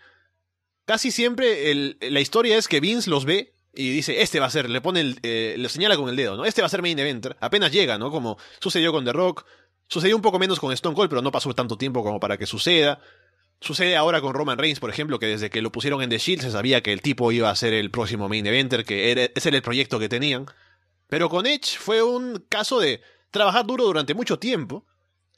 casi 0.84 1.10
siempre 1.10 1.96
la 2.00 2.20
historia 2.20 2.56
es 2.56 2.68
que 2.68 2.80
Vince 2.80 3.10
los 3.10 3.24
ve 3.24 3.54
y 3.74 3.90
dice, 3.90 4.22
este 4.22 4.40
va 4.40 4.46
a 4.46 4.50
ser, 4.50 4.70
le 4.70 4.80
pone 4.80 5.16
eh, 5.22 5.54
le 5.58 5.68
señala 5.68 5.96
con 5.96 6.08
el 6.08 6.16
dedo, 6.16 6.36
¿no? 6.36 6.44
Este 6.44 6.62
va 6.62 6.66
a 6.66 6.70
ser 6.70 6.82
main 6.82 6.98
eventer. 6.98 7.36
Apenas 7.40 7.70
llega, 7.70 7.98
¿no? 7.98 8.10
Como 8.10 8.38
sucedió 8.60 8.90
con 8.92 9.04
The 9.04 9.12
Rock, 9.12 9.44
sucedió 9.86 10.16
un 10.16 10.22
poco 10.22 10.38
menos 10.38 10.58
con 10.58 10.72
Stone 10.72 10.96
Cold, 10.96 11.10
pero 11.10 11.22
no 11.22 11.30
pasó 11.30 11.54
tanto 11.54 11.76
tiempo 11.76 12.02
como 12.02 12.18
para 12.18 12.38
que 12.38 12.46
suceda. 12.46 13.00
Sucede 13.60 13.96
ahora 13.96 14.20
con 14.20 14.34
Roman 14.34 14.58
Reigns, 14.58 14.78
por 14.78 14.90
ejemplo, 14.90 15.18
que 15.18 15.26
desde 15.26 15.50
que 15.50 15.62
lo 15.62 15.72
pusieron 15.72 16.00
en 16.00 16.10
The 16.10 16.18
Shield 16.18 16.42
se 16.42 16.50
sabía 16.52 16.80
que 16.82 16.92
el 16.92 17.02
tipo 17.02 17.32
iba 17.32 17.50
a 17.50 17.56
ser 17.56 17.72
el 17.72 17.90
próximo 17.90 18.28
main 18.28 18.46
eventer, 18.46 18.84
que 18.84 19.10
era, 19.10 19.24
ese 19.34 19.48
era 19.48 19.56
el 19.56 19.62
proyecto 19.62 19.98
que 19.98 20.08
tenían. 20.08 20.46
Pero 21.08 21.28
con 21.28 21.46
Edge 21.46 21.76
fue 21.76 22.02
un 22.02 22.44
caso 22.48 22.78
de 22.78 23.00
trabajar 23.30 23.66
duro 23.66 23.84
durante 23.84 24.14
mucho 24.14 24.38
tiempo, 24.38 24.86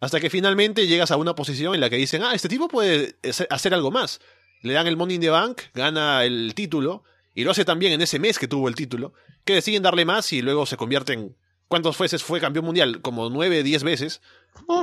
hasta 0.00 0.20
que 0.20 0.28
finalmente 0.28 0.86
llegas 0.86 1.10
a 1.10 1.16
una 1.16 1.34
posición 1.34 1.74
en 1.74 1.80
la 1.80 1.88
que 1.88 1.96
dicen, 1.96 2.22
ah, 2.22 2.34
este 2.34 2.48
tipo 2.48 2.68
puede 2.68 3.16
hacer 3.48 3.72
algo 3.72 3.90
más. 3.90 4.20
Le 4.62 4.74
dan 4.74 4.86
el 4.86 4.96
Money 4.96 5.16
in 5.16 5.22
the 5.22 5.30
Bank, 5.30 5.62
gana 5.72 6.24
el 6.24 6.52
título, 6.54 7.04
y 7.34 7.44
lo 7.44 7.52
hace 7.52 7.64
también 7.64 7.92
en 7.92 8.02
ese 8.02 8.18
mes 8.18 8.38
que 8.38 8.48
tuvo 8.48 8.68
el 8.68 8.74
título, 8.74 9.14
que 9.44 9.54
deciden 9.54 9.82
darle 9.82 10.04
más 10.04 10.32
y 10.34 10.42
luego 10.42 10.66
se 10.66 10.76
convierte 10.76 11.14
en 11.14 11.36
¿Cuántas 11.70 11.96
veces 11.96 12.24
fue 12.24 12.40
campeón 12.40 12.64
mundial? 12.64 13.00
Como 13.00 13.30
nueve, 13.30 13.62
diez 13.62 13.84
veces. 13.84 14.22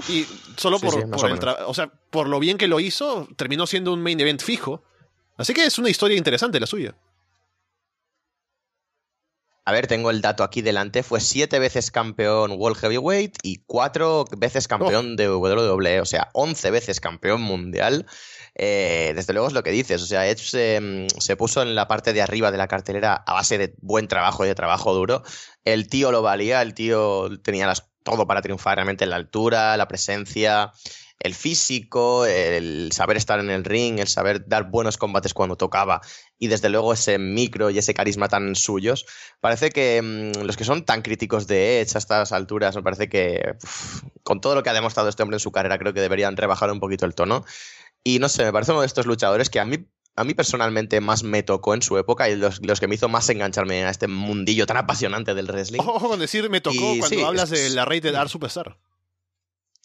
Y 0.10 0.26
solo 0.58 0.80
por, 0.80 0.96
o 1.66 1.74
sea, 1.74 1.92
por 2.10 2.28
lo 2.28 2.40
bien 2.40 2.58
que 2.58 2.68
lo 2.68 2.80
hizo, 2.80 3.28
terminó 3.36 3.68
siendo 3.68 3.94
un 3.94 4.02
main 4.02 4.20
event 4.20 4.42
fijo. 4.42 4.84
Así 5.38 5.54
que 5.54 5.66
es 5.66 5.78
una 5.80 5.90
historia 5.90 6.18
interesante 6.18 6.60
la 6.60 6.68
suya. 6.68 6.96
A 9.68 9.74
ver, 9.74 9.86
tengo 9.86 10.12
el 10.12 10.22
dato 10.22 10.46
aquí 10.46 10.62
delante. 10.62 11.04
Fue 11.04 11.20
siete 11.20 11.60
veces 11.60 11.92
campeón 11.92 12.54
World 12.54 12.78
Heavyweight 12.78 13.38
y 13.44 13.64
cuatro 13.66 14.24
veces 14.38 14.66
campeón 14.66 15.12
oh. 15.12 15.16
de 15.18 15.30
WWE. 15.30 16.00
O 16.00 16.06
sea, 16.06 16.30
once 16.32 16.72
veces 16.72 17.02
campeón 17.02 17.42
mundial. 17.42 18.06
Eh, 18.56 19.12
desde 19.14 19.34
luego 19.34 19.50
es 19.50 19.54
lo 19.54 19.64
que 19.64 19.72
dices. 19.72 20.02
O 20.02 20.06
sea, 20.06 20.26
Edge 20.26 20.80
mm, 20.80 21.08
se, 21.20 21.36
puso 21.36 21.62
en 21.62 21.76
la 21.76 21.86
parte 21.90 22.14
de 22.14 22.22
arriba 22.22 22.50
de 22.50 22.58
la 22.58 22.70
cartelera 22.70 23.14
a 23.14 23.34
base 23.34 23.58
de 23.58 23.76
buen 23.82 24.08
trabajo 24.08 24.46
y 24.46 24.48
de 24.48 24.56
trabajo 24.56 24.94
duro. 24.94 25.24
El 25.66 25.90
tío 25.90 26.14
lo 26.14 26.22
valía, 26.22 26.62
el 26.62 26.74
tío 26.74 27.30
tenía 27.44 27.68
las, 27.68 27.90
todo 28.08 28.26
para 28.26 28.42
triunfar 28.42 28.78
realmente 28.78 29.04
en 29.04 29.10
la 29.10 29.18
altura, 29.18 29.76
la 29.76 29.90
presencia, 29.90 30.72
el 31.20 31.36
físico, 31.36 32.26
el 32.26 32.90
saber 32.94 33.18
estar 33.18 33.42
en 33.42 33.50
el 33.50 33.66
ring, 33.66 34.00
el 34.00 34.08
saber 34.08 34.48
dar 34.48 34.70
buenos 34.70 34.96
combates 34.96 35.34
cuando 35.34 35.58
tocaba 35.58 36.00
y 36.40 36.48
desde 36.48 36.70
luego 36.70 36.94
ese 36.94 37.18
micro 37.18 37.70
y 37.70 37.78
ese 37.78 37.94
carisma 37.94 38.30
tan 38.30 38.56
suyos. 38.56 39.06
Parece 39.42 39.72
que 39.72 40.02
mm, 40.02 40.44
los 40.46 40.56
que 40.56 40.64
son 40.64 40.86
tan 40.86 41.02
críticos 41.02 41.48
de 41.48 41.82
Edge 41.82 41.96
a 41.96 41.98
estas 41.98 42.32
alturas, 42.32 42.78
me 42.78 42.82
parece 42.82 43.10
que 43.10 43.56
con 44.24 44.40
todo 44.40 44.56
lo 44.56 44.64
que 44.64 44.70
ha 44.70 44.74
demostrado 44.74 45.10
este 45.10 45.22
hombre 45.22 45.36
en 45.36 45.42
su 45.42 45.52
carrera, 45.52 45.78
creo 45.78 45.94
que 45.94 46.00
deberían 46.00 46.38
rebajar 46.38 46.72
un 46.72 46.80
poquito 46.80 47.06
el 47.06 47.14
tono. 47.14 47.44
Y 48.06 48.20
no 48.20 48.30
sé, 48.30 48.46
me 48.46 48.54
parece 48.54 48.72
uno 48.72 48.82
de 48.82 48.88
estos 48.88 49.06
luchadores 49.06 49.50
que 49.50 49.60
a 49.60 49.66
mí, 49.66 49.86
a 50.18 50.24
mí 50.24 50.34
personalmente 50.34 51.00
más 51.00 51.24
me 51.24 51.44
tocó 51.44 51.76
en 51.76 51.84
su 51.84 51.98
época 51.98 52.28
y 52.28 52.36
los, 52.36 52.60
que 52.60 52.88
me 52.88 52.96
hizo 52.96 53.08
más 53.08 53.30
engancharme 53.30 53.86
a 53.86 53.92
este 53.92 54.08
mundillo 54.08 54.66
tan 54.66 54.78
apasionante 54.78 55.36
del 55.36 55.48
wrestling. 55.48 55.80
Ojo 55.80 56.10
con 56.10 56.20
decir 56.20 56.50
me 56.50 56.60
tocó 56.60 56.96
cuando 57.00 57.28
hablas 57.28 57.52
de 57.52 57.70
la 57.70 57.86
Rated 57.86 58.16
R 58.16 58.28
Superstar. 58.28 58.80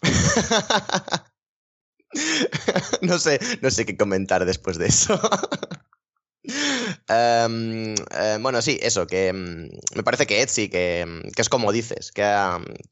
no 3.03 3.19
sé, 3.19 3.39
no 3.61 3.71
sé 3.71 3.85
qué 3.85 3.95
comentar 3.97 4.47
después 4.47 4.79
de 4.79 4.87
eso. 4.87 5.21
Em, 6.45 7.95
em, 7.95 8.43
bueno, 8.43 8.61
sí, 8.63 8.79
eso, 8.83 9.07
que 9.07 9.29
em, 9.29 9.69
me 9.95 10.03
parece 10.03 10.27
que 10.27 10.43
Etsy, 10.43 10.69
que, 10.69 11.23
que 11.35 11.43
es 11.43 11.49
como 11.49 11.71
dices, 11.71 12.11
que 12.11 12.25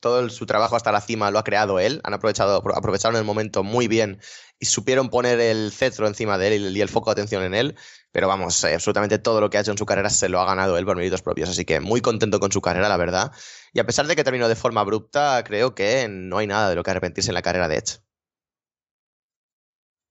todo 0.00 0.28
su 0.28 0.46
trabajo 0.46 0.76
hasta 0.76 0.92
la 0.92 1.00
cima 1.00 1.30
lo 1.30 1.38
ha 1.38 1.44
creado 1.44 1.80
él, 1.80 2.00
han 2.04 2.14
aprovechado, 2.14 2.62
aprovecharon 2.74 3.16
el 3.16 3.24
momento 3.24 3.64
muy 3.64 3.88
bien 3.88 4.20
y 4.60 4.66
supieron 4.66 5.10
poner 5.10 5.40
el 5.40 5.72
cetro 5.72 6.06
encima 6.06 6.38
de 6.38 6.54
él 6.54 6.76
y 6.76 6.80
el 6.80 6.88
foco 6.88 7.10
de 7.10 7.12
atención 7.12 7.42
en 7.42 7.54
él, 7.54 7.76
pero 8.12 8.28
vamos, 8.28 8.62
eh, 8.64 8.74
absolutamente 8.74 9.18
todo 9.18 9.40
lo 9.40 9.50
que 9.50 9.58
ha 9.58 9.62
hecho 9.62 9.72
en 9.72 9.78
su 9.78 9.86
carrera 9.86 10.10
se 10.10 10.28
lo 10.28 10.40
ha 10.40 10.44
ganado 10.44 10.76
él 10.78 10.84
por 10.84 10.96
méritos 10.96 11.22
propios, 11.22 11.48
así 11.48 11.64
que 11.64 11.80
muy 11.80 12.00
contento 12.00 12.38
con 12.40 12.52
su 12.52 12.60
carrera, 12.60 12.88
la 12.88 12.96
verdad, 12.96 13.32
y 13.72 13.80
a 13.80 13.86
pesar 13.86 14.06
de 14.06 14.14
que 14.16 14.24
terminó 14.24 14.48
de 14.48 14.56
forma 14.56 14.82
abrupta, 14.82 15.42
creo 15.44 15.74
que 15.74 16.08
no 16.08 16.38
hay 16.38 16.46
nada 16.46 16.68
de 16.68 16.76
lo 16.76 16.82
que 16.82 16.90
arrepentirse 16.90 17.30
en 17.30 17.34
la 17.34 17.42
carrera 17.42 17.68
de 17.68 17.76
Edge. 17.76 18.00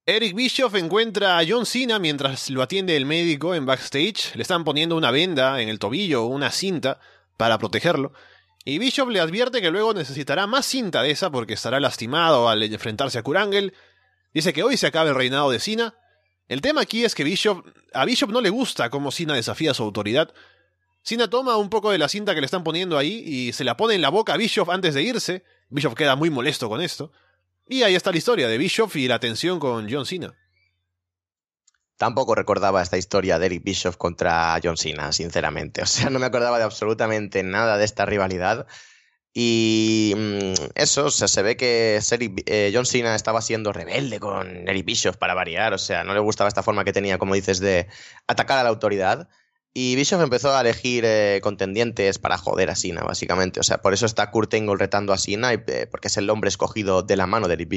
Eric 0.10 0.34
Bischoff 0.34 0.74
encuentra 0.74 1.38
a 1.38 1.44
John 1.48 1.68
Cena 1.68 2.00
mientras 2.00 2.50
lo 2.50 2.64
atiende 2.64 2.98
el 2.98 3.06
médico 3.06 3.54
en 3.54 3.68
backstage. 3.68 4.34
Le 4.34 4.42
están 4.42 4.64
poniendo 4.64 4.98
una 4.98 5.12
venda 5.12 5.62
en 5.62 5.70
el 5.70 5.78
tobillo 5.78 6.26
una 6.26 6.50
cinta 6.50 7.00
para 7.38 7.60
protegerlo. 7.60 8.12
Y 8.66 8.80
Bischoff 8.80 9.10
le 9.10 9.20
advierte 9.20 9.62
que 9.62 9.70
luego 9.70 9.94
necesitará 9.94 10.48
más 10.48 10.66
cinta 10.66 11.04
de 11.04 11.12
esa 11.12 11.30
porque 11.30 11.54
estará 11.54 11.80
lastimado 11.80 12.50
al 12.50 12.64
enfrentarse 12.64 13.20
a 13.20 13.22
Kurangel. 13.22 13.76
Dice 14.34 14.52
que 14.52 14.64
hoy 14.64 14.78
se 14.78 14.88
acaba 14.88 15.10
el 15.10 15.16
reinado 15.16 15.52
de 15.52 15.60
Cena. 15.60 15.94
El 16.48 16.62
tema 16.62 16.82
aquí 16.82 17.06
es 17.06 17.14
que 17.14 17.24
Bishop, 17.24 17.64
a 17.94 18.04
Bishop 18.04 18.32
no 18.32 18.42
le 18.42 18.50
gusta 18.50 18.90
cómo 18.90 19.12
Cena 19.12 19.36
desafía 19.36 19.76
su 19.76 19.84
autoridad. 19.84 20.34
Cena 21.04 21.30
toma 21.30 21.56
un 21.58 21.70
poco 21.70 21.92
de 21.92 22.00
la 22.00 22.10
cinta 22.10 22.34
que 22.34 22.42
le 22.42 22.46
están 22.46 22.64
poniendo 22.64 22.98
ahí 22.98 23.22
y 23.28 23.54
se 23.54 23.64
la 23.64 23.78
pone 23.78 23.94
en 23.94 24.02
la 24.02 24.10
boca 24.10 24.34
a 24.34 24.38
Bischoff 24.38 24.70
antes 24.70 24.96
de 24.96 25.04
irse. 25.04 25.44
Bischoff 25.70 25.94
queda 25.94 26.16
muy 26.16 26.32
molesto 26.32 26.68
con 26.68 26.82
esto. 26.82 27.12
Y 27.72 27.84
ahí 27.84 27.94
está 27.94 28.12
la 28.12 28.18
historia 28.18 28.48
de 28.48 28.58
Bischoff 28.58 28.96
y 28.96 29.08
la 29.08 29.20
tensión 29.20 29.60
con 29.60 29.88
John 29.92 30.08
Cena. 30.08 30.34
Tampoco 31.98 32.34
recordaba 32.34 32.82
esta 32.82 32.98
historia 32.98 33.38
de 33.38 33.46
Eric 33.46 33.64
Bischoff 33.64 33.96
contra 33.96 34.60
John 34.64 34.76
Cena, 34.76 35.12
sinceramente. 35.12 35.82
O 35.84 35.86
sea, 35.86 36.10
no 36.10 36.18
me 36.18 36.26
acordaba 36.26 36.58
de 36.58 36.64
absolutamente 36.64 37.44
nada 37.44 37.78
de 37.78 37.86
esta 37.86 38.08
rivalidad. 38.08 38.66
Y 39.36 40.16
mm, 40.18 40.72
eso, 40.74 41.06
o 41.06 41.12
sea, 41.12 41.28
se 41.28 41.44
ve 41.44 41.58
que 41.58 42.00
eh, 42.48 42.72
John 42.74 42.88
Cena 42.88 43.14
estaba 43.14 43.40
siendo 43.44 43.72
rebelde 43.72 44.20
con 44.20 44.68
Eric 44.68 44.86
Bischoff 44.86 45.18
para 45.18 45.36
variar. 45.36 45.76
O 45.76 45.78
sea, 45.78 46.04
no 46.04 46.16
le 46.16 46.22
gustaba 46.22 46.48
esta 46.48 46.64
forma 46.64 46.84
que 46.84 46.94
tenía, 46.94 47.20
como 47.20 47.36
dices, 47.36 47.60
de 47.60 47.88
atacar 48.26 48.58
a 48.58 48.64
la 48.64 48.70
autoridad. 48.70 49.30
Y 49.72 49.96
Bischoff 49.96 50.22
empezó 50.22 50.56
a 50.56 50.62
elegir 50.62 51.04
eh, 51.06 51.40
contendientes 51.44 52.18
para 52.18 52.40
joder 52.40 52.72
a 52.72 52.76
Sina, 52.76 53.04
básicamente. 53.04 53.60
O 53.60 53.64
sea, 53.64 53.78
por 53.78 53.94
eso 53.94 54.08
está 54.08 54.32
Kurt 54.32 54.52
Angle 54.56 54.78
retando 54.78 55.14
a 55.14 55.18
Sina, 55.18 55.54
eh, 55.54 55.88
porque 55.90 56.08
es 56.08 56.18
el 56.18 56.30
hombre 56.32 56.48
escogido 56.48 57.04
de 57.04 57.16
la 57.16 57.28
mano 57.28 57.48
de 57.48 57.54
Eric. 57.54 57.70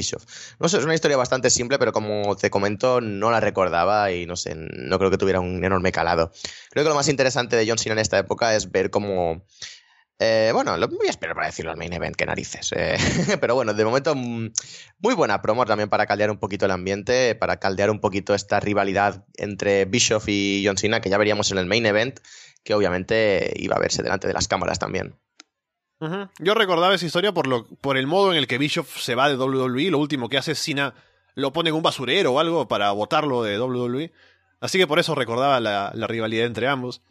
No 0.59 0.69
sé, 0.69 0.79
es 0.79 0.83
una 0.83 0.95
historia 0.95 1.17
bastante 1.17 1.51
simple, 1.51 1.77
pero 1.77 1.93
como 1.93 2.35
te 2.35 2.49
comento, 2.49 2.99
no 2.99 3.29
la 3.29 3.39
recordaba 3.39 4.11
y 4.11 4.25
no 4.25 4.35
sé, 4.35 4.55
no 4.55 4.97
creo 4.97 5.11
que 5.11 5.19
tuviera 5.19 5.39
un 5.39 5.63
enorme 5.63 5.91
calado. 5.91 6.31
Creo 6.71 6.83
que 6.83 6.89
lo 6.89 6.95
más 6.95 7.09
interesante 7.09 7.55
de 7.55 7.67
John 7.67 7.77
Cena 7.77 7.93
en 7.93 7.99
esta 7.99 8.17
época 8.17 8.55
es 8.55 8.71
ver 8.71 8.89
cómo 8.89 9.45
eh, 10.19 10.51
bueno, 10.53 10.77
lo 10.77 10.87
voy 10.87 11.07
a 11.07 11.09
esperar 11.09 11.35
para 11.35 11.47
decirlo 11.47 11.71
al 11.71 11.77
main 11.77 11.91
event, 11.91 12.15
que 12.15 12.25
narices. 12.25 12.71
Eh. 12.75 12.97
pero 13.41 13.55
bueno, 13.55 13.73
de 13.73 13.85
momento, 13.85 14.15
mm, 14.15 14.51
muy 14.99 15.13
buena 15.15 15.41
promo 15.41 15.65
también 15.65 15.89
para 15.89 16.05
caldear 16.05 16.31
un 16.31 16.37
poquito 16.37 16.65
el 16.65 16.71
ambiente, 16.71 17.35
para 17.35 17.57
caldear 17.57 17.89
un 17.89 17.99
poquito 17.99 18.33
esta 18.33 18.59
rivalidad 18.59 19.25
entre 19.37 19.85
Bischoff 19.85 20.25
y 20.27 20.63
John 20.65 20.77
Cena, 20.77 21.01
que 21.01 21.09
ya 21.09 21.17
veríamos 21.17 21.51
en 21.51 21.57
el 21.57 21.65
main 21.65 21.85
event. 21.85 22.19
que 22.63 22.73
obviamente 22.73 23.51
iba 23.57 23.75
a 23.75 23.79
verse 23.79 24.03
delante 24.03 24.25
de 24.25 24.33
las 24.33 24.47
cámaras 24.47 24.79
también. 24.79 25.19
Yo 26.39 26.53
recordaba 26.53 26.95
esa 26.95 27.05
historia 27.05 27.33
por, 27.33 27.47
lo, 27.47 27.65
por 27.65 27.97
el 27.97 28.07
modo 28.07 28.31
en 28.31 28.37
el 28.37 28.47
que 28.47 28.57
Bischoff 28.57 28.99
se 29.01 29.15
va 29.15 29.29
de 29.29 29.35
WWE. 29.35 29.89
Lo 29.89 29.99
último 29.99 30.29
que 30.29 30.37
hace 30.37 30.55
Cena 30.55 30.93
lo 31.33 31.51
pone 31.51 31.69
en 31.69 31.75
un 31.75 31.81
basurero 31.81 32.33
o 32.33 32.39
algo 32.39 32.67
para 32.69 32.91
botarlo 32.91 33.43
de 33.43 33.59
WWE. 33.59 34.11
Así 34.61 34.77
que 34.77 34.87
por 34.87 34.99
eso 34.99 35.15
recordaba 35.15 35.59
la 35.59 36.07
rivalidad 36.07 36.45
entre 36.45 36.67
ambos. 36.67 37.01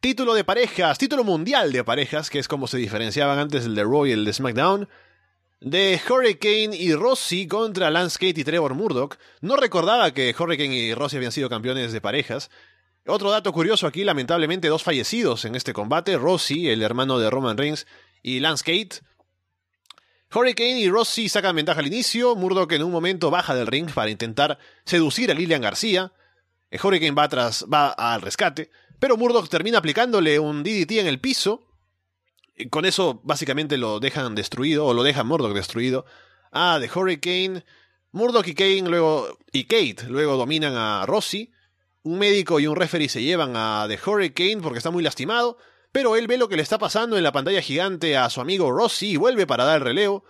Título 0.00 0.34
de 0.34 0.44
parejas, 0.44 0.96
título 0.96 1.24
mundial 1.24 1.72
de 1.72 1.82
parejas, 1.82 2.30
que 2.30 2.38
es 2.38 2.46
como 2.46 2.68
se 2.68 2.78
diferenciaban 2.78 3.36
antes 3.40 3.64
el 3.64 3.74
de 3.74 3.82
Raw 3.82 4.06
y 4.06 4.12
el 4.12 4.24
de 4.24 4.32
SmackDown. 4.32 4.88
De 5.60 6.00
Hurricane 6.08 6.76
y 6.76 6.94
Rossi 6.94 7.48
contra 7.48 7.90
Lance 7.90 8.16
Kate 8.16 8.40
y 8.40 8.44
Trevor 8.44 8.74
Murdoch. 8.74 9.16
No 9.40 9.56
recordaba 9.56 10.12
que 10.12 10.32
Hurricane 10.38 10.76
y 10.76 10.94
Rossi 10.94 11.16
habían 11.16 11.32
sido 11.32 11.50
campeones 11.50 11.92
de 11.92 12.00
parejas. 12.00 12.48
Otro 13.08 13.32
dato 13.32 13.52
curioso 13.52 13.88
aquí, 13.88 14.04
lamentablemente 14.04 14.68
dos 14.68 14.84
fallecidos 14.84 15.44
en 15.44 15.56
este 15.56 15.72
combate, 15.72 16.16
Rossi, 16.16 16.68
el 16.68 16.82
hermano 16.82 17.18
de 17.18 17.28
Roman 17.28 17.58
Reigns, 17.58 17.88
y 18.22 18.38
Lance 18.38 18.62
Kate. 18.62 19.04
Hurricane 20.32 20.78
y 20.78 20.88
Rossi 20.88 21.28
sacan 21.28 21.56
ventaja 21.56 21.80
al 21.80 21.88
inicio, 21.88 22.36
Murdoch 22.36 22.70
en 22.70 22.84
un 22.84 22.92
momento 22.92 23.32
baja 23.32 23.52
del 23.52 23.66
ring 23.66 23.90
para 23.92 24.10
intentar 24.10 24.60
seducir 24.84 25.32
a 25.32 25.34
Lilian 25.34 25.62
García. 25.62 26.12
Hurricane 26.70 27.16
va, 27.16 27.24
atrás, 27.24 27.66
va 27.72 27.88
al 27.88 28.22
rescate, 28.22 28.70
pero 28.98 29.16
Murdoch 29.16 29.48
termina 29.48 29.78
aplicándole 29.78 30.38
un 30.38 30.62
DDT 30.62 30.92
en 30.92 31.06
el 31.06 31.20
piso. 31.20 31.64
Y 32.56 32.68
con 32.68 32.84
eso 32.84 33.20
básicamente 33.22 33.76
lo 33.76 34.00
dejan 34.00 34.34
destruido, 34.34 34.86
o 34.86 34.94
lo 34.94 35.02
dejan 35.02 35.26
Murdoch 35.26 35.54
destruido. 35.54 36.04
Ah, 36.50 36.78
de 36.80 36.90
Hurricane. 36.92 37.64
Murdoch 38.10 38.46
y 38.48 38.54
Kane 38.54 38.88
luego, 38.88 39.38
y 39.52 39.64
Kate 39.64 40.08
luego 40.08 40.36
dominan 40.36 40.74
a 40.74 41.04
Rossi 41.06 41.52
un 42.02 42.18
médico 42.18 42.58
y 42.58 42.66
un 42.66 42.76
referee 42.76 43.08
se 43.08 43.22
llevan 43.22 43.52
a 43.54 43.86
The 43.88 43.98
Hurricane 44.04 44.58
porque 44.62 44.78
está 44.78 44.90
muy 44.90 45.02
lastimado, 45.02 45.58
pero 45.92 46.16
él 46.16 46.26
ve 46.26 46.38
lo 46.38 46.48
que 46.48 46.56
le 46.56 46.62
está 46.62 46.78
pasando 46.78 47.16
en 47.16 47.22
la 47.22 47.32
pantalla 47.32 47.60
gigante 47.60 48.16
a 48.16 48.30
su 48.30 48.40
amigo 48.40 48.70
Rossi 48.70 49.10
y 49.10 49.16
vuelve 49.16 49.46
para 49.46 49.64
dar 49.64 49.76
el 49.76 49.84
relevo. 49.84 50.24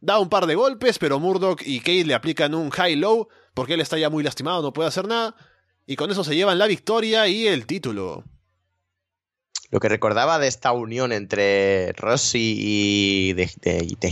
Da 0.00 0.18
un 0.18 0.28
par 0.28 0.46
de 0.46 0.54
golpes, 0.54 0.98
pero 0.98 1.18
Murdoch 1.18 1.62
y 1.64 1.80
Kate 1.80 2.04
le 2.04 2.14
aplican 2.14 2.54
un 2.54 2.70
high-low 2.70 3.28
porque 3.54 3.74
él 3.74 3.80
está 3.80 3.98
ya 3.98 4.10
muy 4.10 4.22
lastimado, 4.22 4.62
no 4.62 4.72
puede 4.72 4.88
hacer 4.88 5.08
nada. 5.08 5.34
Y 5.86 5.96
con 5.96 6.10
eso 6.10 6.24
se 6.24 6.34
llevan 6.34 6.58
la 6.58 6.66
victoria 6.66 7.28
y 7.28 7.46
el 7.46 7.66
título. 7.66 8.24
Lo 9.74 9.80
que 9.80 9.88
recordaba 9.88 10.38
de 10.38 10.46
esta 10.46 10.70
unión 10.70 11.10
entre 11.10 11.92
Rossi 11.94 12.54
y 12.56 13.32
de, 13.32 13.50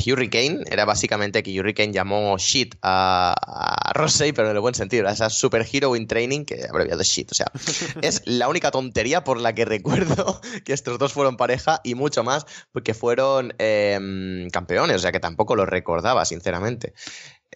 Hurricane 0.04 0.64
era 0.66 0.84
básicamente 0.84 1.44
que 1.44 1.56
Hurricane 1.60 1.92
llamó 1.92 2.36
shit 2.36 2.74
a, 2.82 3.32
a 3.36 3.92
Rossi, 3.92 4.32
pero 4.32 4.50
en 4.50 4.56
el 4.56 4.60
buen 4.60 4.74
sentido. 4.74 5.08
Esa 5.08 5.30
super 5.30 5.64
hero 5.70 5.94
in 5.94 6.08
training 6.08 6.44
que 6.46 6.66
abreviado 6.68 7.04
shit. 7.04 7.30
O 7.30 7.34
sea, 7.36 7.46
es 8.02 8.22
la 8.24 8.48
única 8.48 8.72
tontería 8.72 9.22
por 9.22 9.40
la 9.40 9.54
que 9.54 9.64
recuerdo 9.64 10.40
que 10.64 10.72
estos 10.72 10.98
dos 10.98 11.12
fueron 11.12 11.36
pareja 11.36 11.80
y 11.84 11.94
mucho 11.94 12.24
más 12.24 12.44
porque 12.72 12.92
fueron 12.92 13.54
em, 13.58 14.50
campeones. 14.50 14.96
O 14.96 14.98
sea, 14.98 15.12
que 15.12 15.20
tampoco 15.20 15.54
lo 15.54 15.64
recordaba, 15.64 16.24
sinceramente 16.24 16.92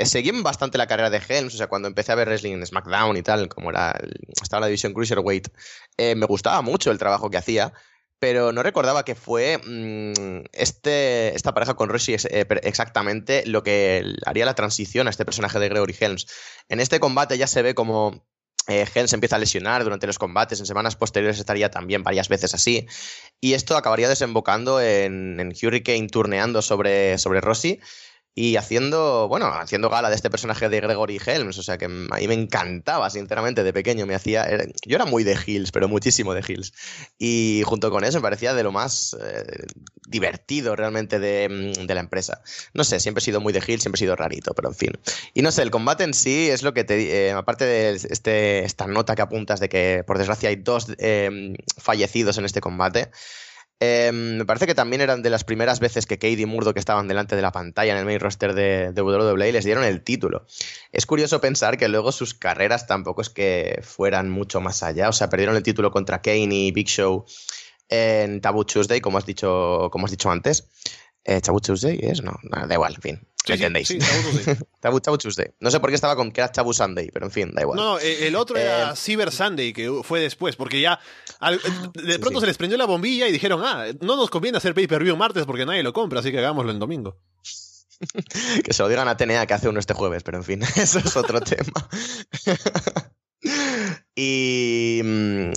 seguí 0.05 0.31
bastante 0.43 0.79
la 0.79 0.87
carrera 0.87 1.11
de 1.11 1.23
Helms, 1.27 1.55
o 1.55 1.57
sea, 1.57 1.69
cuando 1.69 1.89
empecé 1.89 2.13
a 2.13 2.17
ver 2.17 2.29
wrestling 2.29 2.55
en 2.55 2.67
SmackDown 2.67 3.17
y 3.17 3.23
tal, 3.23 3.49
como 3.49 3.71
era 3.71 3.99
estaba 4.43 4.61
la 4.61 4.67
división 4.67 4.93
Cruiserweight, 4.93 5.49
eh, 5.97 6.15
me 6.15 6.27
gustaba 6.27 6.61
mucho 6.63 6.91
el 6.91 6.99
trabajo 6.99 7.31
que 7.31 7.39
hacía, 7.39 7.73
pero 8.19 8.53
no 8.53 8.63
recordaba 8.63 9.05
que 9.05 9.15
fue 9.15 9.59
mm, 9.59 10.47
este, 10.53 11.35
esta 11.35 11.55
pareja 11.55 11.75
con 11.75 11.89
Rossi 11.89 12.15
eh, 12.15 12.47
exactamente 12.63 13.45
lo 13.47 13.63
que 13.63 14.15
haría 14.27 14.45
la 14.45 14.55
transición 14.55 15.07
a 15.07 15.11
este 15.11 15.25
personaje 15.25 15.59
de 15.59 15.69
Gregory 15.69 15.97
Helms. 15.99 16.27
En 16.69 16.81
este 16.81 17.01
combate 17.01 17.39
ya 17.39 17.47
se 17.47 17.63
ve 17.63 17.75
como 17.75 18.27
eh, 18.69 18.87
Helms 18.95 19.13
empieza 19.13 19.37
a 19.37 19.39
lesionar 19.39 19.85
durante 19.85 20.07
los 20.07 20.19
combates, 20.19 20.61
en 20.61 20.67
semanas 20.67 20.97
posteriores 20.97 21.39
estaría 21.39 21.71
también 21.71 22.03
varias 22.03 22.29
veces 22.29 22.53
así, 22.53 22.87
y 23.41 23.55
esto 23.55 23.77
acabaría 23.77 24.09
desembocando 24.09 24.81
en, 24.81 25.39
en 25.41 25.49
Hurricane 25.49 26.09
turneando 26.09 26.63
sobre, 26.63 27.17
sobre 27.19 27.41
Rossi 27.41 27.81
y 28.39 28.57
haciendo, 28.57 29.29
bueno, 29.29 29.47
haciendo 29.47 29.89
gala 29.89 30.11
de 30.11 30.15
este 30.15 30.29
personaje 30.29 30.69
de 30.69 30.81
Gregory 30.83 31.19
Helms, 31.25 31.57
o 31.57 31.63
sea 31.63 31.79
que 31.79 31.87
a 31.87 31.89
mí 31.89 32.29
me 32.29 32.35
encantaba, 32.35 33.09
sinceramente, 33.09 33.65
de 33.65 33.73
pequeño, 33.73 34.05
me 34.05 34.15
hacía, 34.15 34.47
yo 34.85 34.97
era 34.97 35.07
muy 35.07 35.25
de 35.25 35.39
Hills, 35.45 35.73
pero 35.73 35.89
muchísimo 35.89 36.35
de 36.35 36.45
Hills, 36.47 36.75
y 37.19 37.63
junto 37.65 37.91
con 37.91 38.05
eso 38.05 38.19
me 38.19 38.23
parecía 38.23 38.53
de 38.53 38.63
lo 38.63 38.73
más 38.73 39.17
eh, 39.19 39.65
divertido 40.07 40.77
realmente 40.77 41.19
de, 41.19 41.87
la 41.89 42.01
empresa. 42.01 42.43
No 42.75 42.85
sé, 42.85 43.01
siempre 43.01 43.21
he 43.21 43.25
sido 43.25 43.41
muy 43.41 43.55
de 43.55 43.63
Hills, 43.67 43.81
siempre 43.81 43.97
he 43.97 44.01
sido 44.01 44.17
rarito, 44.17 44.53
pero 44.53 44.69
en 44.69 44.75
fin. 44.75 44.93
Y 45.33 45.41
no 45.41 45.51
sé, 45.51 45.63
el 45.63 45.71
combate 45.71 46.05
en 46.05 46.13
sí 46.13 46.51
es 46.51 46.63
lo 46.63 46.75
que 46.75 46.85
te, 46.85 47.29
eh, 47.29 47.33
aparte 47.33 47.65
de 47.65 47.93
este, 47.95 48.67
esta 48.67 48.87
nota 48.87 49.17
que 49.17 49.23
apuntas 49.23 49.61
de 49.61 49.71
que 49.71 50.05
por 50.07 50.19
desgracia 50.19 50.51
hay 50.51 50.57
dos 50.57 50.89
eh, 50.99 51.57
fallecidos 51.79 52.37
en 52.37 52.45
este 52.45 52.61
combate, 52.61 53.11
Em, 53.79 54.39
me 54.39 54.47
parece 54.47 54.67
que 54.67 54.75
también 54.75 55.03
eran 55.03 55.23
de 55.23 55.29
las 55.29 55.45
primeras 55.45 55.81
veces 55.81 56.07
que 56.07 56.19
Katie 56.19 56.41
y 56.41 56.47
Murdoch 56.47 56.77
estaban 56.79 57.09
delante 57.09 57.37
de 57.37 57.43
la 57.43 57.53
pantalla 57.53 57.93
en 57.93 57.99
el 57.99 58.07
main 58.07 58.21
roster 58.21 58.55
de, 58.55 58.93
de 58.93 59.03
WWE 59.03 59.53
les 59.53 59.65
dieron 59.65 59.85
el 59.85 60.03
título. 60.03 60.47
Es 60.93 61.05
curioso 61.05 61.41
pensar 61.41 61.77
que 61.77 61.89
luego 61.89 62.11
sus 62.13 62.33
carreras 62.33 62.87
tampoco 62.87 63.21
es 63.21 63.29
que 63.29 63.81
fueran 63.83 64.31
mucho 64.31 64.61
más 64.61 64.83
allá. 64.83 65.09
O 65.11 65.13
sea, 65.13 65.29
perdieron 65.29 65.57
el 65.57 65.63
título 65.63 65.91
contra 65.91 66.23
Kane 66.23 66.55
y 66.55 66.73
Big 66.73 66.89
Show 66.89 67.27
en 67.89 68.41
Taboo 68.41 68.65
Tuesday, 68.65 69.01
como 69.01 69.19
has 69.19 69.27
dicho, 69.27 69.89
como 69.93 70.07
has 70.07 70.11
dicho 70.11 70.31
antes. 70.31 70.69
Eh, 71.25 71.41
Tuesday 71.41 71.99
es? 72.03 72.23
No, 72.23 72.39
da 72.43 72.73
igual, 72.73 72.95
en 72.95 73.03
fin. 73.03 73.29
Sí, 73.47 73.53
entendéis? 73.53 73.87
Sí, 73.87 73.99
Chabu, 74.83 75.01
Tuesday. 75.19 75.53
No 75.61 75.71
sé 75.71 75.79
por 75.79 75.91
qué 75.91 75.95
estaba 75.95 76.17
con 76.17 76.33
que 76.33 76.41
era 76.41 76.51
Chabu 76.51 76.73
Sunday, 76.73 77.11
pero 77.13 77.27
en 77.27 77.33
fin, 77.33 77.53
da 77.55 77.63
igual. 77.63 77.77
No, 77.77 77.99
eh, 78.01 78.27
el 78.27 78.35
otro 78.35 78.57
era 78.57 78.91
eh, 78.91 78.97
Cyber 78.97 79.31
Sunday, 79.31 79.73
que 79.73 80.01
fue 80.03 80.21
después, 80.21 80.57
porque 80.57 80.81
ya 80.81 80.99
de 81.95 82.19
pronto 82.19 82.41
se 82.41 82.47
les 82.47 82.57
prendió 82.57 82.77
la 82.77 82.87
bombilla 82.87 83.29
y 83.29 83.33
dijeron, 83.33 83.63
ah, 83.65 83.87
no 84.01 84.17
nos 84.17 84.31
conviene 84.31 84.59
hacer 84.59 84.75
pay-per-view 84.75 85.17
martes 85.17 85.45
porque 85.45 85.65
nadie 85.65 85.85
lo 85.85 85.93
compra, 85.93 86.21
así 86.21 86.33
que 86.33 86.39
hagámoslo 86.39 86.73
el 86.73 86.81
domingo. 86.81 87.21
que 88.65 88.73
se 88.73 88.83
lo 88.83 88.89
digan 88.89 89.07
a 89.07 89.17
TNA 89.17 89.47
que 89.47 89.55
hace 89.55 89.69
uno 89.69 89.79
este 89.79 89.95
jueves, 89.95 90.25
pero 90.25 90.39
en 90.39 90.45
fin, 90.45 90.63
eso 90.77 90.99
es 90.99 91.17
otro 91.17 91.41
tema. 91.41 91.89
y, 94.17 95.01
mm, 95.05 95.53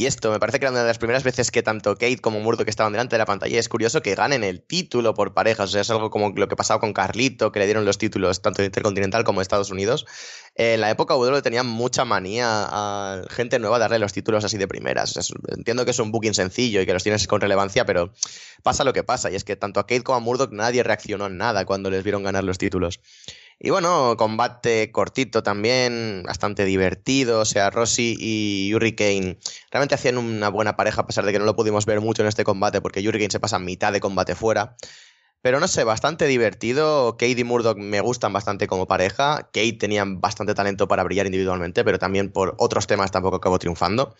y 0.00 0.06
esto, 0.06 0.30
me 0.30 0.38
parece 0.38 0.58
que 0.58 0.64
era 0.64 0.70
una 0.70 0.80
de 0.80 0.86
las 0.86 0.96
primeras 0.96 1.24
veces 1.24 1.50
que 1.50 1.62
tanto 1.62 1.92
Kate 1.92 2.16
como 2.16 2.40
Murdo 2.40 2.64
que 2.64 2.70
estaban 2.70 2.90
delante 2.90 3.16
de 3.16 3.18
la 3.18 3.26
pantalla. 3.26 3.58
es 3.58 3.68
curioso 3.68 4.00
que 4.00 4.14
ganen 4.14 4.44
el 4.44 4.62
título 4.62 5.12
por 5.12 5.34
parejas. 5.34 5.68
O 5.68 5.72
sea, 5.72 5.82
es 5.82 5.90
algo 5.90 6.08
como 6.08 6.30
lo 6.30 6.48
que 6.48 6.56
pasaba 6.56 6.80
con 6.80 6.94
Carlito, 6.94 7.52
que 7.52 7.58
le 7.58 7.66
dieron 7.66 7.84
los 7.84 7.98
títulos 7.98 8.40
tanto 8.40 8.62
de 8.62 8.66
Intercontinental 8.66 9.24
como 9.24 9.40
de 9.40 9.42
Estados 9.42 9.70
Unidos. 9.70 10.06
en 10.54 10.80
la 10.80 10.88
época 10.88 11.16
WWE 11.16 11.42
tenía 11.42 11.64
mucha 11.64 12.06
manía 12.06 12.46
a 12.48 13.24
gente 13.28 13.58
nueva 13.58 13.78
darle 13.78 13.98
los 13.98 14.14
títulos 14.14 14.42
así 14.42 14.56
de 14.56 14.66
primeras. 14.66 15.32
entiendo 15.48 15.84
que 15.84 15.90
es 15.90 15.98
un 15.98 16.12
booking 16.12 16.32
sencillo 16.32 16.80
y 16.80 16.86
que 16.86 16.94
los 16.94 17.02
tienes 17.02 17.26
con 17.26 17.42
relevancia, 17.42 17.84
pero 17.84 18.14
pasa 18.62 18.84
lo 18.84 18.94
que 18.94 19.04
pasa. 19.04 19.30
Y 19.30 19.34
es 19.34 19.44
que 19.44 19.54
tanto 19.54 19.80
a 19.80 19.86
Kate 19.86 20.02
como 20.02 20.16
a 20.16 20.20
Murdoch 20.20 20.50
nadie 20.50 20.82
reaccionó 20.82 21.26
en 21.26 21.36
nada 21.36 21.66
cuando 21.66 21.90
les 21.90 22.04
vieron 22.04 22.22
ganar 22.22 22.42
los 22.44 22.56
títulos. 22.56 23.00
Y 23.62 23.68
bueno, 23.68 24.16
combate 24.16 24.90
cortito 24.90 25.42
también, 25.42 26.22
bastante 26.26 26.64
divertido. 26.64 27.40
O 27.40 27.44
sea, 27.44 27.68
Rossi 27.68 28.16
y 28.18 28.72
Hurricane 28.74 29.38
realmente 29.70 29.94
hacían 29.94 30.16
una 30.16 30.48
buena 30.48 30.76
pareja, 30.76 31.02
a 31.02 31.06
pesar 31.06 31.26
de 31.26 31.32
que 31.32 31.38
no 31.38 31.44
lo 31.44 31.54
pudimos 31.54 31.84
ver 31.84 32.00
mucho 32.00 32.22
en 32.22 32.28
este 32.28 32.42
combate, 32.42 32.80
porque 32.80 33.06
Hurricane 33.06 33.30
se 33.30 33.38
pasa 33.38 33.58
mitad 33.58 33.92
de 33.92 34.00
combate 34.00 34.34
fuera. 34.34 34.76
Pero 35.42 35.58
no 35.58 35.68
sé, 35.68 35.84
bastante 35.84 36.26
divertido. 36.26 37.12
Kate 37.12 37.40
y 37.40 37.44
Murdoch 37.44 37.78
me 37.78 38.00
gustan 38.00 38.32
bastante 38.32 38.66
como 38.66 38.86
pareja. 38.86 39.48
Kate 39.52 39.72
tenía 39.72 40.04
bastante 40.06 40.54
talento 40.54 40.86
para 40.86 41.02
brillar 41.02 41.24
individualmente, 41.24 41.82
pero 41.82 41.98
también 41.98 42.30
por 42.30 42.54
otros 42.58 42.86
temas 42.86 43.10
tampoco 43.10 43.36
acabó 43.36 43.58
triunfando. 43.58 44.14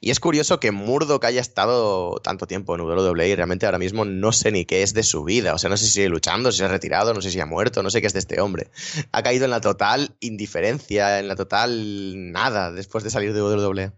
Y 0.00 0.10
es 0.10 0.18
curioso 0.18 0.58
que 0.58 0.72
Murdoch 0.72 1.24
haya 1.24 1.40
estado 1.40 2.16
tanto 2.24 2.48
tiempo 2.48 2.74
en 2.74 2.80
WWE 2.80 3.28
y 3.28 3.34
realmente 3.36 3.66
ahora 3.66 3.78
mismo 3.78 4.04
no 4.04 4.32
sé 4.32 4.50
ni 4.50 4.64
qué 4.64 4.82
es 4.82 4.94
de 4.94 5.04
su 5.04 5.22
vida. 5.22 5.54
O 5.54 5.58
sea, 5.58 5.70
no 5.70 5.76
sé 5.76 5.86
si 5.86 5.92
sigue 5.92 6.08
luchando, 6.08 6.50
si 6.50 6.58
se 6.58 6.64
ha 6.64 6.68
retirado, 6.68 7.14
no 7.14 7.22
sé 7.22 7.30
si 7.30 7.38
ha 7.38 7.46
muerto, 7.46 7.84
no 7.84 7.90
sé 7.90 8.00
qué 8.00 8.08
es 8.08 8.12
de 8.12 8.18
este 8.18 8.40
hombre. 8.40 8.68
Ha 9.12 9.22
caído 9.22 9.44
en 9.44 9.52
la 9.52 9.60
total 9.60 10.16
indiferencia, 10.18 11.20
en 11.20 11.28
la 11.28 11.36
total 11.36 12.32
nada 12.32 12.72
después 12.72 13.04
de 13.04 13.10
salir 13.10 13.32
de 13.32 13.42
WWE. 13.42 13.92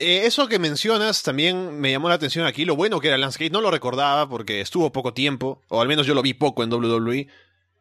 Eh, 0.00 0.24
eso 0.24 0.48
que 0.48 0.58
mencionas 0.58 1.22
también 1.22 1.78
me 1.78 1.90
llamó 1.90 2.08
la 2.08 2.14
atención 2.14 2.46
aquí. 2.46 2.64
Lo 2.64 2.74
bueno 2.74 3.00
que 3.00 3.08
era 3.08 3.18
Landscape, 3.18 3.50
no 3.50 3.60
lo 3.60 3.70
recordaba 3.70 4.26
porque 4.28 4.62
estuvo 4.62 4.90
poco 4.92 5.12
tiempo, 5.12 5.62
o 5.68 5.82
al 5.82 5.88
menos 5.88 6.06
yo 6.06 6.14
lo 6.14 6.22
vi 6.22 6.32
poco 6.32 6.64
en 6.64 6.72
WWE, 6.72 7.28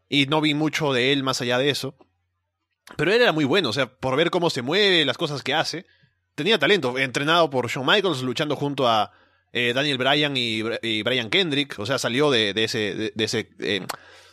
y 0.10 0.26
no 0.26 0.42
vi 0.42 0.54
mucho 0.54 0.92
de 0.92 1.14
él 1.14 1.24
más 1.24 1.40
allá 1.40 1.58
de 1.58 1.70
eso. 1.70 1.96
Pero 2.98 3.14
él 3.14 3.22
era 3.22 3.32
muy 3.32 3.46
bueno, 3.46 3.70
o 3.70 3.74
sea, 3.74 3.88
por 3.88 4.18
ver 4.18 4.32
cómo 4.32 4.50
se 4.50 4.62
mueve, 4.62 5.06
las 5.06 5.18
cosas 5.18 5.44
que 5.44 5.54
hace. 5.54 5.86
Tenía 6.36 6.60
talento, 6.60 6.98
entrenado 6.98 7.50
por 7.50 7.70
Shawn 7.70 7.88
Michaels, 7.88 8.22
luchando 8.22 8.58
junto 8.58 8.86
a 8.88 9.14
eh, 9.54 9.72
Daniel 9.74 9.98
Bryan 9.98 10.36
y, 10.36 10.62
Brian 11.04 11.30
Kendrick, 11.30 11.80
o 11.80 11.86
sea, 11.86 12.00
salió 12.00 12.32
de, 12.32 12.52
ese, 12.56 13.14
de, 13.16 13.24
ese, 13.24 13.50
eh, 13.60 13.86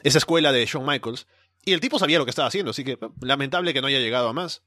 esa 0.02 0.18
escuela 0.18 0.50
de 0.50 0.66
Shawn 0.66 0.84
Michaels. 0.84 1.28
Y 1.64 1.72
el 1.72 1.80
tipo 1.80 2.00
sabía 2.00 2.18
lo 2.18 2.24
que 2.24 2.30
estaba 2.30 2.48
haciendo, 2.48 2.72
así 2.72 2.82
que 2.82 2.98
lamentable 3.20 3.72
que 3.72 3.80
no 3.80 3.86
haya 3.86 4.00
llegado 4.00 4.28
a 4.28 4.32
más. 4.32 4.62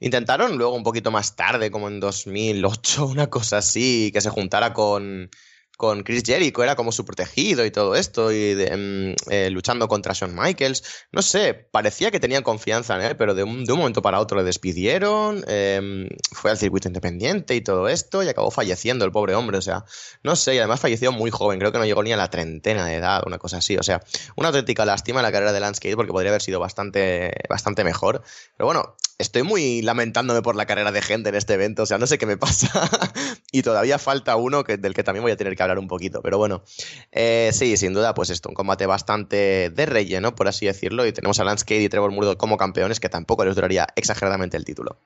Intentaron 0.00 0.58
luego 0.58 0.74
un 0.74 0.82
poquito 0.82 1.10
más 1.10 1.36
tarde, 1.36 1.70
como 1.70 1.88
en 1.88 2.00
2008, 2.00 3.06
una 3.06 3.28
cosa 3.28 3.58
así, 3.58 4.10
que 4.12 4.20
se 4.20 4.30
juntara 4.30 4.72
con, 4.72 5.30
con 5.76 6.02
Chris 6.02 6.22
Jericho, 6.24 6.62
era 6.62 6.76
como 6.76 6.92
su 6.92 7.04
protegido 7.04 7.64
y 7.64 7.70
todo 7.70 7.94
esto, 7.94 8.32
y 8.32 8.54
mm, 8.54 9.14
eh, 9.30 9.50
luchando 9.50 9.88
contra 9.88 10.12
Shawn 10.12 10.34
Michaels. 10.34 10.84
No 11.12 11.22
sé, 11.22 11.54
parecía 11.54 12.10
que 12.10 12.20
tenían 12.20 12.42
confianza 12.42 12.96
en 12.96 13.02
él, 13.02 13.16
pero 13.16 13.34
de 13.34 13.42
un, 13.42 13.64
momento 13.64 14.02
para 14.02 14.20
otro 14.20 14.38
le 14.38 14.44
despidieron, 14.44 15.44
em, 15.48 16.08
fue 16.32 16.50
al 16.50 16.58
circuito 16.58 16.88
independiente 16.88 17.54
y 17.54 17.60
todo 17.60 17.88
esto, 17.88 18.22
y 18.22 18.28
acabó 18.28 18.50
falleciendo 18.50 19.04
el 19.04 19.12
pobre 19.12 19.34
hombre, 19.34 19.58
o 19.58 19.62
sea, 19.62 19.84
no 20.22 20.36
sé, 20.36 20.54
y 20.54 20.58
además 20.58 20.80
falleció 20.80 21.12
muy 21.12 21.30
joven, 21.30 21.58
creo 21.58 21.72
que 21.72 21.78
no 21.78 21.84
llegó 21.84 22.02
ni 22.02 22.12
a 22.12 22.16
la 22.16 22.30
treintena 22.30 22.86
de 22.86 22.96
edad, 22.96 23.22
una 23.26 23.38
cosa 23.38 23.58
así, 23.58 23.76
o 23.76 23.82
sea, 23.82 24.02
una 24.36 24.48
auténtica 24.48 24.84
lástima 24.84 25.22
la 25.22 25.32
carrera 25.32 25.52
de 25.52 25.60
Landscape 25.60 25.96
porque 25.96 26.12
podría 26.12 26.30
haber 26.30 26.42
sido 26.42 26.60
bastante, 26.60 27.32
bastante 27.48 27.84
mejor, 27.84 28.22
pero 28.56 28.66
bueno, 28.66 28.96
estoy 29.18 29.42
muy 29.42 29.82
lamentándome 29.82 30.42
por 30.42 30.56
la 30.56 30.66
carrera 30.66 30.92
de 30.92 31.02
gente 31.02 31.28
en 31.28 31.34
este 31.34 31.54
evento, 31.54 31.84
o 31.84 31.86
sea, 31.86 31.98
no 31.98 32.06
sé 32.06 32.18
qué 32.18 32.26
me 32.26 32.36
pasa. 32.36 32.68
y 33.52 33.62
todavía 33.62 33.98
falta 33.98 34.36
uno 34.36 34.64
que, 34.64 34.76
del 34.76 34.94
que 34.94 35.04
también 35.04 35.22
voy 35.22 35.32
a 35.32 35.36
tener 35.36 35.56
que 35.56 35.62
hablar 35.62 35.78
un 35.78 35.88
poquito. 35.88 36.22
Pero 36.22 36.38
bueno, 36.38 36.64
eh, 37.12 37.50
sí, 37.52 37.76
sin 37.76 37.94
duda, 37.94 38.14
pues 38.14 38.30
esto, 38.30 38.48
un 38.48 38.54
combate 38.54 38.86
bastante 38.86 39.70
de 39.70 39.86
relleno, 39.86 40.34
por 40.34 40.48
así 40.48 40.66
decirlo. 40.66 41.06
Y 41.06 41.12
tenemos 41.12 41.38
a 41.40 41.44
Lance 41.44 41.64
Cade 41.64 41.82
y 41.82 41.88
Trevor 41.88 42.10
Murdoch 42.10 42.36
como 42.36 42.56
campeones, 42.56 43.00
que 43.00 43.08
tampoco 43.08 43.44
les 43.44 43.54
duraría 43.54 43.86
exageradamente 43.96 44.56
el 44.56 44.64
título. 44.64 44.98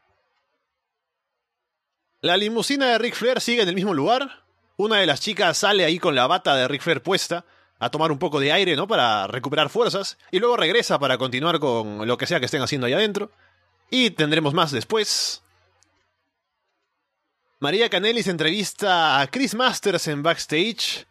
La 2.20 2.36
limusina 2.36 2.86
de 2.86 2.98
Ric 2.98 3.14
Flair 3.14 3.40
sigue 3.40 3.62
en 3.62 3.68
el 3.68 3.74
mismo 3.74 3.94
lugar. 3.94 4.42
Una 4.76 4.98
de 4.98 5.06
las 5.06 5.20
chicas 5.20 5.58
sale 5.58 5.84
ahí 5.84 5.98
con 5.98 6.14
la 6.14 6.26
bata 6.26 6.56
de 6.56 6.66
Ric 6.66 6.82
Flair 6.82 7.02
puesta 7.02 7.44
a 7.78 7.90
tomar 7.90 8.10
un 8.10 8.18
poco 8.18 8.40
de 8.40 8.52
aire, 8.52 8.74
¿no? 8.74 8.88
Para 8.88 9.26
recuperar 9.28 9.68
fuerzas. 9.68 10.18
Y 10.30 10.40
luego 10.40 10.56
regresa 10.56 10.98
para 10.98 11.16
continuar 11.16 11.60
con 11.60 12.06
lo 12.06 12.18
que 12.18 12.26
sea 12.26 12.40
que 12.40 12.46
estén 12.46 12.62
haciendo 12.62 12.86
ahí 12.86 12.92
adentro. 12.92 13.30
Y 13.90 14.10
tendremos 14.10 14.54
más 14.54 14.70
después. 14.70 15.42
María 17.60 17.88
Canelis 17.88 18.28
entrevista 18.28 19.20
a 19.20 19.26
Chris 19.26 19.54
Masters 19.54 20.06
en 20.08 20.22
backstage. 20.22 21.06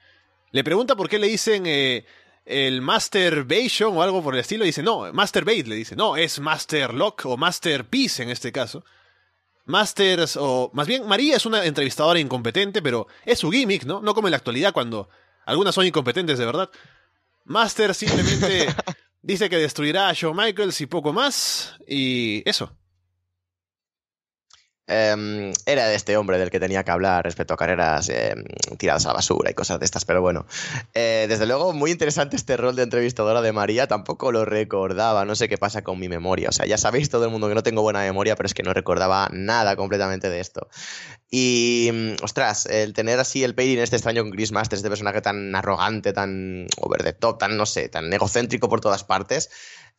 Le 0.51 0.63
pregunta 0.63 0.95
por 0.95 1.09
qué 1.09 1.19
le 1.19 1.27
dicen 1.27 1.63
eh, 1.65 2.05
el 2.45 2.81
Masturbation 2.81 3.97
o 3.97 4.01
algo 4.01 4.23
por 4.23 4.33
el 4.33 4.39
estilo. 4.39 4.63
dice, 4.63 4.81
no, 4.81 5.11
Masturbate 5.11 5.63
le 5.63 5.75
dice. 5.75 5.95
No, 5.95 6.15
es 6.15 6.39
Master 6.39 6.93
Lock 6.93 7.25
o 7.25 7.35
Masterpiece 7.35 8.23
en 8.23 8.29
este 8.29 8.51
caso. 8.51 8.83
Masters, 9.65 10.37
o 10.39 10.71
más 10.73 10.87
bien, 10.87 11.05
María 11.05 11.35
es 11.35 11.45
una 11.45 11.65
entrevistadora 11.65 12.19
incompetente, 12.19 12.81
pero 12.81 13.07
es 13.25 13.39
su 13.39 13.51
gimmick, 13.51 13.83
¿no? 13.83 14.01
No 14.01 14.13
como 14.13 14.29
en 14.29 14.31
la 14.31 14.37
actualidad 14.37 14.71
cuando 14.71 15.09
algunas 15.45 15.75
son 15.75 15.85
incompetentes 15.85 16.37
de 16.37 16.45
verdad. 16.45 16.69
Master 17.43 17.93
simplemente 17.93 18.67
Dice 19.27 19.49
que 19.49 19.57
destruirá 19.57 20.07
a 20.07 20.13
Shawn 20.13 20.37
Michaels 20.37 20.79
y 20.79 20.85
poco 20.85 21.11
más. 21.11 21.75
Y 21.85 22.49
eso. 22.49 22.71
Em, 24.89 25.51
era 25.65 25.85
de 25.87 25.95
este 25.95 26.15
hombre 26.15 26.37
del 26.37 26.49
que 26.49 26.61
tenía 26.61 26.83
que 26.85 26.91
hablar 26.91 27.25
respecto 27.25 27.53
a 27.53 27.57
carreras 27.57 28.07
em, 28.07 28.45
tiradas 28.77 29.05
a 29.05 29.09
la 29.09 29.15
basura 29.15 29.51
y 29.51 29.53
cosas 29.53 29.79
de 29.79 29.85
estas, 29.85 30.05
pero 30.05 30.21
bueno. 30.21 30.45
Eh, 30.93 31.25
desde 31.27 31.45
luego, 31.45 31.73
muy 31.73 31.91
interesante 31.91 32.37
este 32.37 32.55
rol 32.55 32.75
de 32.77 32.83
entrevistadora 32.83 33.41
de 33.41 33.51
María, 33.51 33.87
tampoco 33.87 34.31
lo 34.31 34.45
recordaba, 34.45 35.25
no 35.25 35.35
sé 35.35 35.49
qué 35.49 35.57
pasa 35.57 35.83
con 35.83 35.99
mi 35.99 36.07
memoria. 36.07 36.47
O 36.49 36.51
sea, 36.53 36.65
ya 36.65 36.77
sabéis 36.77 37.09
todo 37.09 37.25
el 37.25 37.31
mundo 37.31 37.49
que 37.49 37.55
no 37.55 37.63
tengo 37.63 37.81
buena 37.81 37.99
memoria, 37.99 38.37
pero 38.37 38.47
es 38.47 38.53
que 38.53 38.63
no 38.63 38.73
recordaba 38.73 39.27
nada 39.33 39.75
completamente 39.75 40.29
de 40.29 40.39
esto. 40.39 40.69
Y, 41.29 41.89
mm, 41.91 42.23
ostras, 42.23 42.65
el 42.67 42.93
tener 42.93 43.19
así 43.19 43.43
el 43.43 43.55
pairing 43.55 43.79
este 43.79 43.97
extraño 43.97 44.23
con 44.23 44.31
Chris 44.31 44.53
Masters, 44.53 44.79
este 44.79 44.89
personaje 44.89 45.21
tan 45.21 45.53
arrogante, 45.53 46.13
tan 46.13 46.67
over 46.79 47.03
the 47.03 47.11
top, 47.11 47.39
tan, 47.39 47.57
no 47.57 47.65
sé, 47.65 47.89
tan 47.89 48.11
egocéntrico 48.13 48.69
por 48.69 48.79
todas 48.79 49.03
partes, 49.03 49.49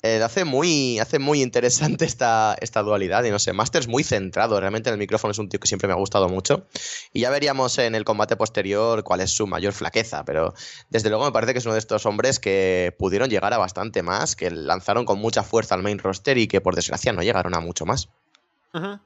eh, 0.03 0.23
hace, 0.23 0.45
muy, 0.45 1.01
hace 1.01 1.19
muy 1.19 1.43
interesante 1.43 2.05
esta, 2.05 2.57
esta 2.61 2.83
dualidad. 2.83 3.25
Y 3.25 3.31
no 3.31 3.39
sé, 3.39 3.53
Masters 3.53 3.89
muy 3.89 4.05
centrado. 4.05 4.61
Realmente 4.61 4.91
en 4.91 4.95
el 4.95 4.99
micrófono 4.99 5.33
es 5.33 5.39
un 5.39 5.49
tío 5.49 5.59
que 5.59 5.67
siempre 5.67 5.89
me 5.89 5.95
ha 5.95 5.97
gustado 5.97 6.29
mucho. 6.29 6.67
Y 7.13 7.21
ya 7.21 7.31
veríamos 7.31 7.79
en 7.79 7.95
el 7.97 8.05
combate 8.05 8.37
posterior 8.37 9.03
cuál 9.03 9.21
es 9.21 9.33
su 9.33 9.49
mayor 9.49 9.73
flaqueza. 9.73 10.25
Pero 10.25 10.55
desde 10.89 11.09
luego 11.09 11.25
me 11.25 11.33
parece 11.33 11.53
que 11.53 11.59
es 11.59 11.65
uno 11.65 11.75
de 11.75 11.81
estos 11.81 12.07
hombres 12.07 12.39
que 12.39 12.95
pudieron 12.97 13.29
llegar 13.29 13.53
a 13.53 13.59
bastante 13.59 14.03
más, 14.03 14.37
que 14.37 14.51
lanzaron 14.51 15.05
con 15.05 15.19
mucha 15.19 15.43
fuerza 15.43 15.75
al 15.75 15.83
main 15.83 15.99
roster 15.99 16.39
y 16.39 16.47
que 16.47 16.61
por 16.61 16.77
desgracia 16.77 17.13
no 17.13 17.23
llegaron 17.23 17.55
a 17.57 17.61
mucho 17.61 17.85
más. 17.85 18.09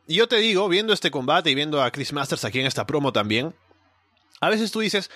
Y 0.06 0.16
yo 0.16 0.28
te 0.28 0.36
digo, 0.36 0.68
viendo 0.68 0.92
este 0.92 1.10
combate 1.10 1.50
y 1.50 1.54
viendo 1.54 1.82
a 1.82 1.90
Chris 1.90 2.12
Masters 2.12 2.44
aquí 2.44 2.60
en 2.60 2.66
esta 2.66 2.86
promo 2.86 3.12
también, 3.12 3.54
a 4.40 4.50
veces 4.50 4.70
tú 4.70 4.80
dices, 4.80 5.08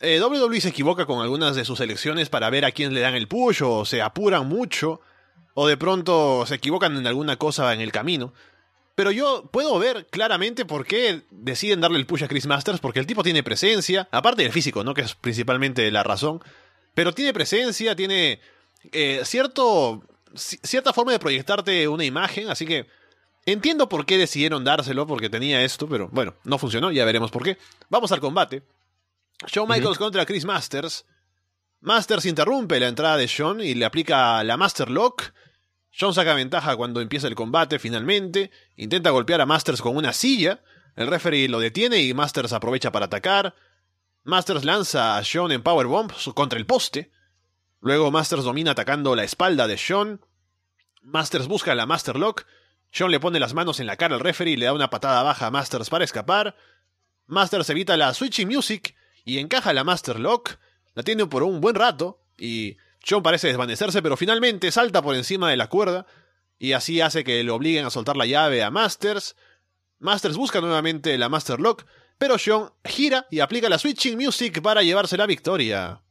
eh, 0.00 0.20
WWE 0.20 0.60
se 0.60 0.70
equivoca 0.70 1.06
con 1.06 1.20
algunas 1.20 1.54
de 1.54 1.64
sus 1.64 1.78
elecciones 1.78 2.28
para 2.28 2.50
ver 2.50 2.64
a 2.64 2.72
quién 2.72 2.94
le 2.94 3.00
dan 3.00 3.14
el 3.14 3.28
push 3.28 3.62
o 3.62 3.84
se 3.84 4.02
apuran 4.02 4.48
mucho 4.48 5.00
o 5.54 5.66
de 5.66 5.76
pronto 5.76 6.44
se 6.46 6.56
equivocan 6.56 6.96
en 6.96 7.06
alguna 7.06 7.36
cosa 7.36 7.72
en 7.72 7.80
el 7.80 7.92
camino. 7.92 8.32
Pero 8.94 9.10
yo 9.10 9.48
puedo 9.50 9.78
ver 9.78 10.06
claramente 10.10 10.64
por 10.64 10.86
qué 10.86 11.22
deciden 11.30 11.80
darle 11.80 11.98
el 11.98 12.06
push 12.06 12.24
a 12.24 12.28
Chris 12.28 12.46
Masters, 12.46 12.80
porque 12.80 13.00
el 13.00 13.06
tipo 13.06 13.22
tiene 13.22 13.42
presencia, 13.42 14.08
aparte 14.10 14.42
del 14.42 14.52
físico, 14.52 14.84
¿no? 14.84 14.92
Que 14.92 15.02
es 15.02 15.14
principalmente 15.14 15.90
la 15.90 16.02
razón. 16.02 16.42
Pero 16.94 17.12
tiene 17.14 17.32
presencia, 17.32 17.96
tiene 17.96 18.40
eh, 18.92 19.22
cierto, 19.24 20.02
cierta 20.34 20.92
forma 20.92 21.12
de 21.12 21.18
proyectarte 21.18 21.88
una 21.88 22.04
imagen, 22.04 22.50
así 22.50 22.66
que 22.66 22.86
entiendo 23.46 23.88
por 23.88 24.04
qué 24.04 24.18
decidieron 24.18 24.62
dárselo, 24.64 25.06
porque 25.06 25.30
tenía 25.30 25.62
esto, 25.64 25.88
pero 25.88 26.08
bueno, 26.12 26.34
no 26.44 26.58
funcionó, 26.58 26.92
ya 26.92 27.06
veremos 27.06 27.30
por 27.30 27.44
qué. 27.44 27.56
Vamos 27.88 28.12
al 28.12 28.20
combate. 28.20 28.62
Shawn 29.46 29.68
Michaels 29.68 29.98
contra 29.98 30.26
Chris 30.26 30.44
Masters. 30.44 31.06
Masters 31.80 32.26
interrumpe 32.26 32.78
la 32.78 32.88
entrada 32.88 33.16
de 33.16 33.26
Shawn 33.26 33.60
y 33.60 33.74
le 33.74 33.84
aplica 33.84 34.44
la 34.44 34.56
Master 34.56 34.90
Lock. 34.90 35.32
Shawn 35.92 36.14
saca 36.14 36.34
ventaja 36.34 36.74
cuando 36.76 37.00
empieza 37.00 37.28
el 37.28 37.34
combate 37.34 37.78
finalmente. 37.78 38.50
Intenta 38.76 39.10
golpear 39.10 39.40
a 39.40 39.46
Masters 39.46 39.82
con 39.82 39.96
una 39.96 40.12
silla. 40.12 40.60
El 40.96 41.06
referee 41.06 41.48
lo 41.48 41.60
detiene 41.60 41.98
y 41.98 42.14
Masters 42.14 42.52
aprovecha 42.52 42.92
para 42.92 43.06
atacar. 43.06 43.54
Masters 44.24 44.64
lanza 44.64 45.16
a 45.16 45.22
Shawn 45.22 45.52
en 45.52 45.62
Powerbomb 45.62 46.12
contra 46.34 46.58
el 46.58 46.66
poste. 46.66 47.12
Luego 47.80 48.10
Masters 48.10 48.44
domina 48.44 48.70
atacando 48.70 49.14
la 49.14 49.24
espalda 49.24 49.66
de 49.66 49.76
Shawn. 49.76 50.20
Masters 51.02 51.46
busca 51.46 51.74
la 51.74 51.84
Master 51.84 52.16
Lock. 52.16 52.46
Shawn 52.92 53.10
le 53.10 53.20
pone 53.20 53.40
las 53.40 53.54
manos 53.54 53.80
en 53.80 53.86
la 53.86 53.96
cara 53.96 54.14
al 54.14 54.20
referee 54.20 54.54
y 54.54 54.56
le 54.56 54.66
da 54.66 54.72
una 54.72 54.90
patada 54.90 55.22
baja 55.22 55.46
a 55.46 55.50
Masters 55.50 55.90
para 55.90 56.04
escapar. 56.04 56.56
Masters 57.26 57.68
evita 57.70 57.96
la 57.96 58.14
Switching 58.14 58.48
Music 58.48 58.94
y 59.24 59.38
encaja 59.38 59.72
la 59.72 59.84
Master 59.84 60.18
Lock. 60.18 60.58
La 60.94 61.02
tiene 61.02 61.26
por 61.26 61.42
un 61.42 61.60
buen 61.60 61.74
rato 61.74 62.22
y 62.38 62.76
John 63.08 63.22
parece 63.22 63.48
desvanecerse, 63.48 64.02
pero 64.02 64.16
finalmente 64.16 64.70
salta 64.70 65.02
por 65.02 65.14
encima 65.14 65.50
de 65.50 65.56
la 65.56 65.68
cuerda 65.68 66.06
y 66.58 66.72
así 66.72 67.00
hace 67.00 67.24
que 67.24 67.42
le 67.42 67.50
obliguen 67.50 67.84
a 67.84 67.90
soltar 67.90 68.16
la 68.16 68.26
llave 68.26 68.62
a 68.62 68.70
Masters. 68.70 69.36
Masters 69.98 70.36
busca 70.36 70.60
nuevamente 70.60 71.16
la 71.18 71.28
Master 71.28 71.60
Lock, 71.60 71.84
pero 72.18 72.36
John 72.44 72.72
gira 72.84 73.26
y 73.30 73.40
aplica 73.40 73.68
la 73.68 73.78
Switching 73.78 74.16
Music 74.16 74.62
para 74.62 74.82
llevarse 74.82 75.16
la 75.16 75.26
victoria. 75.26 76.02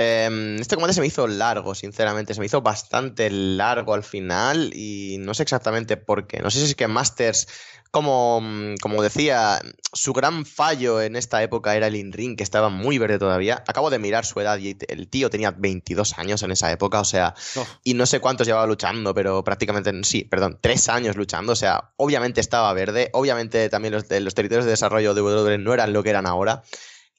Em, 0.00 0.60
este 0.60 0.76
combate 0.76 0.94
se 0.94 1.00
me 1.00 1.08
hizo 1.08 1.26
largo, 1.26 1.74
sinceramente. 1.74 2.32
Se 2.32 2.38
me 2.38 2.46
hizo 2.46 2.62
bastante 2.62 3.30
largo 3.30 3.94
al 3.94 4.04
final 4.04 4.70
y 4.72 5.16
no 5.18 5.34
sé 5.34 5.42
exactamente 5.42 5.96
por 5.96 6.28
qué. 6.28 6.38
No 6.38 6.50
sé 6.50 6.60
si 6.60 6.66
es 6.66 6.74
que 6.76 6.86
Masters, 6.86 7.48
como, 7.90 8.42
como 8.80 9.02
decía, 9.02 9.60
su 9.92 10.12
gran 10.12 10.44
fallo 10.44 11.00
en 11.00 11.16
esta 11.16 11.42
época 11.42 11.74
era 11.74 11.86
el 11.86 11.96
in-ring, 11.96 12.36
que 12.36 12.42
estaba 12.42 12.68
muy 12.68 12.98
verde 12.98 13.18
todavía. 13.18 13.62
Acabo 13.66 13.90
de 13.90 13.98
mirar 13.98 14.24
su 14.26 14.40
edad 14.40 14.58
y 14.58 14.76
el 14.88 15.08
tío 15.08 15.30
tenía 15.30 15.50
22 15.50 16.18
años 16.18 16.42
en 16.42 16.50
esa 16.50 16.70
época, 16.70 17.00
o 17.00 17.04
sea, 17.04 17.34
y 17.84 17.94
no 17.94 18.06
sé 18.06 18.20
cuántos 18.20 18.46
llevaba 18.46 18.66
luchando, 18.66 19.14
pero 19.14 19.42
prácticamente, 19.44 19.92
sí, 20.04 20.24
perdón, 20.24 20.58
tres 20.60 20.88
años 20.88 21.16
luchando. 21.16 21.52
O 21.52 21.56
sea, 21.56 21.90
obviamente 21.96 22.40
estaba 22.40 22.72
verde, 22.72 23.10
obviamente 23.12 23.68
también 23.68 23.94
los, 23.94 24.04
los 24.08 24.34
territorios 24.34 24.64
de 24.64 24.72
desarrollo 24.72 25.14
de 25.14 25.22
WWE 25.22 25.58
no 25.58 25.74
eran 25.74 25.92
lo 25.92 26.02
que 26.02 26.10
eran 26.10 26.26
ahora. 26.26 26.62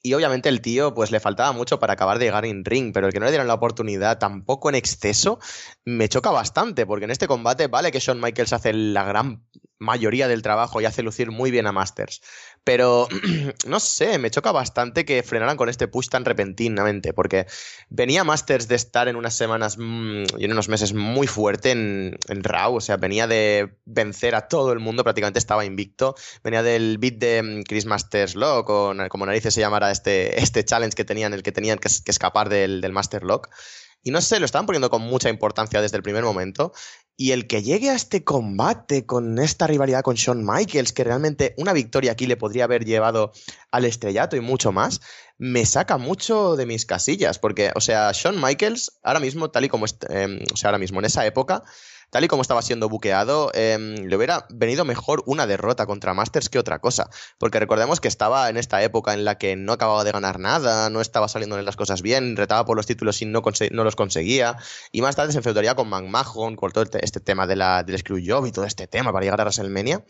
Y 0.02 0.14
obviamente 0.14 0.48
el 0.48 0.62
tío, 0.62 0.94
pues 0.94 1.10
le 1.10 1.20
faltaba 1.20 1.52
mucho 1.52 1.78
para 1.78 1.92
acabar 1.92 2.18
de 2.18 2.24
llegar 2.24 2.46
en 2.46 2.64
ring, 2.64 2.92
pero 2.92 3.06
el 3.06 3.12
que 3.12 3.20
no 3.20 3.26
le 3.26 3.32
dieron 3.32 3.48
la 3.48 3.54
oportunidad 3.54 4.18
tampoco 4.18 4.70
en 4.70 4.74
exceso, 4.74 5.38
me 5.84 6.08
choca 6.08 6.30
bastante, 6.30 6.86
porque 6.86 7.04
en 7.04 7.10
este 7.10 7.26
combate 7.26 7.66
vale 7.66 7.92
que 7.92 8.00
Shawn 8.00 8.20
Michaels 8.20 8.54
hace 8.54 8.72
la 8.72 9.04
gran 9.04 9.44
mayoría 9.78 10.28
del 10.28 10.42
trabajo 10.42 10.80
y 10.80 10.84
hace 10.84 11.02
lucir 11.02 11.30
muy 11.30 11.50
bien 11.50 11.66
a 11.66 11.72
Masters. 11.72 12.22
Pero 12.64 13.08
no 13.66 13.80
sé, 13.80 14.18
me 14.18 14.30
choca 14.30 14.52
bastante 14.52 15.04
que 15.04 15.22
frenaran 15.22 15.56
con 15.56 15.68
este 15.68 15.88
push 15.88 16.08
tan 16.08 16.24
repentinamente, 16.24 17.12
porque 17.12 17.46
venía 17.88 18.24
Masters 18.24 18.68
de 18.68 18.74
estar 18.74 19.08
en 19.08 19.16
unas 19.16 19.34
semanas 19.34 19.76
mm, 19.78 20.24
y 20.38 20.44
en 20.44 20.52
unos 20.52 20.68
meses 20.68 20.92
muy 20.92 21.26
fuerte 21.26 21.70
en, 21.70 22.18
en, 22.28 22.44
Raw, 22.44 22.76
o 22.76 22.80
sea, 22.80 22.96
venía 22.96 23.26
de 23.26 23.76
vencer 23.86 24.34
a 24.34 24.48
todo 24.48 24.72
el 24.72 24.78
mundo, 24.78 25.04
prácticamente 25.04 25.38
estaba 25.38 25.64
invicto, 25.64 26.14
venía 26.44 26.62
del 26.62 26.98
beat 26.98 27.14
de 27.14 27.42
mm, 27.42 27.62
Chris 27.62 27.86
Masters 27.86 28.34
Lock, 28.34 28.68
o 28.70 28.94
como 29.08 29.26
narices 29.26 29.54
se 29.54 29.60
llamara 29.60 29.90
este, 29.90 30.40
este 30.40 30.64
challenge 30.64 30.94
que 30.94 31.04
tenían, 31.04 31.32
el 31.32 31.42
que 31.42 31.52
tenían 31.52 31.78
que, 31.78 31.88
escapar 31.88 32.48
del, 32.48 32.80
del 32.80 32.92
Master 32.92 33.24
Lock. 33.24 33.48
Y 34.02 34.10
no 34.10 34.20
sé, 34.20 34.38
lo 34.38 34.46
estaban 34.46 34.66
poniendo 34.66 34.90
con 34.90 35.02
mucha 35.02 35.28
importancia 35.28 35.82
desde 35.82 35.96
el 35.96 36.02
primer 36.02 36.24
momento. 36.24 36.72
Y 37.16 37.32
el 37.32 37.46
que 37.46 37.62
llegue 37.62 37.90
a 37.90 37.94
este 37.94 38.24
combate 38.24 39.04
con 39.04 39.38
esta 39.38 39.66
rivalidad 39.66 40.02
con 40.02 40.16
Shawn 40.16 40.44
Michaels, 40.44 40.92
que 40.92 41.04
realmente 41.04 41.54
una 41.58 41.74
victoria 41.74 42.12
aquí 42.12 42.26
le 42.26 42.38
podría 42.38 42.64
haber 42.64 42.86
llevado 42.86 43.32
al 43.70 43.84
estrellato 43.84 44.36
y 44.36 44.40
mucho 44.40 44.72
más, 44.72 45.02
me 45.36 45.66
saca 45.66 45.98
mucho 45.98 46.56
de 46.56 46.64
mis 46.64 46.86
casillas. 46.86 47.38
Porque, 47.38 47.72
o 47.74 47.80
sea, 47.80 48.10
Shawn 48.12 48.40
Michaels, 48.40 48.98
ahora 49.02 49.20
mismo, 49.20 49.50
tal 49.50 49.66
y 49.66 49.68
como, 49.68 49.84
eh, 49.86 50.44
o 50.52 50.56
sea, 50.56 50.68
ahora 50.68 50.78
mismo 50.78 51.00
en 51.00 51.04
esa 51.04 51.26
época, 51.26 51.62
tal 52.10 52.24
y 52.24 52.28
como 52.28 52.42
estaba 52.42 52.62
siendo 52.62 52.88
buqueado, 52.88 53.50
em, 53.54 53.94
le 54.06 54.16
hubiera 54.16 54.46
venido 54.50 54.84
mejor 54.84 55.22
una 55.26 55.46
derrota 55.46 55.86
contra 55.86 56.14
Masters 56.14 56.48
que 56.48 56.58
otra 56.58 56.80
cosa. 56.80 57.08
Porque 57.38 57.58
recordemos 57.58 58.00
que 58.00 58.08
estaba 58.08 58.48
en 58.48 58.56
esta 58.56 58.82
época 58.82 59.14
en 59.14 59.24
la 59.24 59.38
que 59.38 59.56
no 59.56 59.72
acababa 59.72 60.04
de 60.04 60.12
ganar 60.12 60.38
nada, 60.38 60.90
no 60.90 61.00
estaba 61.00 61.28
saliendo 61.28 61.60
las 61.60 61.76
cosas 61.76 62.02
bien, 62.02 62.36
retaba 62.36 62.64
por 62.64 62.76
los 62.76 62.86
títulos 62.86 63.22
y 63.22 63.26
no, 63.26 63.42
no 63.70 63.84
los 63.84 63.96
conseguía. 63.96 64.56
Y 64.92 65.02
más 65.02 65.16
tarde 65.16 65.32
se 65.32 65.38
enfrentaría 65.38 65.74
con 65.74 65.88
McMahon, 65.88 66.56
con 66.56 66.70
todo 66.72 66.84
este, 66.84 67.04
este 67.04 67.20
tema 67.20 67.46
de 67.46 67.56
la, 67.56 67.82
del 67.82 67.96
y 68.46 68.52
todo 68.52 68.64
este 68.64 68.86
tema 68.86 69.12
para 69.12 69.24
llegar 69.24 69.40
a 69.40 69.44
WrestleMania. 69.44 70.04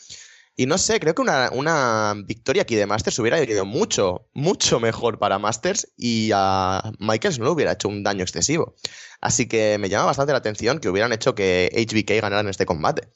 Y 0.60 0.66
no 0.66 0.76
sé, 0.76 1.00
creo 1.00 1.14
que 1.14 1.22
una, 1.22 2.14
victoria 2.26 2.64
aquí 2.64 2.76
de 2.76 2.84
Masters 2.84 3.18
hubiera 3.18 3.42
ido 3.42 3.64
mucho, 3.64 4.28
mucho 4.34 4.78
mejor 4.78 5.18
para 5.18 5.38
Masters 5.38 5.90
y 5.96 6.32
a 6.34 6.92
Michaels 6.98 7.38
no 7.38 7.46
le 7.46 7.52
hubiera 7.52 7.72
hecho 7.72 7.88
un 7.88 8.02
daño 8.02 8.24
excesivo. 8.24 8.74
Así 9.22 9.48
que 9.48 9.78
me 9.78 9.88
llama 9.88 10.04
bastante 10.04 10.32
la 10.32 10.38
atención 10.38 10.78
que 10.78 10.90
hubieran 10.90 11.14
hecho 11.14 11.34
que 11.34 11.70
HBK 11.74 12.20
ganara 12.20 12.40
en 12.42 12.50
este 12.50 12.66
combate. 12.66 13.08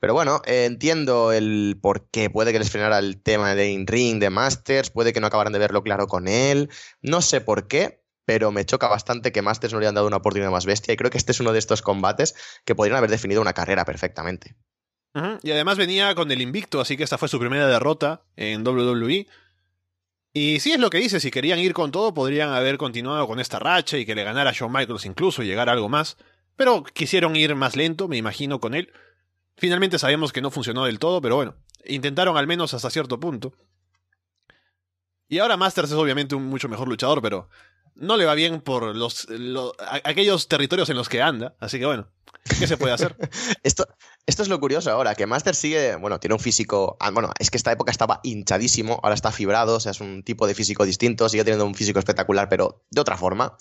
Pero 0.00 0.14
bueno, 0.14 0.42
entiendo 0.46 1.30
el 1.30 1.78
por 1.80 2.10
qué. 2.10 2.28
Puede 2.28 2.50
que 2.50 2.58
les 2.58 2.70
frenara 2.70 2.98
el 2.98 3.22
tema 3.22 3.54
de 3.54 3.70
in-ring, 3.70 4.18
de 4.18 4.30
Masters, 4.30 4.90
puede 4.90 5.12
que 5.12 5.20
no 5.20 5.28
acabaran 5.28 5.52
de 5.52 5.60
verlo 5.60 5.84
claro 5.84 6.08
con 6.08 6.26
él. 6.26 6.70
No 7.02 7.22
sé 7.22 7.40
por 7.40 7.68
qué, 7.68 8.02
pero 8.24 8.50
me 8.50 8.66
choca 8.66 8.88
bastante 8.88 9.30
que 9.30 9.42
Masters 9.42 9.72
no 9.72 9.78
le 9.78 9.86
hayan 9.86 9.94
dado 9.94 10.08
una 10.08 10.16
oportunidad 10.16 10.50
más 10.50 10.66
bestia. 10.66 10.92
Y 10.92 10.96
creo 10.96 11.12
que 11.12 11.18
este 11.18 11.30
es 11.30 11.38
uno 11.38 11.52
de 11.52 11.60
estos 11.60 11.82
combates 11.82 12.34
que 12.64 12.74
podrían 12.74 12.96
haber 12.96 13.10
definido 13.10 13.40
una 13.40 13.52
carrera 13.52 13.84
perfectamente. 13.84 14.56
Y 15.42 15.50
además 15.50 15.76
venía 15.76 16.14
con 16.14 16.30
el 16.30 16.40
invicto, 16.40 16.80
así 16.80 16.96
que 16.96 17.02
esta 17.02 17.18
fue 17.18 17.28
su 17.28 17.38
primera 17.38 17.66
derrota 17.66 18.22
en 18.36 18.66
WWE. 18.66 19.26
Y 20.32 20.60
sí 20.60 20.72
es 20.72 20.78
lo 20.78 20.90
que 20.90 20.98
dice, 20.98 21.18
si 21.18 21.30
querían 21.30 21.58
ir 21.58 21.72
con 21.72 21.90
todo, 21.90 22.14
podrían 22.14 22.50
haber 22.50 22.78
continuado 22.78 23.26
con 23.26 23.40
esta 23.40 23.58
racha 23.58 23.98
y 23.98 24.06
que 24.06 24.14
le 24.14 24.22
ganara 24.22 24.50
a 24.50 24.52
Shawn 24.52 24.72
Michaels 24.72 25.06
incluso 25.06 25.42
llegar 25.42 25.68
a 25.68 25.72
algo 25.72 25.88
más. 25.88 26.16
Pero 26.54 26.84
quisieron 26.84 27.34
ir 27.34 27.54
más 27.56 27.74
lento, 27.74 28.06
me 28.06 28.16
imagino, 28.16 28.60
con 28.60 28.74
él. 28.74 28.92
Finalmente 29.56 29.98
sabemos 29.98 30.32
que 30.32 30.40
no 30.40 30.50
funcionó 30.50 30.84
del 30.84 31.00
todo, 31.00 31.20
pero 31.20 31.36
bueno, 31.36 31.56
intentaron 31.84 32.36
al 32.36 32.46
menos 32.46 32.72
hasta 32.74 32.90
cierto 32.90 33.18
punto. 33.18 33.52
Y 35.28 35.38
ahora 35.38 35.56
Masters 35.56 35.90
es 35.90 35.96
obviamente 35.96 36.34
un 36.34 36.46
mucho 36.46 36.68
mejor 36.68 36.88
luchador, 36.88 37.22
pero 37.22 37.48
no 38.00 38.16
le 38.16 38.24
va 38.24 38.34
bien 38.34 38.60
por 38.60 38.96
los, 38.96 39.28
aquellos 40.04 40.48
territorios 40.48 40.88
en 40.90 40.96
los 40.96 41.08
que 41.08 41.22
anda. 41.22 41.54
Así 41.60 41.78
que 41.78 41.86
bueno, 41.86 42.08
¿qué 42.58 42.66
se 42.66 42.76
puede 42.76 42.94
hacer? 42.94 43.16
esto, 43.62 43.86
esto 44.26 44.42
es 44.42 44.48
lo 44.48 44.58
curioso 44.58 44.90
ahora, 44.90 45.14
que 45.14 45.26
Master 45.26 45.54
sigue, 45.54 45.96
bueno, 45.96 46.18
tiene 46.18 46.34
un 46.34 46.40
físico, 46.40 46.96
ah, 46.98 47.10
bueno, 47.10 47.30
es 47.38 47.50
que 47.50 47.58
esta 47.58 47.72
época 47.72 47.92
estaba 47.92 48.20
hinchadísimo, 48.22 48.98
ahora 49.02 49.14
está 49.14 49.30
fibrado, 49.30 49.76
o 49.76 49.80
sea, 49.80 49.92
es 49.92 50.00
un 50.00 50.22
tipo 50.22 50.46
de 50.46 50.54
físico 50.54 50.84
distinto, 50.84 51.28
sigue 51.28 51.44
teniendo 51.44 51.66
un 51.66 51.74
físico 51.74 51.98
espectacular, 51.98 52.48
pero 52.48 52.82
de 52.90 53.00
otra 53.00 53.16
forma 53.16 53.56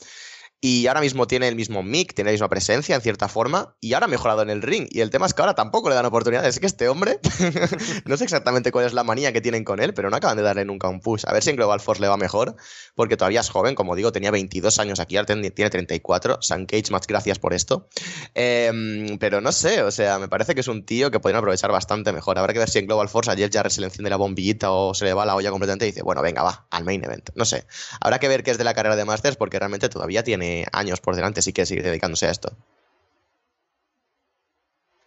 y 0.62 0.88
ahora 0.88 0.99
mismo 0.99 1.26
tiene 1.26 1.47
el 1.47 1.55
mismo 1.55 1.84
mic, 1.84 2.14
tiene 2.14 2.30
la 2.30 2.34
misma 2.34 2.49
presencia 2.49 2.95
en 2.95 3.01
cierta 3.01 3.30
forma 3.30 3.76
y 3.80 3.93
ahora 3.93 4.05
ha 4.05 4.10
mejorado 4.10 4.41
en 4.41 4.49
el 4.49 4.62
ring. 4.62 4.88
Y 4.89 4.99
el 4.99 5.10
tema 5.10 5.26
es 5.26 5.34
que 5.34 5.41
ahora 5.41 5.55
tampoco 5.55 5.88
le 5.88 5.95
dan 5.95 6.05
oportunidades. 6.05 6.55
Es 6.55 6.60
que 6.60 6.66
este 6.66 6.89
hombre, 6.89 7.20
no 8.05 8.18
sé 8.18 8.26
exactamente 8.26 8.72
cuál 8.72 8.86
es 8.86 8.93
la 8.93 9.05
manía 9.05 9.32
que 9.32 9.39
tienen 9.39 9.64
con 9.64 9.80
él, 9.80 9.93
pero 9.93 10.10
no 10.10 10.18
acaban 10.18 10.36
de 10.36 10.43
darle 10.43 10.66
nunca 10.66 10.89
un 10.89 10.99
push. 10.99 11.24
A 11.28 11.34
ver 11.34 11.43
si 11.43 11.51
en 11.51 11.55
Global 11.55 11.80
Force 11.80 12.01
le 12.01 12.10
va 12.10 12.18
mejor, 12.18 12.57
porque 12.93 13.16
todavía 13.16 13.39
es 13.39 13.49
joven, 13.49 13.74
como 13.74 13.95
digo, 13.95 14.12
tenía 14.12 14.32
22 14.32 14.80
años 14.80 14.99
aquí, 14.99 15.16
ahora 15.16 15.28
tiene 15.28 15.49
34. 15.49 16.41
San 16.41 16.66
Cage, 16.66 16.91
más 16.91 17.07
gracias 17.07 17.39
por 17.39 17.53
esto. 17.53 17.88
Em, 18.34 19.18
pero 19.18 19.39
no 19.39 19.53
sé, 19.53 19.84
o 19.84 19.91
sea, 19.91 20.20
me 20.20 20.28
parece 20.28 20.55
que 20.55 20.62
es 20.62 20.68
un 20.68 20.86
tío 20.86 21.10
que 21.10 21.22
podrían 21.22 21.39
aprovechar 21.39 21.72
bastante 21.72 22.12
mejor. 22.12 22.38
Habrá 22.38 22.51
que 22.51 22.60
ver 22.60 22.70
si 22.70 22.80
en 22.80 22.88
Global 22.88 23.07
Force 23.07 23.32
ayer 23.32 23.49
ya 23.49 23.70
se 23.70 23.82
le 23.82 23.89
la 24.10 24.18
bombillita 24.18 24.72
o 24.72 24.93
se 24.93 25.05
le 25.05 25.14
va 25.14 25.26
la 25.26 25.36
olla 25.36 25.51
completamente 25.51 25.86
y 25.86 25.91
dice, 25.91 26.01
bueno, 26.01 26.22
venga, 26.22 26.43
va, 26.43 26.68
al 26.72 26.84
main 26.84 27.03
event. 27.03 27.30
No 27.36 27.45
sé. 27.45 27.66
Habrá 28.01 28.20
que 28.20 28.28
ver 28.28 28.43
qué 28.43 28.51
es 28.51 28.57
de 28.57 28.64
la 28.64 28.74
carrera 28.74 28.95
de 28.95 29.05
Masters, 29.05 29.38
porque 29.38 29.60
realmente 29.60 29.88
todavía 29.88 30.24
tiene 30.24 30.49
años 30.72 31.00
por 31.02 31.16
delante, 31.16 31.41
sí 31.41 31.54
que 31.54 31.66
sigue 31.66 31.82
dedicándose 31.82 32.28
a 32.28 32.32
esto. 32.32 32.56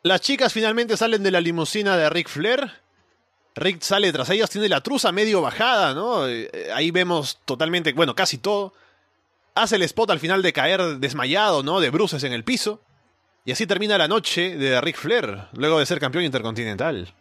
Las 0.03 0.21
chicas 0.21 0.53
finalmente 0.53 0.97
salen 0.97 1.23
de 1.23 1.31
la 1.31 1.41
limusina 1.41 1.97
de 1.97 2.11
Rick 2.11 2.29
Flair. 2.29 2.71
Rick 3.55 3.83
sale 3.83 4.13
tras 4.13 4.31
ellas, 4.31 4.51
tiene 4.51 4.69
la 4.69 4.81
truza 4.81 5.13
medio 5.13 5.41
bajada, 5.41 5.95
¿no? 5.95 6.27
Eh, 6.27 6.51
ahí 6.75 6.91
vemos 6.91 7.39
totalmente, 7.45 7.93
bueno, 7.93 8.15
casi 8.15 8.39
todo. 8.39 8.73
Hace 9.55 9.77
el 9.77 9.83
spot 9.83 10.11
al 10.11 10.21
final 10.21 10.43
de 10.43 10.53
caer 10.53 10.99
desmayado, 10.99 11.63
¿no? 11.63 11.81
De 11.81 11.91
bruces 11.91 12.25
en 12.25 12.33
el 12.33 12.43
piso. 12.43 12.81
Y 13.45 13.53
así 13.53 13.67
termina 13.67 13.99
la 13.99 14.09
noche 14.09 14.57
de 14.57 14.81
Rick 14.81 14.97
Flair, 14.97 15.49
luego 15.53 15.79
de 15.79 15.87
ser 15.87 16.01
campeón 16.01 16.25
intercontinental. 16.25 17.15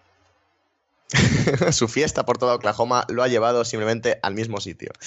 su 1.72 1.88
fiesta 1.88 2.26
por 2.26 2.38
toda 2.38 2.56
Oklahoma 2.56 3.06
lo 3.10 3.24
ha 3.24 3.28
llevado 3.28 3.66
simplemente 3.66 4.20
al 4.22 4.34
mismo 4.34 4.60
sitio. 4.60 4.92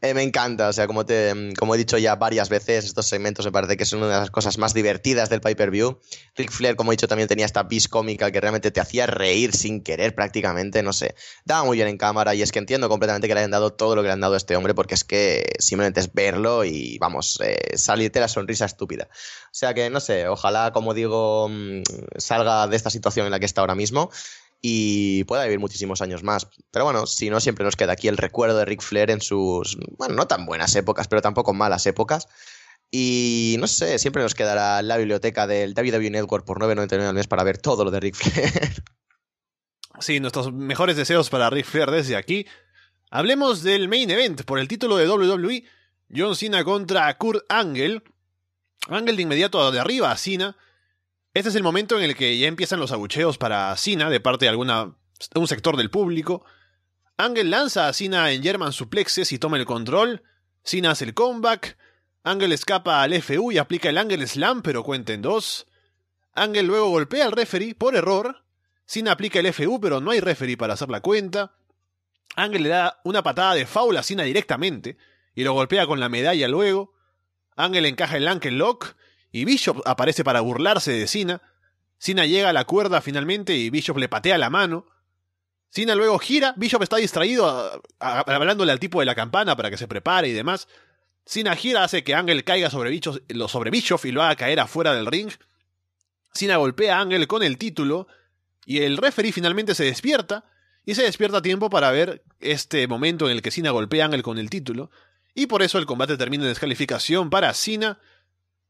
Eh, 0.00 0.14
me 0.14 0.22
encanta, 0.22 0.68
o 0.68 0.72
sea, 0.72 0.86
como, 0.86 1.04
te, 1.04 1.30
he 1.30 1.76
dicho 1.76 1.98
ya 1.98 2.14
varias 2.14 2.48
veces, 2.48 2.84
estos 2.84 3.06
segmentos 3.06 3.44
me 3.44 3.50
parece 3.50 3.76
que 3.76 3.84
son 3.84 4.00
una 4.00 4.14
de 4.14 4.20
las 4.20 4.30
cosas 4.30 4.56
más 4.58 4.72
divertidas 4.72 5.28
del 5.28 5.40
pay-per-view. 5.40 5.98
Rick 6.36 6.52
Flair, 6.52 6.76
como 6.76 6.92
he 6.92 6.94
dicho, 6.94 7.08
también 7.08 7.28
tenía 7.28 7.44
esta 7.44 7.64
bis 7.64 7.88
cómica 7.88 8.30
que 8.30 8.40
realmente 8.40 8.70
te 8.70 8.80
hacía 8.80 9.06
reír 9.06 9.54
sin 9.56 9.82
querer 9.82 10.14
prácticamente, 10.14 10.84
no 10.84 10.92
sé. 10.92 11.16
Daba 11.44 11.64
muy 11.64 11.78
bien 11.78 11.88
en 11.88 11.98
cámara 11.98 12.34
y 12.34 12.42
es 12.42 12.52
que 12.52 12.60
entiendo 12.60 12.88
completamente 12.88 13.26
que 13.26 13.34
le 13.34 13.40
hayan 13.40 13.50
dado 13.50 13.72
todo 13.72 13.96
lo 13.96 14.02
que 14.02 14.08
le 14.08 14.12
han 14.12 14.20
dado 14.20 14.34
a 14.34 14.36
este 14.36 14.54
hombre 14.54 14.74
porque 14.74 14.94
es 14.94 15.02
que 15.02 15.52
simplemente 15.58 15.98
es 15.98 16.12
verlo 16.12 16.64
y, 16.64 16.96
vamos, 16.98 17.40
eh, 17.42 17.76
salirte 17.76 18.20
la 18.20 18.28
sonrisa 18.28 18.66
estúpida. 18.66 19.08
O 19.46 19.54
sea 19.54 19.74
que, 19.74 19.90
no 19.90 19.98
sé, 19.98 20.28
ojalá, 20.28 20.72
como 20.72 20.94
digo, 20.94 21.48
mm, 21.48 21.82
salga 22.18 22.68
de 22.68 22.76
esta 22.76 22.90
situación 22.90 23.26
en 23.26 23.32
la 23.32 23.40
que 23.40 23.46
está 23.46 23.62
ahora 23.62 23.74
mismo 23.74 24.10
y 24.60 25.24
pueda 25.24 25.44
vivir 25.44 25.58
muchísimos 25.60 26.02
años 26.02 26.22
más. 26.22 26.48
Pero 26.70 26.84
bueno, 26.84 27.06
si 27.06 27.30
no, 27.30 27.40
siempre 27.40 27.64
nos 27.64 27.76
queda 27.76 27.92
aquí 27.92 28.08
el 28.08 28.16
recuerdo 28.16 28.58
de 28.58 28.64
Ric 28.64 28.82
Flair 28.82 29.10
en 29.10 29.20
sus, 29.20 29.78
bueno, 29.96 30.14
no 30.14 30.26
tan 30.26 30.46
buenas 30.46 30.74
épocas, 30.74 31.08
pero 31.08 31.22
tampoco 31.22 31.54
malas 31.54 31.86
épocas. 31.86 32.28
Y 32.90 33.56
no 33.58 33.66
sé, 33.66 33.98
siempre 33.98 34.22
nos 34.22 34.34
quedará 34.34 34.80
la 34.82 34.96
biblioteca 34.96 35.46
del 35.46 35.74
WWE 35.74 36.10
Network 36.10 36.44
por 36.44 36.58
9.99 36.58 37.02
al 37.02 37.14
mes 37.14 37.26
para 37.26 37.44
ver 37.44 37.58
todo 37.58 37.84
lo 37.84 37.90
de 37.90 38.00
Ric 38.00 38.14
Flair. 38.14 38.84
Sí, 40.00 40.20
nuestros 40.20 40.52
mejores 40.52 40.96
deseos 40.96 41.28
para 41.28 41.50
Ric 41.50 41.66
Flair 41.66 41.90
desde 41.90 42.14
aquí. 42.14 42.46
Hablemos 43.10 43.64
del 43.64 43.88
main 43.88 44.08
event 44.08 44.42
por 44.44 44.60
el 44.60 44.68
título 44.68 44.96
de 44.96 45.08
WWE. 45.08 45.64
John 46.14 46.36
Cena 46.36 46.62
contra 46.62 47.12
Kurt 47.18 47.44
Angle. 47.48 48.04
Angle 48.88 49.16
de 49.16 49.22
inmediato 49.22 49.72
de 49.72 49.80
arriba 49.80 50.12
a 50.12 50.16
Cena 50.16 50.56
este 51.34 51.50
es 51.50 51.54
el 51.54 51.62
momento 51.62 51.98
en 51.98 52.04
el 52.04 52.16
que 52.16 52.38
ya 52.38 52.48
empiezan 52.48 52.80
los 52.80 52.92
abucheos 52.92 53.38
para 53.38 53.76
Cena 53.76 54.10
de 54.10 54.20
parte 54.20 54.46
de 54.46 54.50
alguna, 54.50 54.96
un 55.34 55.48
sector 55.48 55.76
del 55.76 55.90
público. 55.90 56.44
Ángel 57.16 57.50
lanza 57.50 57.88
a 57.88 57.92
Cena 57.92 58.30
en 58.32 58.42
German 58.42 58.72
suplexes 58.72 59.32
y 59.32 59.38
toma 59.38 59.58
el 59.58 59.66
control. 59.66 60.22
Cena 60.62 60.92
hace 60.92 61.04
el 61.04 61.14
comeback. 61.14 61.76
Ángel 62.24 62.52
escapa 62.52 63.02
al 63.02 63.14
FU 63.22 63.52
y 63.52 63.58
aplica 63.58 63.88
el 63.88 63.98
Ángel 63.98 64.26
Slam, 64.26 64.62
pero 64.62 64.82
cuenta 64.82 65.12
en 65.12 65.22
dos. 65.22 65.66
Ángel 66.34 66.66
luego 66.66 66.90
golpea 66.90 67.26
al 67.26 67.32
referee 67.32 67.74
por 67.74 67.94
error. 67.94 68.44
Cena 68.84 69.12
aplica 69.12 69.38
el 69.38 69.52
FU, 69.52 69.80
pero 69.80 70.00
no 70.00 70.12
hay 70.12 70.20
referee 70.20 70.56
para 70.56 70.74
hacer 70.74 70.88
la 70.88 71.00
cuenta. 71.00 71.54
Ángel 72.36 72.62
le 72.62 72.68
da 72.70 73.00
una 73.04 73.22
patada 73.22 73.54
de 73.54 73.66
foul 73.66 73.96
a 73.96 74.02
Cena 74.02 74.22
directamente 74.22 74.96
y 75.34 75.44
lo 75.44 75.52
golpea 75.52 75.86
con 75.86 76.00
la 76.00 76.08
medalla 76.08 76.48
luego. 76.48 76.94
Ángel 77.56 77.86
encaja 77.86 78.16
el 78.16 78.28
Ankle 78.28 78.52
Lock 78.52 78.94
y 79.32 79.44
Bishop 79.44 79.82
aparece 79.84 80.24
para 80.24 80.40
burlarse 80.40 80.92
de 80.92 81.06
Cena. 81.06 81.42
Cena 81.98 82.26
llega 82.26 82.50
a 82.50 82.52
la 82.52 82.64
cuerda 82.64 83.00
finalmente 83.00 83.54
y 83.54 83.70
Bishop 83.70 83.98
le 83.98 84.08
patea 84.08 84.38
la 84.38 84.50
mano. 84.50 84.86
Cena 85.70 85.94
luego 85.94 86.18
gira, 86.18 86.54
Bishop 86.56 86.82
está 86.82 86.96
distraído 86.96 87.82
hablándole 87.98 88.72
al 88.72 88.80
tipo 88.80 89.00
de 89.00 89.06
la 89.06 89.14
campana 89.14 89.56
para 89.56 89.70
que 89.70 89.76
se 89.76 89.88
prepare 89.88 90.28
y 90.28 90.32
demás. 90.32 90.68
Cena 91.26 91.54
gira, 91.56 91.84
hace 91.84 92.02
que 92.04 92.14
Ángel 92.14 92.42
caiga 92.44 92.70
sobre 92.70 92.90
Bishop, 92.90 93.20
sobre 93.48 93.70
Bishop 93.70 94.02
y 94.06 94.12
lo 94.12 94.22
haga 94.22 94.36
caer 94.36 94.60
afuera 94.60 94.94
del 94.94 95.06
ring. 95.06 95.30
Cena 96.32 96.56
golpea 96.56 96.98
a 96.98 97.00
Ángel 97.00 97.26
con 97.26 97.42
el 97.42 97.58
título 97.58 98.06
y 98.64 98.78
el 98.78 98.96
referee 98.96 99.32
finalmente 99.32 99.74
se 99.74 99.84
despierta 99.84 100.44
y 100.86 100.94
se 100.94 101.02
despierta 101.02 101.38
a 101.38 101.42
tiempo 101.42 101.68
para 101.68 101.90
ver 101.90 102.22
este 102.40 102.86
momento 102.86 103.26
en 103.26 103.32
el 103.32 103.42
que 103.42 103.50
Cena 103.50 103.72
golpea 103.72 104.04
a 104.04 104.06
Ángel 104.06 104.22
con 104.22 104.38
el 104.38 104.48
título 104.48 104.90
y 105.34 105.46
por 105.46 105.62
eso 105.62 105.78
el 105.78 105.86
combate 105.86 106.16
termina 106.16 106.44
en 106.44 106.50
descalificación 106.50 107.28
para 107.28 107.52
Cena 107.52 107.98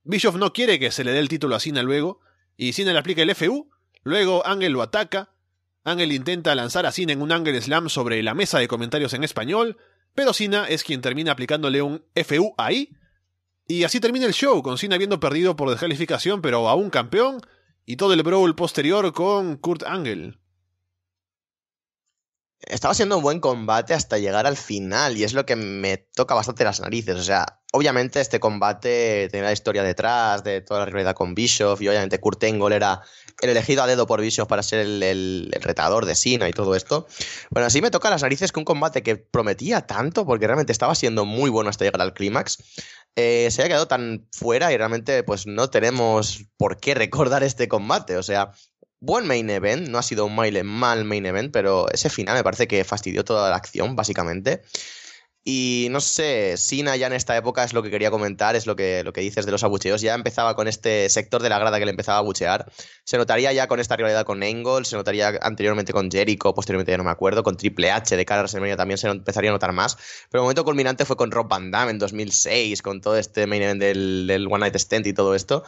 Bischoff 0.09 0.37
no 0.37 0.55
quiere 0.55 0.79
que 0.79 0.91
se 0.91 1.05
le 1.05 1.13
dé 1.13 1.19
el 1.19 1.29
título 1.29 1.55
a 1.55 1.61
Cena 1.61 1.83
luego, 1.83 2.21
y 2.57 2.73
Cena 2.73 2.95
le 2.95 2.99
aplica 2.99 3.21
el 3.21 3.35
FU, 3.35 3.69
luego 4.05 4.47
Ángel 4.47 4.73
lo 4.73 4.81
ataca, 4.81 5.35
Ángel 5.85 6.13
intenta 6.13 6.55
lanzar 6.55 6.87
a 6.87 6.93
Cena 6.93 7.13
en 7.13 7.21
un 7.21 7.31
Ángel 7.31 7.61
Slam 7.61 7.91
sobre 7.91 8.23
la 8.23 8.33
mesa 8.33 8.59
de 8.59 8.69
comentarios 8.69 9.13
en 9.13 9.23
español, 9.23 9.77
pero 10.15 10.33
Cena 10.33 10.67
es 10.67 10.83
quien 10.83 11.03
termina 11.03 11.33
aplicándole 11.33 11.83
un 11.83 12.03
FU 12.15 12.55
ahí, 12.57 12.97
y 13.67 13.85
así 13.85 14.01
termina 14.01 14.25
el 14.25 14.33
show, 14.33 14.63
con 14.63 14.79
Cena 14.79 14.95
habiendo 14.95 15.21
perdido 15.21 15.57
por 15.57 15.69
descalificación 15.69 16.41
pero 16.41 16.71
aún 16.71 16.89
campeón, 16.89 17.43
y 17.85 17.97
todo 17.97 18.15
el 18.15 18.23
brawl 18.23 18.55
posterior 18.55 19.13
con 19.13 19.59
Kurt 19.59 19.83
Angle 19.83 20.39
estaba 22.61 22.95
siendo 22.95 23.19
un 23.19 23.23
buen 23.23 23.41
combate 23.41 23.93
hasta 23.93 24.17
llegar 24.17 24.47
al 24.47 24.57
final 24.57 25.19
y 25.19 25.25
es 25.25 25.35
lo 25.35 25.45
que 25.45 25.55
me 25.55 25.99
toca 25.99 26.35
bastante 26.35 26.65
las 26.65 26.81
narices. 26.81 27.17
O 27.17 27.23
sea, 27.23 27.58
obviamente 27.73 28.21
este 28.21 28.41
combate 28.41 29.29
tenía 29.31 29.47
la 29.47 29.53
historia 29.53 29.83
detrás 29.83 30.43
de 30.45 30.61
toda 30.61 30.81
la 30.81 30.87
rivalidad 30.87 31.15
con 31.15 31.35
Bischoff 31.35 31.81
y 31.83 31.89
obviamente 31.89 32.19
Kurt 32.19 32.43
Angle 32.45 32.77
era 32.77 33.03
el 33.41 33.51
elegido 33.51 33.83
a 33.83 33.87
dedo 33.87 34.07
por 34.07 34.21
Bischoff 34.21 34.49
para 34.49 34.63
ser 34.63 34.81
el, 34.81 35.55
retador 35.61 36.07
de 36.07 36.15
Sina 36.15 36.49
y 36.49 36.53
todo 36.53 36.75
esto. 36.75 37.07
Bueno, 37.51 37.67
así 37.67 37.81
me 37.81 37.91
toca 37.91 38.11
las 38.11 38.23
narices 38.23 38.53
que 38.53 38.59
un 38.59 38.65
combate 38.65 39.03
que 39.03 39.17
prometía 39.17 39.83
tanto 39.83 40.27
porque 40.27 40.47
realmente 40.47 40.73
estaba 40.73 40.95
siendo 40.95 41.25
muy 41.25 41.51
bueno 41.51 41.71
hasta 41.71 41.85
llegar 41.85 42.01
al 42.01 42.15
clímax 42.15 42.59
eh, 43.21 43.51
se 43.51 43.63
haya 43.63 43.71
quedado 43.71 43.89
tan 43.89 44.29
fuera 44.31 44.73
y 44.73 44.77
realmente 44.77 45.25
pues 45.25 45.47
no 45.49 45.71
tenemos 45.71 46.45
por 46.57 46.79
qué 46.79 46.95
recordar 46.95 47.43
este 47.43 47.67
combate. 47.67 48.17
O 48.17 48.23
sea, 48.23 48.53
buen 49.01 49.27
main 49.27 49.51
event, 49.51 49.89
no 49.89 49.99
ha 49.99 50.03
sido 50.03 50.27
un 50.27 50.37
mal 50.37 51.05
main 51.05 51.27
event, 51.27 51.53
pero 51.53 51.91
ese 51.91 52.11
final 52.11 52.37
me 52.37 52.45
parece 52.45 52.69
que 52.69 52.85
fastidió 52.85 53.25
toda 53.25 53.51
la 53.51 53.57
acción, 53.57 53.97
básicamente. 53.97 54.63
Y 55.51 55.89
no 55.91 56.03
sé, 56.03 56.59
Sina 56.59 56.95
ya 56.97 57.07
en 57.07 57.15
esta 57.15 57.35
época 57.35 57.65
es 57.65 57.73
lo 57.73 57.83
que 57.83 57.89
quería 57.89 58.11
comentar, 58.11 58.55
es 58.55 58.67
lo 58.67 58.77
que, 58.77 59.03
lo 59.03 59.15
que 59.15 59.23
dices 59.23 59.47
de 59.47 59.51
los 59.51 59.65
abucheos. 59.65 60.03
Ya 60.03 60.15
empezaba 60.15 60.55
con 60.55 60.69
este 60.69 61.09
sector 61.09 61.41
de 61.41 61.49
la 61.49 61.59
grada 61.59 61.79
que 61.79 61.87
le 61.87 61.91
empezaba 61.91 62.19
a 62.19 62.21
abuchear. 62.21 62.71
Se 63.03 63.17
notaría 63.17 63.51
ya 63.55 63.67
con 63.67 63.81
esta 63.81 63.97
rivalidad 63.97 64.27
con 64.27 64.43
Angle, 64.43 64.85
se 64.85 64.97
notaría 64.97 65.39
anteriormente 65.41 65.95
con 65.95 66.11
Jericho, 66.11 66.55
posteriormente 66.55 66.93
ya 66.93 66.99
no 66.99 67.05
me 67.05 67.11
acuerdo, 67.11 67.43
con 67.45 67.57
Triple 67.57 67.91
H 67.91 68.15
de 68.15 68.27
cara 68.27 68.41
a 68.41 68.43
WrestleMania 68.43 68.77
también 68.77 68.99
se 68.99 69.09
empezaría 69.09 69.49
a 69.49 69.55
notar 69.55 69.73
más. 69.73 69.97
Pero 70.31 70.43
el 70.43 70.45
momento 70.45 70.65
culminante 70.67 71.07
fue 71.07 71.17
con 71.17 71.31
Rob 71.31 71.49
Van 71.49 71.71
Damme 71.71 71.93
en 71.93 71.99
2006, 71.99 72.83
con 72.83 73.01
todo 73.01 73.17
este 73.17 73.47
main 73.47 73.63
event 73.63 73.81
del, 73.81 74.27
del 74.27 74.49
One 74.49 74.59
Night 74.59 74.77
Stand 74.77 75.07
y 75.07 75.15
todo 75.15 75.35
esto. 75.35 75.65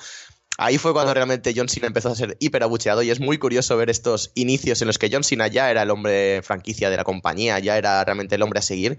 Ahí 0.59 0.77
fue 0.77 0.93
cuando 0.93 1.15
realmente 1.15 1.55
John 1.57 1.71
Cena 1.71 1.87
empezó 1.87 2.11
a 2.11 2.15
ser 2.15 2.37
hiper 2.39 2.63
abucheado 2.65 3.03
y 3.03 3.09
es 3.09 3.19
muy 3.19 3.39
curioso 3.39 3.79
ver 3.79 3.89
estos 3.89 4.31
inicios 4.35 4.83
en 4.83 4.89
los 4.89 4.99
que 4.99 5.09
John 5.11 5.25
Cena 5.25 5.47
ya 5.47 5.71
era 5.71 5.85
el 5.85 5.91
hombre 5.91 6.43
franquicia 6.43 6.91
de 6.91 6.99
la 6.99 7.05
compañía, 7.05 7.59
ya 7.61 7.79
era 7.79 8.05
realmente 8.05 8.35
el 8.35 8.43
hombre 8.43 8.59
a 8.59 8.63
seguir 8.63 8.99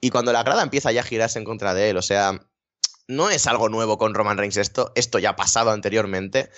y 0.00 0.10
cuando 0.10 0.32
la 0.32 0.42
grada 0.42 0.62
empieza 0.62 0.92
ya 0.92 1.00
a 1.00 1.04
girarse 1.04 1.38
en 1.38 1.44
contra 1.44 1.74
de 1.74 1.90
él, 1.90 1.96
o 1.96 2.02
sea, 2.02 2.40
no 3.08 3.28
es 3.28 3.46
algo 3.46 3.68
nuevo 3.68 3.98
con 3.98 4.14
Roman 4.14 4.38
Reigns 4.38 4.56
esto, 4.56 4.92
esto 4.94 5.18
ya 5.18 5.30
ha 5.30 5.36
pasado 5.36 5.70
anteriormente. 5.70 6.50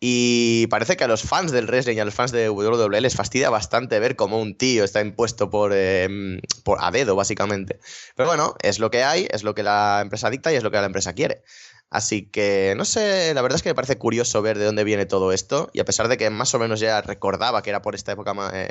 Y 0.00 0.68
parece 0.68 0.96
que 0.96 1.04
a 1.04 1.08
los 1.08 1.22
fans 1.22 1.50
del 1.50 1.66
wrestling 1.66 1.96
y 1.96 2.00
a 2.00 2.04
los 2.04 2.14
fans 2.14 2.30
de 2.30 2.48
WWE 2.50 3.00
les 3.00 3.16
fastidia 3.16 3.50
bastante 3.50 3.98
ver 3.98 4.14
cómo 4.14 4.40
un 4.40 4.56
tío 4.56 4.84
está 4.84 5.00
impuesto 5.00 5.50
por, 5.50 5.72
em, 5.74 6.40
por 6.62 6.78
a 6.80 6.92
dedo, 6.92 7.16
básicamente. 7.16 7.80
Pero 8.14 8.28
bueno, 8.28 8.54
es 8.62 8.78
lo 8.78 8.90
que 8.92 9.02
hay, 9.02 9.26
es 9.30 9.42
lo 9.42 9.54
que 9.56 9.64
la 9.64 9.98
empresa 10.00 10.30
dicta 10.30 10.52
y 10.52 10.56
es 10.56 10.62
lo 10.62 10.70
que 10.70 10.76
la 10.78 10.86
empresa 10.86 11.14
quiere. 11.14 11.42
Así 11.90 12.30
que, 12.30 12.74
no 12.76 12.84
sé, 12.84 13.32
la 13.34 13.42
verdad 13.42 13.56
es 13.56 13.62
que 13.62 13.70
me 13.70 13.74
parece 13.74 13.98
curioso 13.98 14.40
ver 14.42 14.58
de 14.58 14.66
dónde 14.66 14.84
viene 14.84 15.06
todo 15.06 15.32
esto. 15.32 15.70
Y 15.72 15.80
a 15.80 15.84
pesar 15.84 16.06
de 16.08 16.16
que 16.16 16.30
más 16.30 16.54
o 16.54 16.58
menos 16.60 16.80
ya 16.80 17.00
recordaba 17.00 17.62
que 17.62 17.70
era 17.70 17.82
por 17.82 17.94
esta 17.94 18.12
época, 18.12 18.34
eh, 18.54 18.70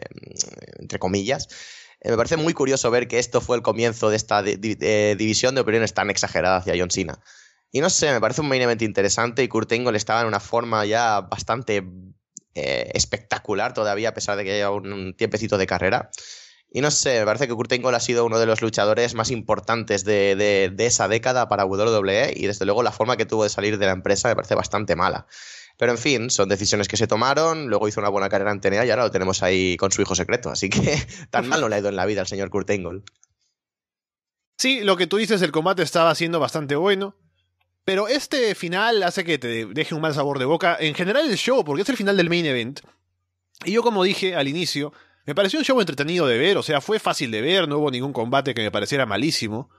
entre 0.80 1.00
comillas, 1.00 1.50
eh, 2.08 2.12
me 2.12 2.16
parece 2.16 2.38
muy 2.38 2.54
curioso 2.54 2.90
ver 2.90 3.10
que 3.10 3.20
esto 3.20 3.42
fue 3.42 3.58
el 3.58 3.62
comienzo 3.62 4.10
de 4.10 4.16
esta 4.16 4.42
eh, 4.46 5.16
división 5.18 5.56
de 5.56 5.62
opiniones 5.62 5.94
tan 5.94 6.10
exagerada 6.10 6.58
hacia 6.58 6.74
John 6.78 6.90
Cena. 6.90 7.20
Y 7.70 7.82
no 7.82 7.90
sé, 7.90 8.14
me 8.14 8.22
parece 8.22 8.40
un 8.40 8.48
main 8.48 8.62
event 8.62 8.82
interesante 8.82 9.44
y 9.44 9.50
Kurt 9.50 9.70
Angle 9.74 9.98
estaba 9.98 10.22
en 10.22 10.28
una 10.28 10.40
forma 10.40 10.86
ya 10.86 11.20
bastante 11.20 11.84
eh, 12.56 12.92
espectacular 12.94 13.74
todavía, 13.74 14.10
a 14.10 14.14
pesar 14.14 14.38
de 14.38 14.46
que 14.46 14.54
haya 14.54 14.72
un 14.72 15.16
tiempecito 15.18 15.58
de 15.58 15.68
carrera. 15.68 16.10
Y 16.72 16.80
no 16.80 16.92
sé, 16.92 17.20
me 17.20 17.26
parece 17.26 17.46
que 17.46 17.54
Kurt 17.54 17.74
Angle 17.74 17.98
ha 17.98 18.00
sido 18.00 18.26
uno 18.26 18.40
de 18.40 18.46
los 18.46 18.62
luchadores 18.62 19.14
más 19.14 19.30
importantes 19.30 20.06
de, 20.06 20.36
de, 20.74 20.86
esa 20.86 21.10
década 21.10 21.50
para 21.50 21.66
WWE 21.66 22.34
y 22.36 22.48
desde 22.48 22.66
luego 22.66 22.84
la 22.84 22.94
forma 22.94 23.18
que 23.18 23.26
tuvo 23.26 23.44
de 23.44 23.50
salir 23.50 23.78
de 23.78 23.86
la 23.86 23.92
empresa 23.92 24.30
me 24.30 24.36
parece 24.36 24.56
bastante 24.56 24.96
mala. 24.96 25.28
Pero 25.78 25.92
en 25.92 25.98
fin, 25.98 26.30
son 26.30 26.50
decisiones 26.50 26.88
que 26.88 26.98
se 26.98 27.08
tomaron, 27.08 27.68
luego 27.68 27.88
hizo 27.88 28.00
una 28.00 28.10
buena 28.10 28.30
carrera 28.30 28.52
en 28.52 28.60
TNA 28.60 28.86
y 28.86 28.90
ahora 28.90 29.04
lo 29.04 29.12
tenemos 29.12 29.44
ahí 29.44 29.78
con 29.78 29.92
su 29.92 30.02
hijo 30.02 30.16
secreto. 30.16 30.50
Así 30.50 30.70
que 30.70 30.98
tan 31.30 31.48
mal 31.48 31.62
no 31.62 31.70
le 31.70 31.76
ha 31.76 31.80
ido 31.80 31.90
en 31.90 31.96
la 31.96 32.06
vida 32.06 32.22
al 32.22 32.28
señor 32.28 32.50
Kurt 32.50 32.70
Angle. 32.72 33.04
Sí, 34.58 34.82
lo 34.82 34.98
que 34.98 35.06
tú 35.06 35.18
dices, 35.18 35.42
el 35.44 35.52
combate 35.52 35.84
estaba 35.84 36.14
siendo 36.16 36.40
bastante 36.40 36.76
bueno. 36.76 37.16
Pero 37.86 38.08
este 38.08 38.54
final 38.56 39.02
hace 39.04 39.24
que 39.24 39.38
te 39.38 39.66
deje 39.68 39.96
un 39.96 40.02
mal 40.02 40.14
sabor 40.14 40.40
de 40.40 40.46
boca. 40.46 40.76
En 40.80 40.96
general 40.96 41.30
el 41.30 41.38
show, 41.38 41.64
porque 41.64 41.84
es 41.84 41.90
el 41.90 41.96
final 41.96 42.18
del 42.18 42.30
main 42.30 42.46
event. 42.46 42.82
Y 43.64 43.72
yo 43.72 43.84
como 43.84 44.04
dije 44.04 44.36
al 44.36 44.48
inicio, 44.48 44.92
me 45.26 45.36
pareció 45.36 45.60
un 45.60 45.66
show 45.66 45.80
entretenido 45.80 46.28
de 46.28 46.38
ver, 46.38 46.58
o 46.58 46.64
sea, 46.64 46.82
fue 46.82 47.00
fácil 47.00 47.32
de 47.32 47.42
ver, 47.42 47.68
no 47.68 47.78
hubo 47.78 47.92
ningún 47.92 48.14
combate 48.14 48.54
que 48.54 48.62
me 48.62 48.72
pareciera 48.72 49.06
malísimo. 49.06 49.70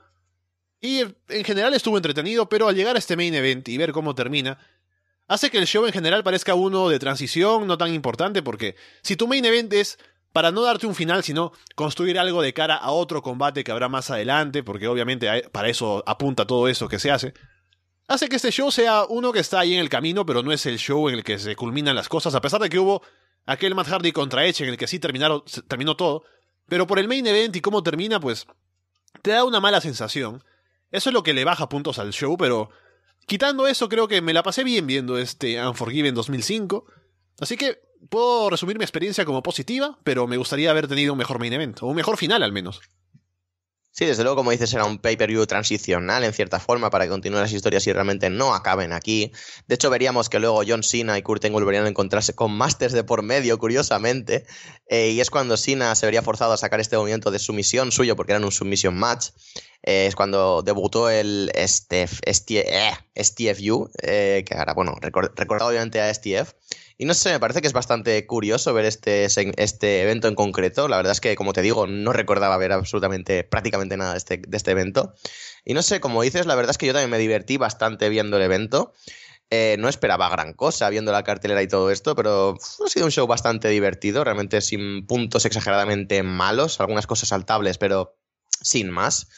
Y 0.81 1.01
en 1.01 1.45
general 1.45 1.75
estuvo 1.75 1.97
entretenido, 1.97 2.49
pero 2.49 2.69
al 2.69 2.77
llegar 2.77 2.97
a 2.97 2.99
este 2.99 3.17
main 3.17 3.35
event 3.35 3.69
y 3.69 3.77
ver 3.77 3.93
cómo 3.93 4.15
termina, 4.15 4.59
hace 5.29 5.51
que 5.51 5.59
el 5.59 5.67
show 5.67 5.87
en 5.87 5.93
general 5.93 6.25
parezca 6.25 6.55
uno 6.55 6.89
de 6.89 6.99
transición, 6.99 7.67
no 7.67 7.79
tan 7.79 7.95
importante, 7.95 8.43
porque 8.43 8.75
si 9.03 9.15
tu 9.15 9.29
main 9.29 9.45
event 9.45 9.73
es 9.73 9.99
para 10.33 10.51
no 10.51 10.63
darte 10.63 10.87
un 10.87 10.95
final, 10.95 11.23
sino 11.23 11.53
construir 11.75 12.19
algo 12.19 12.43
de 12.43 12.53
cara 12.53 12.77
a 12.77 12.91
otro 12.91 13.23
combate 13.23 13.65
que 13.65 13.71
habrá 13.71 13.89
más 13.89 14.11
adelante, 14.11 14.63
porque 14.63 14.89
obviamente 14.89 15.49
para 15.53 15.69
eso 15.69 16.03
apunta 16.07 16.47
todo 16.47 16.69
eso 16.69 16.89
que 16.89 16.99
se 16.99 17.11
hace, 17.11 17.35
hace 18.09 18.29
que 18.29 18.37
este 18.37 18.51
show 18.51 18.71
sea 18.71 19.05
uno 19.09 19.33
que 19.33 19.41
está 19.41 19.61
ahí 19.61 19.75
en 19.75 19.81
el 19.81 19.89
camino, 19.89 20.27
pero 20.27 20.43
no 20.43 20.53
es 20.53 20.67
el 20.67 20.79
show 20.79 21.09
en 21.09 21.17
el 21.17 21.25
que 21.25 21.39
se 21.39 21.57
culminan 21.57 21.95
las 21.95 22.09
cosas, 22.09 22.35
a 22.35 22.41
pesar 22.41 22.61
de 22.61 22.69
que 22.69 22.79
hubo 22.79 23.03
aquel 23.47 23.75
Matt 23.75 23.89
Hardy 23.89 24.13
contra 24.13 24.47
Edge 24.47 24.63
en 24.63 24.71
el 24.71 24.77
que 24.77 24.87
sí 24.87 24.99
terminaron, 24.99 25.43
terminó 25.67 25.97
todo, 25.97 26.25
pero 26.67 26.87
por 26.87 26.99
el 26.99 27.09
main 27.09 27.27
event 27.27 27.57
y 27.57 27.61
cómo 27.61 27.83
termina, 27.83 28.21
pues 28.21 28.47
te 29.23 29.31
da 29.31 29.45
una 29.45 29.61
mala 29.61 29.81
sensación. 29.81 30.45
Eso 30.91 31.11
es 31.11 31.15
lo 31.15 31.23
que 31.23 31.35
le 31.35 31.45
baja 31.45 31.69
puntos 31.69 31.99
al 31.99 32.13
show, 32.13 32.37
pero 32.39 32.71
Quitando 33.29 33.69
eso, 33.69 33.91
creo 33.91 34.09
que 34.09 34.23
me 34.23 34.33
la 34.33 34.43
pasé 34.43 34.65
bien 34.65 34.87
viendo 34.87 35.19
este 35.19 35.63
Unforgiven 35.63 36.15
2005. 36.15 36.87
Así 37.39 37.59
que 37.59 37.79
puedo 38.09 38.49
resumir 38.49 38.79
mi 38.79 38.85
experiencia 38.85 39.27
como 39.27 39.43
positiva, 39.43 39.99
pero 40.03 40.27
me 40.27 40.39
gustaría 40.39 40.71
haber 40.71 40.89
tenido 40.89 41.13
un 41.13 41.19
mejor 41.19 41.39
main 41.39 41.53
event, 41.53 41.83
o 41.83 41.89
un 41.89 41.97
mejor 41.97 42.17
final 42.17 42.43
al 42.43 42.53
menos. 42.53 42.81
Sí, 43.91 44.07
desde 44.07 44.23
luego, 44.23 44.37
como 44.37 44.51
dices, 44.51 44.73
era 44.73 44.87
un 44.87 44.99
pay-per-view 44.99 45.45
transicional 45.47 46.25
en 46.25 46.33
cierta 46.33 46.59
forma 46.59 46.89
para 46.89 47.05
que 47.05 47.11
continúen 47.11 47.43
las 47.43 47.53
historias 47.53 47.87
y 47.87 47.93
realmente 47.93 48.31
no 48.31 48.55
acaben 48.55 48.95
aquí. 48.95 49.31
De 49.67 49.75
hecho, 49.75 49.91
veríamos 49.91 50.31
que 50.31 50.39
luego 50.39 50.63
John 50.67 50.83
Cena 50.83 51.19
y 51.19 51.23
Kurt 51.23 51.45
Angle 51.45 51.61
volverían 51.61 51.85
a 51.85 51.89
encontrarse 51.89 52.35
con 52.35 52.53
Masters 52.53 52.95
de 52.95 53.05
por 53.05 53.23
medio, 53.23 53.59
curiosamente. 53.59 54.47
Eh, 54.89 55.11
y 55.11 55.21
es 55.21 55.29
cuando 55.29 55.59
Cena 55.59 55.95
se 55.97 56.07
vería 56.07 56.23
forzado 56.23 56.55
a 56.55 56.57
sacar 56.57 56.81
este 56.81 56.97
movimiento 56.97 57.31
de 57.31 57.41
sumisión 57.41 57.93
suyo, 57.93 58.17
porque 58.17 58.33
eran 58.33 58.45
un 58.45 58.53
submission 58.53 58.97
match. 58.97 59.31
Eh, 59.83 60.07
es 60.07 60.17
cuando 60.17 60.63
debutó 60.63 61.09
el 61.09 61.51
STF, 61.55 62.21
STFU, 62.27 63.91
eh, 64.03 64.45
que 64.47 64.55
ahora, 64.55 64.75
bueno, 64.75 64.97
recordado 65.01 65.71
obviamente 65.71 66.01
a 66.01 66.13
STF. 66.13 66.53
Y 67.01 67.05
no 67.05 67.15
sé, 67.15 67.31
me 67.31 67.39
parece 67.39 67.61
que 67.61 67.69
es 67.69 67.73
bastante 67.73 68.27
curioso 68.27 68.75
ver 68.75 68.85
este, 68.85 69.25
este 69.25 70.03
evento 70.03 70.27
en 70.27 70.35
concreto. 70.35 70.89
La 70.89 70.97
verdad 70.97 71.13
es 71.13 71.21
que, 71.21 71.37
como 71.37 71.53
te 71.53 71.63
digo, 71.63 71.87
no 71.87 72.13
recordaba 72.13 72.57
ver 72.57 72.73
absolutamente, 72.73 73.45
prácticamente 73.45 73.97
nada 73.97 74.13
de 74.13 74.19
este, 74.19 74.39
de 74.39 74.57
este 74.57 74.73
evento. 74.73 75.15
Y 75.65 75.75
no 75.75 75.83
sé, 75.83 76.01
como 76.01 76.23
dices, 76.23 76.47
la 76.47 76.57
verdad 76.57 76.73
es 76.73 76.79
que 76.79 76.87
yo 76.87 76.93
también 76.93 77.11
me 77.11 77.19
divertí 77.19 77.57
bastante 77.57 78.09
viendo 78.09 78.37
el 78.37 78.43
evento. 78.43 78.95
Eh, 79.51 79.77
no 79.79 79.89
esperaba 79.89 80.29
gran 80.29 80.53
cosa 80.53 80.91
viendo 80.91 81.11
la 81.11 81.23
cartelera 81.23 81.63
y 81.63 81.69
todo 81.69 81.91
esto, 81.91 82.15
pero 82.15 82.59
ha 82.85 82.89
sido 82.89 83.07
un 83.07 83.13
show 83.13 83.27
bastante 83.27 83.69
divertido, 83.69 84.23
realmente 84.23 84.61
sin 84.61 85.07
puntos 85.07 85.47
exageradamente 85.47 86.23
malos, 86.23 86.81
algunas 86.81 87.07
cosas 87.07 87.31
saltables, 87.31 87.79
pero 87.79 88.19
sin 88.61 88.91
más. 88.91 89.29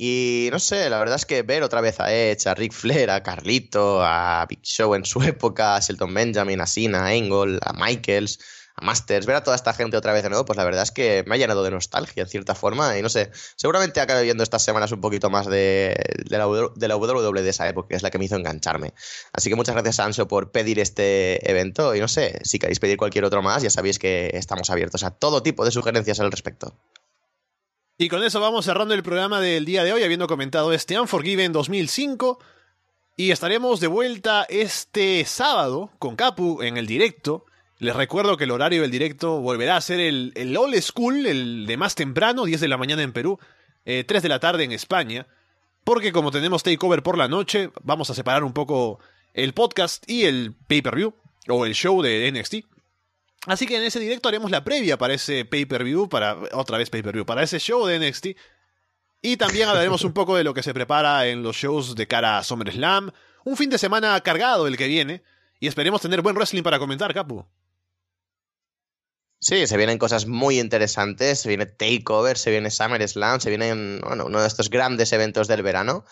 Y 0.00 0.48
no 0.52 0.60
sé, 0.60 0.88
la 0.90 1.00
verdad 1.00 1.16
es 1.16 1.26
que 1.26 1.42
ver 1.42 1.64
otra 1.64 1.80
vez 1.80 1.98
a 1.98 2.14
Edge, 2.14 2.46
a 2.46 2.54
Rick 2.54 2.72
Flair, 2.72 3.10
a 3.10 3.24
Carlito, 3.24 4.00
a 4.00 4.46
Big 4.48 4.62
Show 4.62 4.94
en 4.94 5.04
su 5.04 5.20
época, 5.24 5.74
a 5.74 5.80
Shelton 5.80 6.14
Benjamin, 6.14 6.60
a 6.60 6.66
Sina, 6.66 7.06
a 7.06 7.14
Engel, 7.14 7.58
a 7.60 7.72
Michaels, 7.72 8.38
a 8.76 8.84
Masters, 8.84 9.26
ver 9.26 9.34
a 9.34 9.42
toda 9.42 9.56
esta 9.56 9.74
gente 9.74 9.96
otra 9.96 10.12
vez 10.12 10.22
de 10.22 10.28
nuevo, 10.28 10.44
pues 10.44 10.56
la 10.56 10.62
verdad 10.62 10.84
es 10.84 10.92
que 10.92 11.24
me 11.26 11.34
ha 11.34 11.38
llenado 11.38 11.64
de 11.64 11.72
nostalgia 11.72 12.22
en 12.22 12.28
cierta 12.28 12.54
forma. 12.54 12.96
Y 12.96 13.02
no 13.02 13.08
sé, 13.08 13.32
seguramente 13.56 14.00
acabe 14.00 14.22
viendo 14.22 14.44
estas 14.44 14.62
semanas 14.62 14.92
un 14.92 15.00
poquito 15.00 15.30
más 15.30 15.46
de, 15.46 15.96
la, 16.28 16.46
de 16.76 16.88
la 16.88 16.96
WWE 16.96 17.42
de 17.42 17.50
esa 17.50 17.68
época, 17.68 17.88
que 17.88 17.96
es 17.96 18.02
la 18.04 18.10
que 18.10 18.18
me 18.18 18.26
hizo 18.26 18.36
engancharme. 18.36 18.94
Así 19.32 19.50
que 19.50 19.56
muchas 19.56 19.74
gracias, 19.74 19.98
Anso, 19.98 20.28
por 20.28 20.52
pedir 20.52 20.78
este 20.78 21.50
evento. 21.50 21.96
Y 21.96 22.00
no 22.00 22.06
sé, 22.06 22.38
si 22.44 22.60
queréis 22.60 22.78
pedir 22.78 22.98
cualquier 22.98 23.24
otro 23.24 23.42
más, 23.42 23.64
ya 23.64 23.70
sabéis 23.70 23.98
que 23.98 24.30
estamos 24.34 24.70
abiertos 24.70 25.02
a 25.02 25.10
todo 25.10 25.42
tipo 25.42 25.64
de 25.64 25.72
sugerencias 25.72 26.20
al 26.20 26.30
respecto. 26.30 26.76
Y 28.00 28.08
con 28.08 28.22
eso 28.22 28.38
vamos 28.38 28.64
cerrando 28.64 28.94
el 28.94 29.02
programa 29.02 29.40
del 29.40 29.64
día 29.64 29.82
de 29.82 29.92
hoy, 29.92 30.04
habiendo 30.04 30.28
comentado 30.28 30.72
este 30.72 31.00
Unforgiven 31.00 31.50
2005. 31.50 32.38
Y 33.16 33.32
estaremos 33.32 33.80
de 33.80 33.88
vuelta 33.88 34.46
este 34.48 35.24
sábado 35.24 35.90
con 35.98 36.14
Capu 36.14 36.62
en 36.62 36.76
el 36.76 36.86
directo. 36.86 37.44
Les 37.80 37.96
recuerdo 37.96 38.36
que 38.36 38.44
el 38.44 38.52
horario 38.52 38.82
del 38.82 38.92
directo 38.92 39.40
volverá 39.40 39.76
a 39.76 39.80
ser 39.80 39.98
el, 39.98 40.32
el 40.36 40.56
old 40.56 40.80
school, 40.80 41.26
el 41.26 41.66
de 41.66 41.76
más 41.76 41.96
temprano, 41.96 42.44
10 42.44 42.60
de 42.60 42.68
la 42.68 42.76
mañana 42.76 43.02
en 43.02 43.12
Perú, 43.12 43.40
3 43.82 44.04
eh, 44.08 44.20
de 44.22 44.28
la 44.28 44.38
tarde 44.38 44.62
en 44.62 44.70
España. 44.70 45.26
Porque 45.82 46.12
como 46.12 46.30
tenemos 46.30 46.62
takeover 46.62 47.02
por 47.02 47.18
la 47.18 47.26
noche, 47.26 47.72
vamos 47.82 48.10
a 48.10 48.14
separar 48.14 48.44
un 48.44 48.52
poco 48.52 49.00
el 49.34 49.54
podcast 49.54 50.08
y 50.08 50.22
el 50.22 50.54
pay-per-view, 50.68 51.14
o 51.48 51.66
el 51.66 51.74
show 51.74 52.00
de 52.00 52.30
NXT. 52.30 52.77
Así 53.48 53.66
que 53.66 53.78
en 53.78 53.82
ese 53.82 53.98
directo 53.98 54.28
haremos 54.28 54.50
la 54.50 54.62
previa 54.62 54.98
para 54.98 55.14
ese 55.14 55.46
pay-per-view, 55.46 56.10
para 56.10 56.36
otra 56.52 56.76
vez 56.76 56.90
pay-per-view, 56.90 57.24
para 57.24 57.42
ese 57.42 57.58
show 57.58 57.86
de 57.86 57.98
NXT. 57.98 58.26
Y 59.22 59.38
también 59.38 59.68
hablaremos 59.70 60.04
un 60.04 60.12
poco 60.12 60.36
de 60.36 60.44
lo 60.44 60.52
que 60.52 60.62
se 60.62 60.74
prepara 60.74 61.26
en 61.26 61.42
los 61.42 61.56
shows 61.56 61.94
de 61.94 62.06
cara 62.06 62.36
a 62.36 62.44
SummerSlam. 62.44 63.10
Un 63.44 63.56
fin 63.56 63.70
de 63.70 63.78
semana 63.78 64.20
cargado 64.20 64.66
el 64.66 64.76
que 64.76 64.86
viene. 64.86 65.22
Y 65.60 65.66
esperemos 65.66 66.02
tener 66.02 66.20
buen 66.20 66.36
wrestling 66.36 66.62
para 66.62 66.78
comentar, 66.78 67.14
Capu. 67.14 67.46
Sí, 69.40 69.66
se 69.66 69.76
vienen 69.78 69.96
cosas 69.96 70.26
muy 70.26 70.60
interesantes. 70.60 71.40
Se 71.40 71.48
viene 71.48 71.64
Takeover, 71.64 72.36
se 72.36 72.50
viene 72.50 72.70
SummerSlam, 72.70 73.40
se 73.40 73.48
viene 73.48 74.00
bueno, 74.00 74.26
uno 74.26 74.42
de 74.42 74.46
estos 74.46 74.68
grandes 74.68 75.10
eventos 75.14 75.48
del 75.48 75.62
verano. 75.62 76.04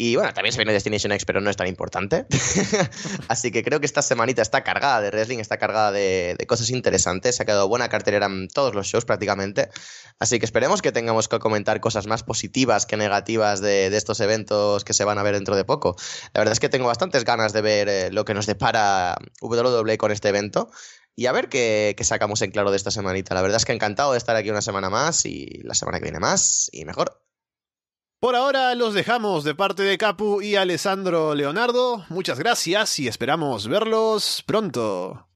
Y 0.00 0.14
bueno, 0.14 0.32
también 0.32 0.52
se 0.52 0.58
viene 0.58 0.72
Destination 0.72 1.10
X, 1.10 1.24
pero 1.24 1.40
no 1.40 1.50
es 1.50 1.56
tan 1.56 1.66
importante. 1.66 2.24
Así 3.28 3.50
que 3.50 3.64
creo 3.64 3.80
que 3.80 3.86
esta 3.86 4.00
semanita 4.00 4.42
está 4.42 4.62
cargada 4.62 5.00
de 5.00 5.10
wrestling, 5.10 5.38
está 5.40 5.58
cargada 5.58 5.90
de, 5.90 6.36
cosas 6.46 6.70
interesantes. 6.70 7.34
Se 7.34 7.42
ha 7.42 7.46
quedado 7.46 7.66
buena 7.66 7.88
cartelera 7.88 8.26
en 8.26 8.46
todos 8.46 8.76
los 8.76 8.86
shows 8.86 9.04
prácticamente. 9.04 9.70
Así 10.20 10.38
que 10.38 10.44
esperemos 10.44 10.82
que 10.82 10.92
tengamos 10.92 11.26
que 11.26 11.40
comentar 11.40 11.80
cosas 11.80 12.06
más 12.06 12.22
positivas 12.22 12.86
que 12.86 12.96
negativas 12.96 13.60
de, 13.60 13.88
estos 13.88 14.20
eventos 14.20 14.84
que 14.84 14.92
se 14.92 15.02
van 15.02 15.18
a 15.18 15.24
ver 15.24 15.34
dentro 15.34 15.56
de 15.56 15.64
poco. 15.64 15.96
La 16.32 16.42
verdad 16.42 16.52
es 16.52 16.60
que 16.60 16.68
tengo 16.68 16.86
bastantes 16.86 17.24
ganas 17.24 17.52
de 17.52 17.60
ver 17.60 17.88
eh, 17.88 18.12
lo 18.12 18.24
que 18.24 18.34
nos 18.34 18.46
depara 18.46 19.16
WWE 19.40 19.98
con 19.98 20.12
este 20.12 20.28
evento. 20.28 20.70
Y 21.16 21.26
a 21.26 21.32
ver 21.32 21.48
qué, 21.48 21.96
qué 21.96 22.04
sacamos 22.04 22.40
en 22.42 22.52
claro 22.52 22.70
de 22.70 22.76
esta 22.76 22.92
semanita. 22.92 23.34
La 23.34 23.42
verdad 23.42 23.56
es 23.56 23.64
que 23.64 23.72
encantado 23.72 24.12
de 24.12 24.18
estar 24.18 24.36
aquí 24.36 24.48
una 24.50 24.62
semana 24.62 24.90
más 24.90 25.26
y 25.26 25.60
la 25.64 25.74
semana 25.74 25.98
que 25.98 26.04
viene 26.04 26.20
más 26.20 26.70
y 26.70 26.84
mejor. 26.84 27.20
Por 28.20 28.34
ahora 28.34 28.74
los 28.74 28.94
dejamos 28.94 29.44
de 29.44 29.54
parte 29.54 29.84
de 29.84 29.96
Capu 29.96 30.42
y 30.42 30.56
Alessandro 30.56 31.36
Leonardo. 31.36 32.04
Muchas 32.08 32.40
gracias 32.40 32.98
y 32.98 33.06
esperamos 33.06 33.68
verlos 33.68 34.42
pronto. 34.44 35.27